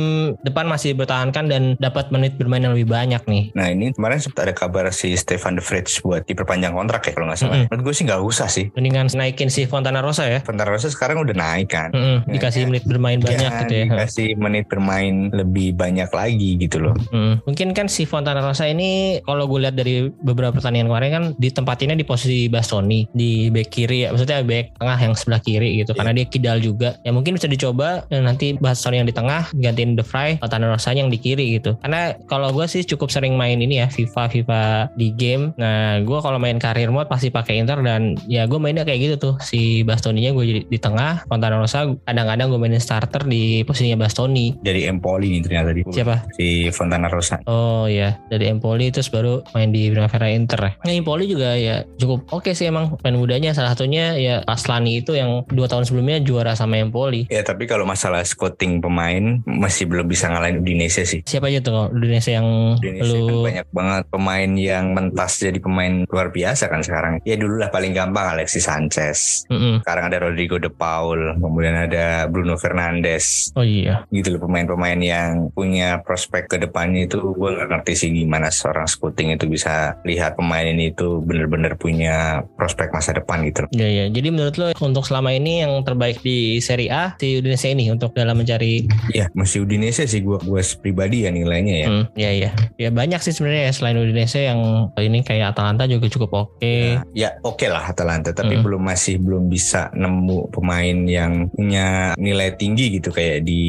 depan 0.45 0.67
masih 0.67 0.95
bertahankan 0.95 1.47
dan 1.47 1.63
dapat 1.77 2.09
menit 2.09 2.35
bermain 2.37 2.63
yang 2.63 2.73
lebih 2.75 2.89
banyak 2.89 3.21
nih. 3.25 3.43
Nah 3.53 3.67
ini 3.69 3.91
kemarin 3.95 4.19
sempat 4.21 4.49
ada 4.49 4.53
kabar 4.55 4.89
si 4.93 5.13
Stefan 5.15 5.57
de 5.57 5.63
Vrij 5.63 5.87
buat 6.01 6.23
diperpanjang 6.25 6.73
kontrak 6.73 7.05
ya 7.07 7.11
kalau 7.13 7.27
nggak 7.31 7.39
salah. 7.39 7.55
Mm-mm. 7.57 7.67
Menurut 7.71 7.83
gue 7.91 7.95
sih 7.95 8.05
nggak 8.07 8.21
usah 8.21 8.47
sih. 8.47 8.65
Mendingan 8.73 9.07
naikin 9.13 9.49
si 9.49 9.65
Fontana 9.65 9.99
Rosa 9.99 10.25
ya. 10.27 10.39
Fentana 10.41 10.71
Rosa 10.71 10.87
sekarang 10.89 11.21
udah 11.21 11.35
naik 11.35 11.69
kan. 11.69 11.89
Mm-mm, 11.93 12.27
Ya, 12.27 12.33
dikasih 12.37 12.61
ya. 12.63 12.67
menit 12.69 12.83
bermain 12.87 13.19
banyak 13.19 13.41
Ya, 13.41 13.61
gitu 13.65 13.73
ya. 13.73 13.85
Dikasih 13.89 14.27
menit 14.37 14.65
bermain 14.67 15.29
lebih 15.33 15.73
banyak 15.75 16.09
lagi 16.11 16.49
gitu 16.59 16.77
loh. 16.81 16.95
Mm. 17.11 17.43
Mungkin 17.45 17.67
kan 17.73 17.87
si 17.87 18.03
Fontana 18.05 18.41
Rosa 18.43 18.67
ini 18.67 19.19
kalau 19.25 19.47
gue 19.47 19.59
lihat 19.63 19.75
dari 19.75 20.09
beberapa 20.21 20.55
pertandingan 20.55 20.87
kemarin 20.91 21.09
kan 21.11 21.23
ditempatinnya 21.37 21.95
di 21.97 22.05
posisi 22.05 22.47
Bastoni 22.51 23.07
di 23.11 23.47
back 23.49 23.69
kiri 23.71 24.07
ya 24.07 24.09
maksudnya 24.11 24.43
back 24.51 24.75
tengah 24.75 24.97
yang 24.99 25.13
sebelah 25.15 25.39
kiri 25.39 25.79
gitu. 25.79 25.95
Iya. 25.95 25.99
karena 26.03 26.11
dia 26.17 26.25
kidal 26.27 26.57
juga. 26.59 26.89
Ya 27.07 27.11
mungkin 27.15 27.37
bisa 27.39 27.47
dicoba 27.47 28.03
dan 28.11 28.27
nanti 28.27 28.59
Bastoni 28.59 28.99
yang 28.99 29.07
di 29.07 29.15
tengah 29.15 29.47
gantiin 29.55 29.95
De 29.95 30.03
Vrij 30.03 30.41
Fontana 30.43 30.67
Rosa 30.67 30.91
yang 30.91 31.07
di 31.07 31.15
kiri 31.15 31.55
gitu. 31.55 31.77
Karena 31.79 32.17
kalau 32.27 32.51
gue 32.51 32.65
sih 32.67 32.83
cukup 32.83 33.07
sering 33.13 33.39
main 33.39 33.61
ini 33.63 33.79
ya 33.79 33.87
FIFA 33.87 34.27
FIFA 34.27 34.61
di 34.99 35.13
game. 35.15 35.55
Nah 35.55 36.03
gue 36.03 36.19
kalau 36.19 36.41
main 36.41 36.59
karir 36.59 36.91
mode 36.91 37.07
pasti 37.07 37.31
pakai 37.31 37.61
Inter 37.61 37.79
dan 37.85 38.19
ya 38.27 38.49
gue 38.49 38.59
mainnya 38.59 38.83
kayak 38.83 38.99
gitu 38.99 39.15
tuh. 39.31 39.35
Si 39.39 39.85
Bastoninya 39.85 40.33
gue 40.33 40.43
jadi 40.43 40.61
di 40.67 40.79
tengah 40.81 41.23
Fontana 41.29 41.61
Rosa 41.61 41.87
kadang-kadang 42.03 42.51
gue 42.51 42.59
mainin 42.59 42.81
starter 42.81 43.23
di 43.29 43.61
posisinya 43.63 44.01
Bastoni. 44.01 44.57
Dari 44.59 44.89
Empoli 44.89 45.37
nih 45.37 45.41
ternyata 45.45 45.69
di 45.71 45.81
siapa? 45.93 46.25
Si 46.33 46.67
Fontana 46.73 47.07
Rosa. 47.07 47.39
Oh 47.45 47.85
ya 47.85 48.17
dari 48.33 48.49
Empoli 48.49 48.89
terus 48.89 49.07
baru 49.13 49.45
main 49.53 49.69
di 49.69 49.91
Primavera 49.93 50.27
Inter. 50.31 50.59
Ya. 50.59 50.71
Nah, 50.87 50.93
Empoli 50.95 51.29
juga 51.29 51.53
ya 51.55 51.83
cukup 52.01 52.25
oke 52.33 52.51
sih 52.55 52.71
emang 52.71 52.97
pemain 52.99 53.19
mudanya. 53.19 53.51
Salah 53.51 53.75
satunya 53.75 54.15
ya 54.17 54.30
Aslani 54.47 55.03
itu 55.03 55.17
yang 55.17 55.43
dua 55.51 55.67
tahun 55.67 55.83
sebelumnya 55.83 56.23
juara 56.23 56.55
sama 56.55 56.79
Empoli. 56.79 57.27
Ya 57.27 57.43
tapi 57.43 57.67
kalau 57.67 57.83
masalah 57.83 58.23
scouting 58.23 58.79
pemain 58.79 59.43
masih 59.43 59.89
belum 59.89 60.07
bisa 60.07 60.31
ngalahin 60.31 60.63
Udinese 60.63 61.03
sih. 61.03 61.21
Siapa 61.25 61.51
aja 61.51 61.59
tuh 61.59 61.91
Indonesia 61.91 62.31
yang 62.39 62.47
Udinese 62.77 63.01
kan 63.01 63.09
lu 63.09 63.43
banyak 63.43 63.67
banget 63.73 64.03
pemain 64.13 64.51
yang 64.55 64.85
mentas 64.93 65.41
jadi 65.41 65.59
pemain 65.59 66.05
luar 66.07 66.29
biasa 66.29 66.69
kan 66.69 66.85
sekarang. 66.85 67.13
Ya 67.25 67.35
dulu 67.35 67.57
lah 67.57 67.73
paling 67.73 67.91
gampang 67.91 68.37
Alexis 68.37 68.69
Sanchez. 68.69 69.49
Mm-mm. 69.49 69.81
Sekarang 69.81 70.13
ada 70.13 70.21
Rodrigo 70.21 70.61
De 70.61 70.69
Paul, 70.69 71.33
kemudian 71.41 71.73
ada 71.73 72.29
Bruno 72.29 72.55
Fernandes. 72.61 73.49
Oh 73.57 73.65
iya. 73.65 74.05
Gitu 74.13 74.37
loh 74.37 74.45
pemain-pemain 74.45 74.99
yang 75.01 75.49
punya 75.49 75.99
prospek 76.05 76.45
ke 76.45 76.57
depannya 76.61 77.09
itu 77.09 77.17
gue 77.17 77.49
nggak 77.49 77.69
ngerti 77.73 77.93
sih 77.97 78.09
gimana 78.13 78.53
seorang 78.53 78.85
scouting 78.85 79.33
itu 79.33 79.49
bisa 79.49 79.97
lihat 80.05 80.37
pemain 80.37 80.67
ini 80.67 80.93
itu 80.93 81.23
bener-bener 81.25 81.73
punya 81.79 82.45
prospek 82.53 82.93
masa 82.93 83.17
depan 83.17 83.41
gitu. 83.49 83.65
Ya 83.73 83.89
ya. 83.89 84.05
Jadi 84.11 84.20
menurut 84.29 84.55
lo 84.55 84.67
untuk 84.77 85.01
selama 85.01 85.31
ini 85.31 85.63
yang 85.63 85.81
terbaik 85.81 86.21
di 86.21 86.59
Serie 86.59 86.91
A 86.91 87.15
di 87.15 87.39
Indonesia 87.39 87.65
ini 87.65 87.89
untuk 87.89 88.13
dalam 88.13 88.37
mencari 88.37 88.85
Iya, 89.09 89.31
masih 89.33 89.65
Udinese 89.65 90.05
sih 90.05 90.21
gue 90.21 90.37
gue 90.37 90.61
pribadi 90.77 91.23
ya 91.23 91.31
nilainya 91.31 91.75
ya. 91.77 91.87
Hmm, 91.87 92.05
ya 92.13 92.31
ya. 92.31 92.49
Ya 92.77 92.89
banyak 92.91 93.17
sih 93.17 93.31
sebenarnya 93.31 93.71
ya 93.71 93.73
selain 93.73 93.97
Indonesia 93.97 94.37
yang 94.37 94.59
ini 94.93 95.23
kayak 95.23 95.55
Atalanta 95.55 95.87
juga 95.87 96.05
cukup 96.05 96.29
oke. 96.35 96.75
Nah, 96.91 97.07
ya 97.15 97.33
oke 97.41 97.65
lah 97.65 97.87
Atalanta 97.87 98.29
tapi 98.31 98.51
Mm. 98.51 98.63
belum 98.67 98.81
masih 98.83 99.15
belum 99.17 99.47
bisa 99.47 99.87
nemu 99.91 100.51
pemain 100.51 100.97
yang 101.07 101.47
punya 101.47 102.11
nilai 102.15 102.51
tinggi 102.53 102.99
gitu 102.99 103.09
kayak 103.09 103.41
di 103.41 103.61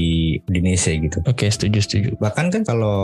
Indonesia 0.43 0.91
gitu. 0.91 1.19
Oke, 1.23 1.47
setuju 1.47 1.79
setuju. 1.79 2.09
Bahkan 2.19 2.51
kan 2.51 2.63
kalau 2.67 2.99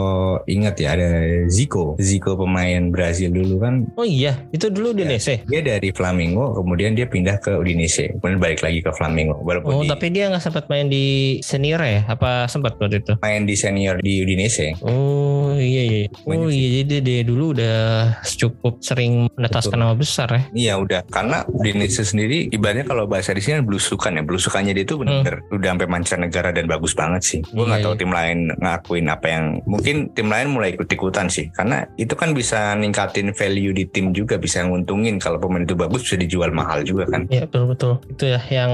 ingat 0.45 0.75
ya 0.77 0.99
ada 0.99 1.09
Zico, 1.47 1.95
Zico 1.99 2.35
pemain 2.35 2.91
Brazil 2.91 3.31
dulu 3.31 3.63
kan 3.63 3.87
Oh 3.95 4.03
iya, 4.03 4.43
itu 4.51 4.67
dulu 4.69 4.91
Indonesia. 4.91 5.39
dia 5.39 5.61
dari 5.63 5.95
Flamengo 5.95 6.51
kemudian 6.55 6.93
dia 6.93 7.07
pindah 7.07 7.38
ke 7.39 7.53
Udinese 7.53 8.13
kemudian 8.15 8.39
balik 8.39 8.61
lagi 8.61 8.79
ke 8.79 8.91
Flamengo 8.91 9.39
walaupun 9.39 9.71
Oh, 9.71 9.83
di- 9.83 9.89
tapi 9.89 10.07
dia 10.09 10.29
nggak 10.29 10.41
sempat 10.41 10.65
main 10.67 10.87
di 10.87 11.07
senior 11.41 11.79
ya? 11.81 12.03
Apa 12.05 12.47
sempat 12.47 12.75
waktu 12.77 12.99
itu? 12.99 13.15
main 13.19 13.43
di 13.43 13.55
senior 13.55 13.97
di 13.99 14.21
Udinese. 14.21 14.75
Oh 14.81 15.55
iya 15.55 15.83
iya. 15.85 15.99
Banyak 16.21 16.39
Oh 16.39 16.49
sih. 16.49 16.59
iya 16.59 16.69
jadi 16.83 16.97
dia 17.01 17.21
dulu 17.23 17.53
udah 17.53 17.79
cukup 18.25 18.81
sering 18.81 19.29
menetaskan 19.33 19.79
nama 19.79 19.95
besar 19.95 20.29
ya. 20.29 20.43
Iya 20.51 20.73
udah 20.77 21.01
karena 21.07 21.47
Udinese 21.47 22.03
sendiri 22.03 22.49
ibaratnya 22.49 22.83
kalau 22.83 23.05
bahasa 23.05 23.31
di 23.31 23.41
sini 23.41 23.61
kan 23.61 23.65
belusukan 23.65 24.11
ya 24.11 24.23
belusukannya 24.23 24.73
dia 24.73 24.85
tuh 24.85 24.99
bener-bener 24.99 25.45
udah 25.49 25.69
sampai 25.69 25.89
mancanegara 25.89 26.51
dan 26.51 26.67
bagus 26.67 26.93
banget 26.93 27.23
sih. 27.23 27.41
Gue 27.45 27.55
Hmm. 27.59 27.61
Iya, 27.61 27.69
nggak 27.69 27.81
tahu 27.81 27.93
iya. 27.93 28.01
tim 28.01 28.11
lain 28.11 28.39
ngakuin 28.59 29.07
apa 29.07 29.27
yang 29.29 29.45
mungkin 29.65 29.97
tim 30.11 30.27
lain 30.27 30.49
mulai 30.49 30.73
ikut-ikutan 30.73 31.29
sih 31.29 31.53
karena 31.53 31.85
itu 31.95 32.15
kan 32.15 32.33
bisa 32.33 32.73
ningkatin 32.73 33.31
value 33.31 33.71
di 33.71 33.85
tim 33.85 34.11
juga 34.11 34.35
bisa 34.35 34.65
nguntungin 34.65 35.21
kalau 35.21 35.37
pemain 35.37 35.63
itu 35.63 35.77
bagus 35.77 36.01
bisa 36.03 36.17
dijual 36.17 36.49
mahal 36.51 36.81
juga 36.81 37.05
kan. 37.07 37.28
Iya 37.29 37.49
betul 37.49 37.65
betul. 37.73 37.93
Itu 38.09 38.25
ya 38.29 38.41
yang 38.49 38.73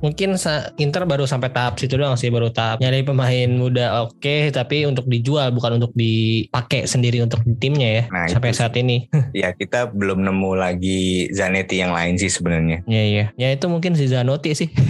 mungkin 0.00 0.36
Inter 0.80 1.02
baru 1.04 1.24
sampai 1.28 1.52
tahap 1.52 1.76
situ 1.76 1.96
doang 1.96 2.16
sih 2.16 2.32
baru 2.32 2.48
tahap 2.52 2.80
nyari 2.80 3.04
pemain 3.04 3.48
muda 3.52 4.04
oke 4.08 4.50
tapi 4.52 4.88
untuk 4.88 5.06
dijual 5.06 5.52
bukan 5.52 5.80
untuk 5.80 5.92
dipakai 5.94 6.88
sendiri 6.88 7.20
untuk 7.22 7.44
timnya 7.60 7.88
ya 7.88 8.04
Nah, 8.12 8.26
sampai 8.28 8.50
itu 8.52 8.58
saat 8.58 8.74
ini. 8.76 9.06
ya 9.42 9.52
kita 9.56 9.92
belum 9.92 10.24
nemu 10.24 10.50
lagi 10.56 11.28
Zanetti 11.32 11.80
yang 11.80 11.92
lain 11.92 12.16
sih 12.16 12.32
sebenarnya. 12.32 12.84
Iya 12.88 13.04
iya. 13.04 13.24
Ya 13.36 13.48
itu 13.54 13.66
mungkin 13.68 13.94
si 13.94 14.08
Zanotti 14.08 14.52
sih. 14.56 14.68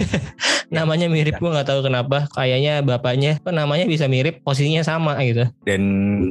namanya 0.73 1.05
mirip 1.05 1.37
gua 1.37 1.61
nggak 1.61 1.69
tahu 1.69 1.85
kenapa. 1.85 2.25
Kayaknya 2.33 2.81
bapaknya 2.81 3.37
kok 3.39 3.53
namanya 3.53 3.85
bisa 3.85 4.09
mirip 4.09 4.41
posisinya 4.41 4.81
sama 4.81 5.21
gitu. 5.21 5.45
Dan 5.67 5.81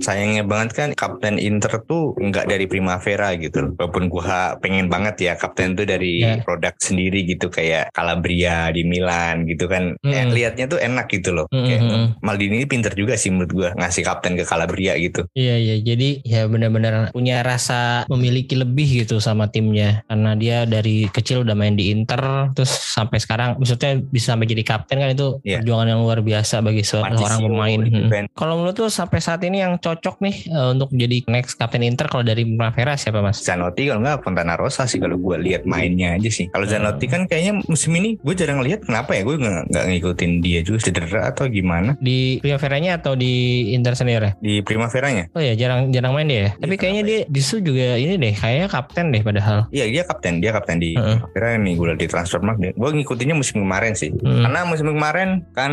sayangnya 0.03 0.43
banget 0.43 0.71
kan 0.75 0.89
kapten 0.99 1.39
Inter 1.39 1.79
tuh 1.87 2.17
nggak 2.19 2.51
dari 2.51 2.67
Primavera 2.67 3.39
gitu. 3.39 3.73
Walaupun 3.79 4.11
gua 4.11 4.59
pengen 4.59 4.91
banget 4.91 5.33
ya 5.33 5.33
kapten 5.39 5.79
tuh 5.79 5.87
dari 5.87 6.15
Ya. 6.23 6.39
Produk 6.63 6.79
sendiri 6.79 7.27
gitu 7.27 7.51
kayak 7.51 7.91
Calabria 7.91 8.71
di 8.71 8.87
Milan 8.87 9.51
gitu 9.51 9.67
kan. 9.67 9.99
Eh, 10.07 10.15
Mm-mm. 10.15 10.31
lihatnya 10.31 10.71
tuh 10.71 10.79
enak 10.79 11.11
gitu 11.11 11.35
loh. 11.35 11.51
Mm-mm. 11.51 11.67
Kayak 11.67 11.83
Maldini 12.23 12.63
ini 12.63 12.67
pinter 12.71 12.95
juga 12.95 13.19
sih 13.19 13.35
menurut 13.35 13.51
gua 13.51 13.69
ngasih 13.75 14.07
kapten 14.07 14.39
ke 14.39 14.47
Calabria 14.47 14.95
gitu. 14.95 15.27
Iya 15.35 15.59
iya 15.59 15.77
jadi 15.83 16.23
ya 16.23 16.47
benar-benar 16.47 17.11
punya 17.11 17.43
rasa 17.43 18.07
memiliki 18.07 18.55
lebih 18.55 19.03
gitu 19.03 19.19
sama 19.19 19.51
timnya 19.51 20.07
karena 20.07 20.39
dia 20.39 20.63
dari 20.63 21.11
kecil 21.11 21.43
udah 21.43 21.59
main 21.59 21.75
di 21.75 21.91
Inter 21.91 22.55
terus 22.55 22.71
sampai 22.71 23.19
sekarang 23.19 23.59
maksudnya 23.59 23.99
bisa 23.99 24.39
sampai 24.39 24.47
jadi 24.47 24.63
kapten 24.63 25.03
kan 25.03 25.11
itu 25.11 25.43
Iya. 25.43 25.59
perjuangan 25.59 25.89
yang 25.91 26.01
luar 26.07 26.23
biasa 26.23 26.63
bagi 26.63 26.87
seorang 26.87 27.43
pemain. 27.43 27.81
Hmm. 27.83 28.31
Kalau 28.39 28.63
menurut 28.63 28.79
lu 28.79 28.87
sampai 28.87 29.19
saat 29.19 29.43
ini 29.43 29.59
yang 29.67 29.83
cocok 29.83 30.23
nih 30.23 30.37
eh, 30.47 30.69
untuk 30.71 30.95
jadi 30.95 31.27
next 31.27 31.59
kapten 31.59 31.83
Inter 31.83 32.07
kalau 32.07 32.23
dari 32.23 32.47
Primavera 32.47 32.95
siapa 32.95 33.19
mas? 33.19 33.43
Zanotti 33.43 33.91
kalau 33.91 34.05
nggak 34.07 34.23
Fontana 34.23 34.55
Rosa 34.55 34.87
sih 34.87 35.03
kalau 35.03 35.19
gua 35.19 35.41
lihat 35.41 35.67
mainnya 35.67 36.15
aja 36.15 36.29
sih. 36.29 36.52
Kalau 36.53 36.69
Zanotti 36.69 37.09
kan 37.09 37.25
kayaknya 37.25 37.65
musim 37.65 37.97
ini 37.97 38.21
gue 38.21 38.35
jarang 38.37 38.61
lihat 38.61 38.85
kenapa 38.85 39.17
ya 39.17 39.25
gue 39.25 39.37
nggak 39.41 39.85
ngikutin 39.89 40.33
dia 40.39 40.61
juga 40.61 40.85
cedera 40.85 41.33
atau 41.33 41.49
gimana 41.49 41.97
Di 41.99 42.39
Primavera-nya 42.39 43.01
atau 43.01 43.17
di 43.17 43.33
Inter 43.73 43.97
sendiri? 43.97 44.37
di 44.39 44.61
Primaveranya. 44.61 45.33
Oh 45.33 45.41
ya 45.41 45.57
jarang 45.57 45.89
jarang 45.89 46.13
main 46.13 46.29
dia 46.29 46.41
ya. 46.41 46.51
Tapi 46.61 46.75
Iya, 46.75 46.81
kayaknya 46.81 47.03
dia 47.03 47.19
justru 47.29 47.63
juga 47.63 47.97
ini 47.97 48.15
deh 48.17 48.35
kayaknya 48.35 48.69
kapten 48.69 49.07
deh 49.09 49.23
padahal. 49.23 49.59
Iya 49.71 49.85
dia 49.89 50.03
kapten, 50.05 50.35
dia 50.39 50.53
kapten 50.53 50.77
di 50.77 50.93
Heeh. 50.93 51.17
Primavera 51.33 51.49
nih 51.57 51.75
gue 51.75 51.87
di 51.97 52.07
Transfermarkt 52.07 52.61
deh. 52.61 52.73
Gue 52.75 52.91
ngikutinnya 52.93 53.33
musim 53.33 53.63
kemarin 53.63 53.97
sih. 53.97 54.13
Hmm. 54.13 54.45
Karena 54.45 54.61
musim 54.65 54.87
kemarin 54.87 55.29
kan 55.53 55.73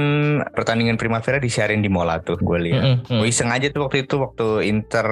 pertandingan 0.53 0.95
Primavera 0.95 1.37
disiarin 1.37 1.81
di 1.81 1.91
Mola 1.91 2.21
tuh 2.21 2.39
gue 2.39 2.59
lihat. 2.61 2.81
Mm-mm, 2.81 3.09
mm. 3.09 3.19
Gue 3.19 3.27
iseng 3.27 3.49
aja 3.49 3.67
tuh 3.67 3.83
waktu 3.83 4.07
itu 4.07 4.15
waktu 4.15 4.47
Inter 4.65 5.07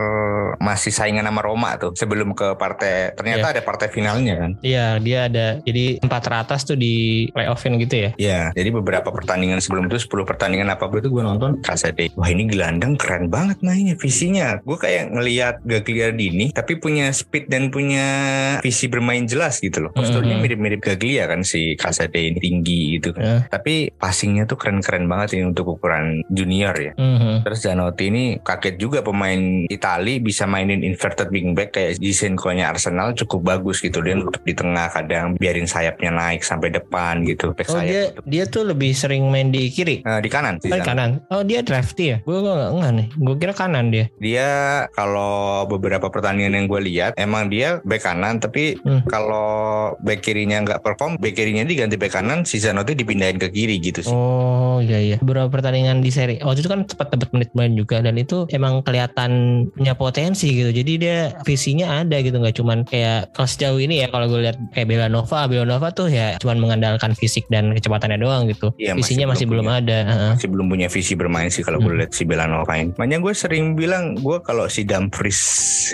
masih 0.58 0.94
saingan 0.94 1.26
sama 1.26 1.42
Roma 1.42 1.76
tuh 1.76 1.92
sebelum 1.94 2.32
ke 2.32 2.56
partai 2.56 3.12
ternyata 3.14 3.52
ada 3.52 3.62
partai 3.62 3.88
finalnya 3.90 4.34
kan. 4.38 4.52
Iya 4.62 5.02
dia 5.02 5.20
ada 5.28 5.57
jadi 5.64 6.02
empat 6.04 6.22
teratas 6.28 6.62
tuh 6.68 6.76
di 6.76 7.28
playoffin 7.32 7.80
gitu 7.82 7.96
ya. 7.96 8.10
Iya, 8.18 8.42
jadi 8.54 8.70
beberapa 8.74 9.10
pertandingan 9.10 9.62
sebelum 9.64 9.88
itu 9.88 10.02
10 10.04 10.28
pertandingan 10.28 10.70
apa 10.70 10.90
itu 10.98 11.10
gue 11.10 11.24
nonton 11.24 11.62
rasa 11.62 11.94
deh. 11.94 12.10
Wah 12.18 12.30
ini 12.30 12.50
gelandang 12.50 12.98
keren 12.98 13.30
banget 13.30 13.62
mainnya 13.62 13.96
visinya. 13.98 14.58
Gue 14.66 14.78
kayak 14.80 15.14
ngelihat 15.14 15.62
Gagliardini 15.64 16.52
tapi 16.52 16.82
punya 16.82 17.14
speed 17.14 17.50
dan 17.52 17.70
punya 17.70 18.08
visi 18.62 18.90
bermain 18.90 19.24
jelas 19.30 19.60
gitu 19.62 19.88
loh. 19.88 19.92
Posturnya 19.94 20.36
Mhm. 20.38 20.42
mirip-mirip 20.44 20.82
Gaglia 20.82 21.30
kan 21.30 21.46
si 21.46 21.78
Kasade 21.78 22.18
ini 22.18 22.40
tinggi 22.40 22.82
gitu 23.00 23.14
kan. 23.14 23.24
Eh. 23.24 23.42
Tapi 23.48 23.76
passingnya 23.94 24.50
tuh 24.50 24.58
keren-keren 24.58 25.06
banget 25.06 25.38
ini 25.38 25.50
untuk 25.50 25.78
ukuran 25.78 26.26
junior 26.32 26.74
ya. 26.76 26.94
Mhm. 26.98 27.46
Terus 27.46 27.60
Zanotti 27.62 28.10
ini 28.10 28.24
kaget 28.42 28.76
juga 28.80 29.00
pemain 29.06 29.66
Itali 29.68 30.20
bisa 30.20 30.50
mainin 30.50 30.82
inverted 30.82 31.30
wingback 31.30 31.76
kayak 31.76 32.00
Zinchenko-nya 32.00 32.72
Arsenal 32.72 33.14
cukup 33.14 33.56
bagus 33.56 33.84
gitu. 33.84 34.00
Dia 34.02 34.16
nutup 34.18 34.42
di 34.42 34.54
tengah 34.54 34.90
kadang 34.90 35.36
biarin 35.48 35.64
sayapnya 35.64 36.12
naik 36.12 36.44
sampai 36.44 36.68
depan 36.70 37.24
gitu. 37.24 37.56
Back 37.56 37.72
Oh 37.72 37.80
sayap 37.80 37.88
dia 37.88 38.04
gitu. 38.04 38.20
dia 38.28 38.44
tuh 38.46 38.64
lebih 38.68 38.92
sering 38.92 39.24
main 39.28 39.48
di 39.48 39.72
kiri. 39.72 40.04
Eh, 40.04 40.20
di 40.20 40.28
kanan. 40.28 40.60
Oh, 40.60 40.62
di 40.62 40.68
Zanotti. 40.70 40.84
kanan. 40.84 41.10
Oh 41.32 41.42
dia 41.42 41.64
drafty 41.64 42.06
ya? 42.06 42.18
Gue 42.22 42.44
nggak 42.44 42.70
enggak 42.70 42.92
nih. 42.94 43.08
Gue 43.16 43.36
kira 43.38 43.54
kanan 43.56 43.86
dia. 43.88 44.06
Dia 44.20 44.50
kalau 44.92 45.64
beberapa 45.66 46.12
pertandingan 46.12 46.52
yang 46.54 46.66
gue 46.68 46.82
lihat 46.84 47.16
emang 47.16 47.48
dia 47.48 47.80
back 47.82 48.04
kanan 48.04 48.44
tapi 48.44 48.76
Hmm. 48.84 49.00
kalau 49.08 49.48
back 50.00 50.20
kirinya 50.20 50.60
nggak 50.60 50.82
perform 50.82 51.16
back 51.16 51.34
kirinya 51.34 51.64
diganti 51.64 51.96
back 51.96 52.12
kanan 52.12 52.44
si 52.44 52.58
Zanotti 52.58 52.92
dipindahin 52.94 53.38
ke 53.38 53.48
kiri 53.48 53.80
gitu 53.80 54.02
sih. 54.02 54.12
Oh 54.12 54.80
iya 54.80 55.00
iya. 55.00 55.18
Beberapa 55.18 55.48
pertandingan 55.50 56.04
di 56.04 56.12
seri. 56.12 56.36
Waktu 56.38 56.60
itu 56.60 56.70
kan 56.70 56.84
cepat 56.84 57.14
dapat 57.14 57.30
menit 57.32 57.52
main 57.54 57.72
juga 57.72 58.04
dan 58.04 58.18
itu 58.18 58.44
emang 58.50 58.82
kelihatan 58.82 59.32
punya 59.72 59.94
potensi 59.94 60.52
gitu. 60.52 60.74
Jadi 60.74 60.92
dia 60.98 61.18
visinya 61.44 62.02
ada 62.02 62.18
gitu 62.18 62.36
nggak 62.36 62.58
cuman 62.58 62.84
kayak 62.84 63.32
kalau 63.32 63.48
sejauh 63.48 63.78
ini 63.78 64.02
ya 64.02 64.10
kalau 64.10 64.26
gue 64.28 64.42
lihat 64.42 64.58
kayak 64.74 64.88
Belanova, 65.28 65.52
Belanova 65.52 65.88
tuh 65.92 66.08
ya 66.08 66.40
cuman 66.40 66.58
mengandalkan 66.58 67.12
fisik 67.12 67.44
dan 67.52 67.76
kecepatannya 67.76 68.18
doang 68.18 68.48
gitu. 68.48 68.72
Masih 68.74 68.96
Visinya 68.96 69.36
masih 69.36 69.46
belum 69.46 69.68
belum 69.68 69.74
ada. 69.84 69.98
Heeh. 70.06 70.32
Masih 70.38 70.50
belum 70.54 70.68
punya 70.70 70.88
visi 70.88 71.14
bermain 71.18 71.50
sih 71.50 71.66
kalau 71.66 71.82
gue 71.82 71.90
Hmm. 71.92 72.00
lihat 72.06 72.12
si 72.14 72.24
Belanova 72.24 72.70
ini. 72.78 72.94
Makanya 72.94 73.18
gue 73.20 73.34
sering 73.34 73.74
bilang 73.74 74.14
gue 74.16 74.38
kalau 74.46 74.70
si 74.70 74.86
Dumfries 74.86 75.42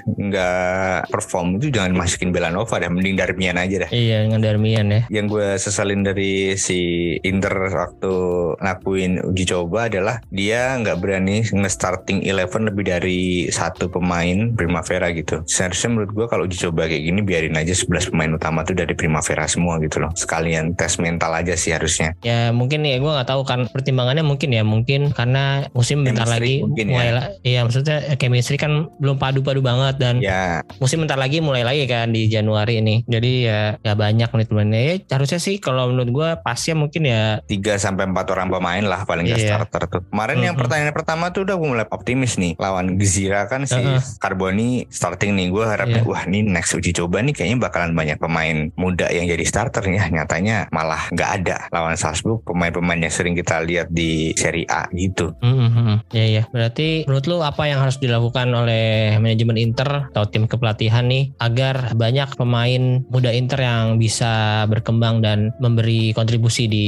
nggak 0.04 1.08
perform 1.08 1.58
itu 1.58 1.72
jangan 1.72 1.96
masukin 1.96 2.36
Belanova 2.36 2.76
dah, 2.76 2.92
mending 2.92 3.16
Darmian 3.16 3.56
aja 3.56 3.88
dah. 3.88 3.90
Iya 3.90 4.28
dengan 4.28 4.44
Darmian 4.44 4.86
ya. 4.92 5.02
Yang 5.10 5.26
gue 5.32 5.48
sesalin 5.58 6.04
dari 6.04 6.60
si 6.60 6.80
Inter 7.24 7.72
waktu 7.72 8.14
ngakuin 8.60 9.24
uji 9.24 9.44
coba 9.48 9.88
adalah 9.88 10.20
dia 10.28 10.76
nggak 10.76 10.98
berani 11.00 11.42
nge-starting 11.48 12.28
11 12.28 12.68
lebih 12.68 12.84
dari 12.84 13.22
satu 13.48 13.88
pemain 13.88 14.52
Primavera 14.52 15.08
gitu. 15.16 15.42
Seharusnya 15.48 15.90
menurut 15.96 16.12
gue 16.12 16.26
kalau 16.28 16.44
uji 16.44 16.58
coba 16.68 16.92
kayak 16.92 17.04
gini 17.08 17.20
biarin 17.24 17.56
aja 17.56 17.72
11 17.72 18.12
pemain 18.12 18.36
utama 18.36 18.68
tuh 18.68 18.76
dari 18.76 18.92
Primavera 18.92 19.23
semua 19.24 19.80
gitu 19.80 20.00
loh. 20.00 20.12
Sekalian 20.14 20.76
tes 20.76 21.00
mental 21.00 21.32
aja 21.32 21.56
sih 21.56 21.72
harusnya. 21.72 22.14
Ya 22.22 22.52
mungkin 22.52 22.84
ya 22.84 22.98
gue 22.98 23.08
nggak 23.08 23.26
tahu 23.26 23.42
kan 23.44 23.66
pertimbangannya 23.68 24.22
mungkin 24.22 24.50
ya 24.50 24.64
mungkin 24.64 25.12
karena 25.12 25.68
musim 25.72 26.04
bentar 26.04 26.26
Chemistry 26.26 26.60
lagi 26.60 26.64
mungkin 26.64 26.86
ya. 26.86 26.92
mulai 26.92 27.10
lah. 27.12 27.26
Iya 27.42 27.60
maksudnya 27.64 27.98
eh, 28.06 28.18
chemistry 28.18 28.58
kan 28.58 28.72
belum 28.98 29.18
padu-padu 29.18 29.60
banget 29.60 29.96
dan 29.98 30.16
Ya 30.20 30.62
musim 30.80 31.00
bentar 31.00 31.16
lagi 31.16 31.40
mulai 31.40 31.64
lagi 31.64 31.84
kan 31.86 32.10
di 32.10 32.28
Januari 32.28 32.80
ini. 32.80 33.04
Jadi 33.04 33.32
ya 33.44 33.76
ya 33.78 33.94
banyak 33.94 34.30
menit 34.30 34.50
mainnya. 34.50 34.80
Ya 34.82 34.96
harusnya 35.12 35.38
sih 35.38 35.58
kalau 35.58 35.90
menurut 35.90 36.10
gue 36.10 36.30
pasnya 36.42 36.74
mungkin 36.74 37.04
ya 37.04 37.40
3 37.44 37.76
sampai 37.78 38.06
4 38.06 38.28
orang 38.30 38.48
pemain 38.50 38.84
lah 38.84 39.04
paling 39.04 39.24
nggak 39.24 39.40
Iya. 39.40 39.50
starter 39.56 39.84
tuh. 39.88 40.02
Kemarin 40.10 40.40
yang 40.42 40.56
Mhm. 40.56 40.62
pertandingan 40.62 40.94
pertama 40.94 41.26
tuh 41.30 41.44
udah 41.44 41.56
gue 41.56 41.70
mulai 41.70 41.88
optimis 41.88 42.36
nih 42.36 42.56
lawan 42.56 42.96
Gzira 42.96 43.46
kan 43.46 43.64
si 43.64 43.76
Heeh. 43.76 44.00
Carboni 44.18 44.88
starting 44.88 45.34
nih 45.34 45.48
gue 45.50 45.64
harapnya 45.64 46.02
Iya. 46.02 46.08
wah 46.08 46.24
ini 46.24 46.42
next 46.42 46.74
uji 46.74 46.92
coba 46.92 47.20
nih 47.20 47.34
kayaknya 47.34 47.58
bakalan 47.60 47.94
banyak 47.94 48.18
pemain 48.18 48.72
muda 48.74 49.08
yang 49.14 49.30
jadi 49.30 49.44
starter 49.46 49.86
ya 49.88 50.10
nyatanya 50.10 50.68
malah 50.74 51.08
nggak 51.14 51.32
ada 51.42 51.58
lawan 51.70 51.96
Salzburg 51.96 52.42
pemain-pemain 52.44 53.00
yang 53.00 53.14
sering 53.14 53.38
kita 53.38 53.62
lihat 53.62 53.90
di 53.90 54.34
Serie 54.34 54.66
A 54.68 54.90
gitu. 54.92 55.34
Hmm, 55.40 55.70
hmm. 55.70 55.98
Ya 56.12 56.26
ya. 56.26 56.44
Berarti 56.50 57.06
menurut 57.06 57.26
lu 57.30 57.38
apa 57.42 57.70
yang 57.70 57.80
harus 57.82 58.02
dilakukan 58.02 58.50
oleh 58.52 59.16
manajemen 59.22 59.58
Inter 59.58 60.10
atau 60.10 60.26
tim 60.28 60.50
kepelatihan 60.50 61.06
nih 61.06 61.34
agar 61.38 61.94
banyak 61.94 62.34
pemain 62.36 63.06
muda 63.08 63.30
Inter 63.32 63.60
yang 63.62 64.02
bisa 64.02 64.64
berkembang 64.68 65.22
dan 65.22 65.54
memberi 65.62 66.12
kontribusi 66.12 66.66
di 66.68 66.88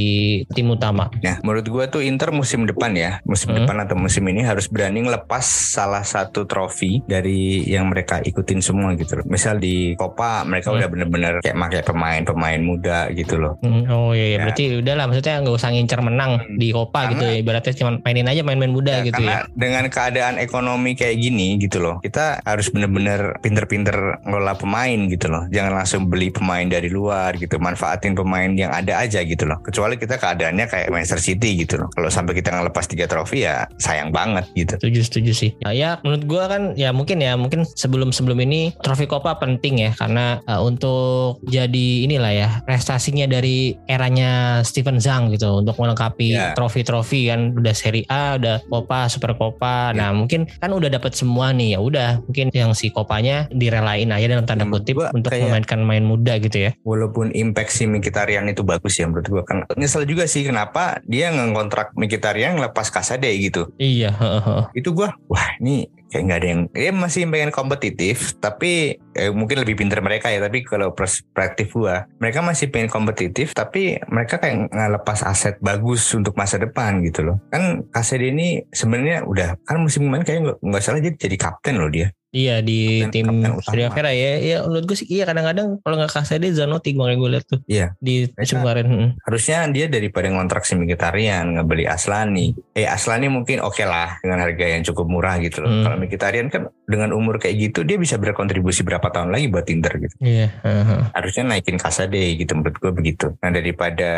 tim 0.50 0.68
utama? 0.70 1.08
Nah, 1.22 1.38
menurut 1.42 1.66
gue 1.66 1.84
tuh 1.88 2.02
Inter 2.02 2.30
musim 2.34 2.66
depan 2.66 2.92
ya, 2.96 3.22
musim 3.24 3.54
Hmm. 3.54 3.62
depan 3.62 3.76
atau 3.86 3.96
musim 3.96 4.26
ini 4.26 4.42
harus 4.42 4.66
berani 4.66 5.06
ngelepas 5.06 5.44
salah 5.46 6.02
satu 6.02 6.44
trofi 6.44 7.00
dari 7.06 7.62
yang 7.66 7.88
mereka 7.88 8.18
ikutin 8.20 8.60
semua 8.60 8.92
gitu. 8.98 9.22
Misal 9.24 9.62
di 9.62 9.94
Copa 9.94 10.42
mereka 10.42 10.72
Hmm. 10.72 10.82
udah 10.82 10.88
bener-bener 10.90 11.34
kayak 11.40 11.56
pakai 11.56 11.82
pemain-pemain 12.16 12.60
muda 12.62 12.98
gitu 13.12 13.36
loh. 13.36 13.60
Hmm, 13.60 13.84
Oh 13.86 14.16
iya, 14.16 14.24
iya. 14.24 14.36
Ya. 14.36 14.38
berarti 14.48 14.64
udahlah 14.80 15.04
maksudnya 15.08 15.34
nggak 15.44 15.56
usah 15.56 15.70
ngincer 15.72 16.00
menang 16.00 16.32
Hmm. 16.40 16.56
di 16.56 16.68
Copa 16.72 17.04
Karena- 17.04 17.10
gitu 17.12 17.24
ya. 17.24 17.34
Ibaratnya 17.36 17.72
cuma 17.76 17.90
mainin 18.00 18.26
aja 18.26 18.40
main-main 18.40 18.72
muda 18.72 18.94
Ya, 19.00 19.04
gitu 19.04 19.20
karena 19.20 19.32
ya. 19.32 19.40
dengan 19.52 19.84
keadaan 19.88 20.34
ekonomi 20.38 20.92
kayak 20.94 21.16
gini 21.18 21.48
gitu 21.60 21.78
loh, 21.80 22.00
kita 22.00 22.40
harus 22.42 22.72
bener-bener 22.72 23.36
pinter-pinter 23.40 23.96
ngelola 24.24 24.54
pemain 24.56 24.98
gitu 25.08 25.26
loh. 25.28 25.44
Jangan 25.50 25.72
langsung 25.74 26.08
beli 26.08 26.32
pemain 26.32 26.64
dari 26.64 26.88
luar 26.88 27.36
gitu, 27.36 27.58
manfaatin 27.58 28.14
pemain 28.14 28.48
yang 28.50 28.72
ada 28.72 28.96
aja 28.98 29.20
gitu 29.20 29.44
loh. 29.44 29.60
Kecuali 29.60 29.96
kita 29.96 30.16
keadaannya 30.16 30.64
kayak 30.66 30.88
Manchester 30.88 31.20
City 31.20 31.60
gitu 31.60 31.76
loh. 31.76 31.88
Kalau 31.92 32.08
sampai 32.08 32.32
kita 32.32 32.52
ngelepas 32.52 32.86
tiga 32.86 33.04
trofi 33.04 33.44
ya 33.44 33.68
sayang 33.76 34.08
banget 34.10 34.48
gitu. 34.54 34.80
Setuju 34.80 35.00
setuju 35.02 35.32
sih. 35.32 35.50
Ya, 35.60 35.70
ya 35.72 35.90
menurut 36.00 36.24
gua 36.24 36.44
kan 36.46 36.62
ya 36.74 36.92
mungkin 36.92 37.20
ya 37.20 37.36
mungkin 37.36 37.66
sebelum 37.66 38.10
sebelum 38.10 38.38
ini 38.40 38.72
trofi 38.80 39.04
Copa 39.04 39.36
penting 39.36 39.80
ya 39.80 39.90
karena 39.92 40.38
uh, 40.44 40.60
untuk 40.60 41.42
jadi 41.44 42.05
inilah 42.06 42.32
ya 42.32 42.48
prestasinya 42.62 43.26
dari 43.26 43.74
eranya 43.86 44.62
Steven 44.62 44.96
Zhang 44.96 45.28
gitu 45.28 45.60
untuk 45.60 45.74
melengkapi 45.76 46.28
Ya. 46.28 46.54
trofi-trofi 46.54 47.26
kan 47.26 47.52
udah 47.52 47.74
Serie 47.74 48.06
A, 48.06 48.36
udah 48.36 48.62
Copa, 48.66 49.06
Super 49.06 49.34
Copa. 49.34 49.90
Nah 49.90 50.10
mungkin 50.10 50.46
kan 50.46 50.70
udah 50.70 50.86
dapat 50.88 51.12
semua 51.12 51.50
nih 51.50 51.74
ya 51.74 51.80
udah 51.80 52.22
mungkin 52.22 52.48
yang 52.52 52.72
si 52.72 52.88
Kopanya 52.88 53.50
direlain 53.50 54.08
aja 54.08 54.26
dalam 54.26 54.44
tanda 54.44 54.64
kutip 54.64 54.96
gua 54.96 55.10
untuk 55.10 55.30
kayak- 55.30 55.48
memainkan 55.48 55.80
main 55.82 56.02
muda 56.02 56.38
gitu 56.38 56.62
ya. 56.62 56.70
Walaupun 56.82 57.32
impact 57.32 57.72
si 57.72 57.84
Mkhitaryan 57.84 58.46
itu 58.46 58.62
bagus 58.62 58.96
ya 58.96 59.06
menurut 59.06 59.26
gua 59.26 59.42
kan 59.42 59.66
nyesel 59.74 60.04
juga 60.04 60.24
sih 60.24 60.44
kenapa 60.44 61.02
dia 61.02 61.30
ngontrak 61.30 61.90
Mkhitaryan 61.94 62.56
lepas 62.56 62.88
Kasade 62.88 63.28
gitu. 63.36 63.68
Iya. 63.76 64.12
heeh. 64.12 64.62
Itu 64.72 64.92
gua 64.92 65.16
wah 65.26 65.56
ini 65.58 65.88
kayak 66.12 66.22
nggak 66.26 66.38
ada 66.38 66.48
yang 66.48 66.62
dia 66.70 66.92
masih 66.94 67.26
pengen 67.26 67.50
kompetitif 67.50 68.38
tapi 68.38 68.96
eh, 69.18 69.30
mungkin 69.34 69.62
lebih 69.62 69.74
pinter 69.74 69.98
mereka 69.98 70.30
ya 70.30 70.38
tapi 70.38 70.62
kalau 70.62 70.94
perspektif 70.94 71.74
gua 71.74 72.06
mereka 72.22 72.40
masih 72.46 72.70
pengen 72.70 72.90
kompetitif 72.90 73.52
tapi 73.52 73.98
mereka 74.06 74.38
kayak 74.38 74.70
nggak 74.70 74.90
lepas 75.02 75.26
aset 75.26 75.58
bagus 75.58 76.06
untuk 76.14 76.38
masa 76.38 76.56
depan 76.62 77.02
gitu 77.02 77.26
loh. 77.26 77.36
Kan 77.50 77.88
Kasade 77.90 78.30
ini 78.30 78.62
sebenarnya 78.70 79.26
udah 79.26 79.58
kan 79.66 79.82
musim 79.82 80.06
kemarin 80.06 80.24
kayak 80.26 80.40
nggak 80.62 80.82
salah 80.82 81.00
jadi 81.02 81.16
jadi 81.16 81.36
kapten 81.38 81.80
loh 81.80 81.90
dia 81.90 82.12
Iya 82.28 82.58
di 82.58 83.00
Kapten- 83.02 83.12
tim 83.12 83.26
utama. 83.48 83.62
Primavera 83.66 84.10
ya. 84.10 84.32
Ya 84.36 84.56
menurut 84.62 84.84
gue 84.84 84.96
sih 84.96 85.08
iya 85.08 85.24
kadang-kadang 85.24 85.78
kalau 85.80 85.96
nggak 85.96 86.12
kasih 86.12 86.36
dia 86.36 86.52
Zanotti 86.52 86.92
kemarin 86.92 87.16
gue 87.16 87.30
lihat 87.32 87.46
tuh. 87.46 87.60
Iya. 87.64 87.94
Di 87.96 88.28
musim 88.30 88.58
kemarin. 88.58 88.86
hmm. 88.86 89.08
harusnya 89.22 89.58
dia 89.68 89.86
daripada 89.86 90.26
ngontrak 90.28 90.62
si 90.62 90.74
Mkhitaryan 90.74 91.54
ngebeli 91.54 91.84
Aslani 91.84 92.46
eh 92.72 92.84
Aslani 92.84 93.26
mungkin 93.26 93.58
oke 93.58 93.82
lah 93.82 94.18
dengan 94.18 94.38
harga 94.40 94.64
yang 94.64 94.82
cukup 94.82 95.06
murah 95.06 95.36
gitu 95.38 95.60
loh 95.60 95.68
Hmm. 95.68 95.82
kalau 95.82 95.96
Mkhitaryan 95.98 96.46
kan 96.46 96.62
dengan 96.84 97.10
umur 97.10 97.36
kayak 97.36 97.56
gitu 97.60 97.82
dia 97.82 97.96
bisa 97.96 98.14
berkontribusi 98.14 98.80
berapa 98.80 99.06
tahun 99.06 99.30
lagi 99.30 99.46
buat 99.46 99.66
Inter 99.66 99.98
gitu 99.98 100.14
Iya. 100.18 100.48
heeh. 100.56 101.00
harusnya 101.10 101.44
naikin 101.46 101.76
Kasade 101.76 102.14
gitu 102.36 102.52
menurut 102.52 102.76
gue 102.76 102.92
begitu 102.92 103.26
nah 103.36 103.50
daripada 103.50 104.10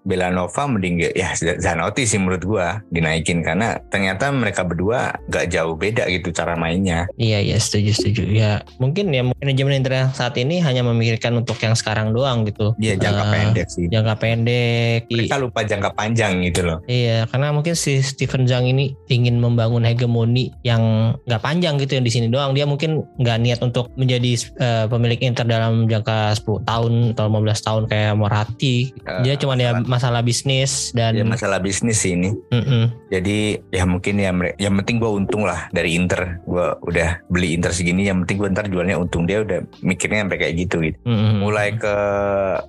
Belanova 0.00 0.62
mending 0.66 1.10
ya 1.10 1.32
Zanotti 1.34 2.04
sih 2.04 2.16
menurut 2.16 2.42
gue 2.42 2.66
dinaikin 2.88 3.42
karena 3.42 3.76
ternyata 3.84 4.30
mereka 4.30 4.62
berdua 4.62 5.18
gak 5.26 5.48
jauh 5.48 5.74
beda 5.74 6.08
gitu 6.08 6.30
cara 6.30 6.54
mainnya 6.54 7.04
Iya 7.22 7.38
Iya 7.38 7.56
setuju 7.62 7.90
setuju 7.94 8.22
ya 8.34 8.66
mungkin 8.82 9.14
ya 9.14 9.22
manajemen 9.22 9.78
Inter 9.78 10.10
saat 10.10 10.34
ini 10.34 10.58
hanya 10.58 10.82
memikirkan 10.82 11.38
untuk 11.38 11.54
yang 11.62 11.78
sekarang 11.78 12.10
doang 12.10 12.42
gitu. 12.42 12.74
Iya 12.82 12.98
jangka 12.98 13.22
Eh, 13.22 13.30
pendek 13.30 13.66
sih. 13.70 13.86
Jangka 13.86 14.14
pendek. 14.18 15.00
Mereka 15.06 15.36
lupa 15.38 15.62
jangka 15.62 15.90
panjang 15.94 16.42
gitu 16.42 16.66
loh. 16.66 16.78
Iya, 16.90 17.30
karena 17.30 17.54
mungkin 17.54 17.78
si 17.78 18.02
Steven 18.02 18.44
Zhang 18.44 18.66
ini 18.66 18.98
ingin 19.06 19.38
membangun 19.38 19.86
hegemoni 19.86 20.50
yang 20.66 21.14
nggak 21.22 21.42
panjang 21.42 21.78
gitu 21.78 21.94
yang 21.94 22.04
di 22.04 22.12
sini 22.12 22.26
doang. 22.26 22.52
Dia 22.52 22.66
mungkin 22.66 23.06
nggak 23.20 23.38
niat 23.38 23.60
untuk 23.62 23.92
menjadi 23.94 24.32
eh, 24.58 24.84
pemilik 24.90 25.20
Inter 25.22 25.46
dalam 25.46 25.86
jangka 25.86 26.34
10 26.34 26.66
tahun 26.66 26.92
atau 27.14 27.24
15 27.30 27.66
tahun 27.66 27.82
kayak 27.86 28.12
Moratti. 28.18 28.90
Eh, 29.06 29.20
Dia 29.22 29.34
cuma 29.38 29.54
ya 29.54 29.78
masalah 29.78 30.24
bisnis 30.24 30.90
dan 30.90 31.14
Ya 31.14 31.22
masalah 31.22 31.62
bisnis 31.62 32.02
sih 32.02 32.18
ini. 32.18 32.34
Mm-mm. 32.50 32.90
Jadi 33.12 33.60
ya 33.70 33.84
mungkin 33.86 34.18
ya 34.18 34.32
yang 34.58 34.74
penting 34.82 34.98
gue 34.98 35.10
untung 35.12 35.44
lah 35.46 35.68
dari 35.70 35.94
Inter. 35.94 36.40
Gue 36.48 36.66
udah 36.82 37.11
beli 37.28 37.56
Inter 37.56 37.72
segini. 37.74 38.06
Yang 38.08 38.24
penting 38.26 38.36
gue 38.38 38.48
ntar 38.54 38.66
jualnya 38.70 38.96
untung. 38.96 39.26
Dia 39.26 39.42
udah 39.42 39.64
mikirnya 39.82 40.24
sampai 40.24 40.38
kayak 40.38 40.54
gitu 40.56 40.76
gitu. 40.84 40.98
Mm-mm. 41.04 41.42
Mulai 41.42 41.76
ke 41.76 41.94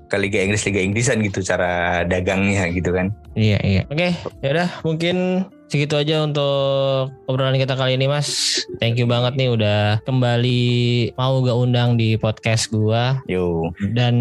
ke 0.09 0.15
Liga 0.19 0.39
Inggris 0.43 0.65
Liga 0.67 0.81
Inggrisan 0.81 1.17
gitu 1.23 1.39
cara 1.45 2.03
dagangnya 2.03 2.67
gitu 2.71 2.91
kan. 2.91 3.13
Iya 3.33 3.59
iya. 3.63 3.81
Oke, 3.89 4.13
yaudah 4.45 4.69
mungkin 4.85 5.47
segitu 5.67 5.97
aja 5.97 6.21
untuk 6.21 7.09
obrolan 7.25 7.57
kita 7.57 7.73
kali 7.73 7.95
ini 7.95 8.05
Mas. 8.05 8.61
Thank 8.77 8.97
you 8.97 9.05
banget 9.05 9.33
nih 9.35 9.49
udah 9.49 10.01
kembali 10.03 10.61
mau 11.15 11.39
gak 11.39 11.57
undang 11.57 11.95
di 11.95 12.15
podcast 12.15 12.69
gua. 12.69 13.21
Yo. 13.25 13.73
Dan 13.93 14.15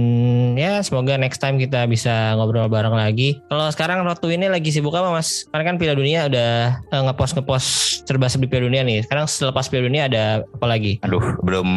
ya 0.56 0.80
semoga 0.80 1.14
next 1.14 1.38
time 1.38 1.56
kita 1.56 1.84
bisa 1.84 2.34
ngobrol 2.34 2.66
bareng 2.66 2.94
lagi. 2.94 3.40
Kalau 3.48 3.68
sekarang 3.68 4.02
Rotu 4.02 4.28
ini 4.28 4.48
lagi 4.48 4.72
sibuk 4.72 4.92
apa 4.92 5.12
Mas? 5.12 5.44
Karena 5.48 5.72
kan 5.72 5.76
Piala 5.76 5.94
Dunia 5.94 6.26
udah 6.26 6.50
eh, 6.82 7.02
ngepost 7.04 7.36
ngepost 7.36 7.68
serba 8.04 8.26
serbi 8.26 8.48
Piala 8.48 8.68
Dunia 8.68 8.82
nih. 8.82 9.04
Sekarang 9.04 9.28
selepas 9.28 9.68
Piala 9.68 9.86
Dunia 9.88 10.08
ada 10.08 10.24
apa 10.42 10.66
lagi? 10.66 10.98
Aduh, 11.04 11.22
belum 11.44 11.68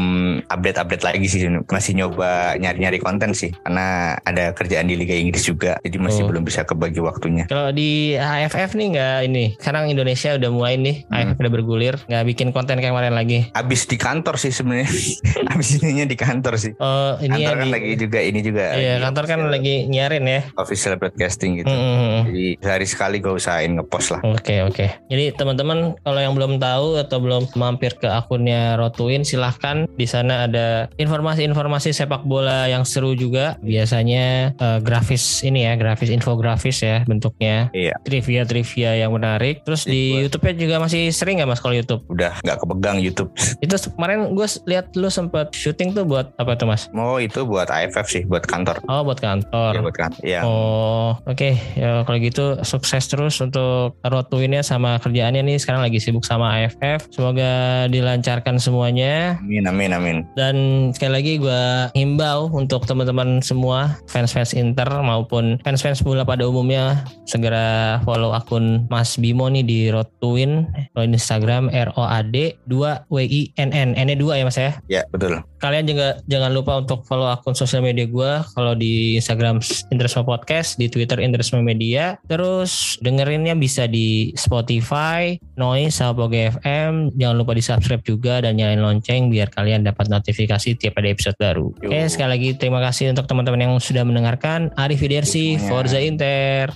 update-update 0.47 1.03
lagi 1.03 1.27
sih. 1.27 1.41
Masih 1.67 1.95
nyoba 1.95 2.55
nyari-nyari 2.55 2.97
konten 2.97 3.35
sih. 3.35 3.51
Karena 3.63 4.15
ada 4.23 4.55
kerjaan 4.55 4.87
di 4.87 4.95
Liga 4.95 5.15
Inggris 5.15 5.43
juga. 5.43 5.75
Jadi 5.83 5.97
masih 5.99 6.23
Oh. 6.25 6.31
belum 6.31 6.47
bisa 6.47 6.65
kebagi 6.65 7.03
waktunya. 7.03 7.45
Kalau 7.45 7.69
di 7.69 8.15
AFF 8.17 8.73
nih 8.73 8.87
nggak 8.97 9.17
ini. 9.29 9.45
Sekarang 9.65 9.89
Indonesia 9.89 10.37
udah 10.37 10.49
mulai 10.53 10.77
nih. 10.77 11.09
Hmm. 11.09 11.33
AFF 11.33 11.41
udah 11.41 11.53
bergulir. 11.57 11.95
Nggak 12.05 12.23
bikin 12.29 12.47
konten 12.53 12.77
kayak 12.77 12.93
kemarin 12.93 13.17
lagi. 13.17 13.49
Abis 13.57 13.89
di 13.89 13.97
kantor 13.97 14.37
sih 14.37 14.53
sebenarnya. 14.53 14.85
Abis 15.57 15.81
ininya 15.81 16.05
di 16.05 16.13
kantor 16.13 16.53
sih. 16.61 16.77
Oh 16.77 17.17
ini 17.17 17.41
kantor 17.41 17.49
ya 17.49 17.57
kan 17.57 17.65
di- 17.65 17.73
lagi 17.73 17.91
juga 17.97 18.19
ini 18.21 18.39
juga. 18.45 18.77
Iya 18.77 19.01
kantor 19.01 19.25
kan 19.25 19.39
lagi 19.49 19.89
nyiarin 19.89 20.29
ya. 20.29 20.45
official 20.61 21.01
broadcasting 21.01 21.65
gitu. 21.65 21.73
Mm-mm. 21.73 22.29
Jadi 22.29 22.45
sehari 22.61 22.85
sekali 22.85 23.17
gue 23.17 23.33
usahain 23.33 23.73
ngepost 23.73 24.13
lah. 24.13 24.21
Oke 24.21 24.61
oke. 24.61 24.85
Jadi 25.09 25.33
teman-teman 25.33 25.97
kalau 26.05 26.21
yang 26.21 26.37
belum 26.37 26.61
tahu 26.61 27.01
atau 27.01 27.17
belum 27.17 27.49
mampir 27.57 27.97
ke 27.97 28.05
akunnya 28.05 28.77
Rotuin 28.77 29.25
silahkan 29.25 29.89
di 29.97 30.05
sana 30.05 30.45
ada 30.45 30.93
informasi-informasi 31.01 31.89
sepak 31.89 32.21
bola 32.21 32.69
yang 32.69 32.85
seru 32.85 33.17
juga. 33.17 33.57
Biasanya 33.65 34.53
eh, 34.53 34.77
grafis 34.85 35.41
ini 35.41 35.65
ya, 35.65 35.73
grafis 35.73 36.13
infografis 36.13 36.85
ya 36.85 37.01
bentuknya. 37.09 37.73
Iya. 37.73 37.97
Trivia-trivia 38.05 39.01
yang 39.01 39.09
menarik. 39.09 39.44
Terus 39.61 39.85
di. 39.85 40.25
YouTube-nya 40.25 40.53
juga 40.57 40.75
masih 40.81 41.13
sering 41.13 41.37
nggak 41.37 41.49
mas 41.49 41.61
kalau 41.61 41.75
YouTube? 41.77 42.01
Udah 42.09 42.33
nggak 42.41 42.57
kepegang 42.63 42.97
YouTube. 42.97 43.29
Itu 43.63 43.75
kemarin 43.93 44.33
gue 44.33 44.47
lihat 44.65 44.95
lu 44.97 45.09
sempet 45.11 45.53
syuting 45.53 45.93
tuh 45.93 46.07
buat 46.07 46.33
apa 46.41 46.57
tuh 46.57 46.67
mas? 46.69 46.89
Mau 46.95 47.21
itu 47.21 47.43
buat 47.45 47.69
AFF 47.69 48.07
sih, 48.09 48.23
buat 48.25 48.43
kantor. 48.47 48.81
Oh 48.89 49.05
buat 49.05 49.19
kantor. 49.19 49.71
Ya, 49.75 49.81
buat 49.83 49.97
kantor. 49.97 50.21
Iya. 50.25 50.41
Oh, 50.43 51.19
oke. 51.27 51.49
Ya 51.77 52.01
kalau 52.07 52.17
gitu 52.17 52.45
sukses 52.65 53.05
terus 53.05 53.37
untuk 53.43 53.97
Rotuinnya 54.01 54.63
sama 54.65 54.97
kerjaannya 54.99 55.45
nih. 55.45 55.57
Sekarang 55.61 55.83
lagi 55.83 55.99
sibuk 56.01 56.23
sama 56.25 56.49
AFF. 56.55 57.11
Semoga 57.11 57.85
dilancarkan 57.91 58.57
semuanya. 58.57 59.37
Amin, 59.43 59.67
amin, 59.67 59.91
amin. 59.91 60.17
Dan 60.33 60.55
sekali 60.95 61.11
lagi 61.21 61.33
gue 61.37 61.63
himbau 61.93 62.49
untuk 62.53 62.87
teman-teman 62.87 63.43
semua 63.43 63.99
fans-fans 64.09 64.55
Inter 64.55 64.87
maupun 65.03 65.59
fans-fans 65.61 66.01
bola 66.01 66.23
pada 66.23 66.47
umumnya 66.47 67.03
segera 67.27 67.99
follow 68.07 68.31
akun 68.31 68.87
Mas 68.87 69.17
Bimo 69.35 69.51
nih 69.51 69.67
di 69.67 69.79
Rotuin 69.91 70.63
Kalau 70.95 71.03
di 71.03 71.19
Instagram 71.19 71.67
R 71.67 71.91
O 71.99 72.07
A 72.07 72.23
D 72.23 72.55
2 72.71 73.11
W 73.11 73.19
I 73.19 73.51
N 73.59 73.75
N 73.75 73.91
N 73.99 74.15
2 74.15 74.39
ya 74.39 74.43
Mas 74.47 74.55
ya. 74.55 74.71
Ya, 74.87 75.03
betul. 75.11 75.43
Kalian 75.59 75.91
juga 75.91 76.23
jangan 76.31 76.55
lupa 76.55 76.79
untuk 76.79 77.03
follow 77.03 77.27
akun 77.27 77.51
sosial 77.51 77.83
media 77.83 78.07
gue. 78.07 78.31
Kalau 78.55 78.71
di 78.79 79.19
Instagram 79.19 79.59
Interisme 79.91 80.23
Podcast, 80.23 80.79
di 80.79 80.87
Twitter 80.87 81.19
Interisme 81.19 81.59
Media. 81.59 82.15
Terus 82.31 82.95
dengerinnya 83.03 83.59
bisa 83.59 83.91
di 83.91 84.31
Spotify, 84.39 85.35
Noise, 85.59 85.99
sama 85.99 86.15
Poge 86.15 86.55
FM. 86.55 87.11
Jangan 87.19 87.35
lupa 87.35 87.51
di 87.51 87.63
subscribe 87.65 88.05
juga 88.07 88.39
dan 88.39 88.55
nyalain 88.55 88.79
lonceng 88.79 89.27
biar 89.27 89.51
kalian 89.51 89.83
dapat 89.83 90.07
notifikasi 90.07 90.79
tiap 90.79 90.95
ada 90.95 91.11
episode 91.11 91.35
baru. 91.35 91.75
Yo. 91.83 91.91
Oke, 91.91 92.07
sekali 92.07 92.29
lagi 92.31 92.49
terima 92.55 92.79
kasih 92.79 93.11
untuk 93.11 93.27
teman-teman 93.27 93.67
yang 93.67 93.73
sudah 93.83 94.07
mendengarkan. 94.07 94.71
Arif 94.79 95.03
Widersi. 95.03 95.59
Forza 95.59 95.99
Inter. 95.99 96.69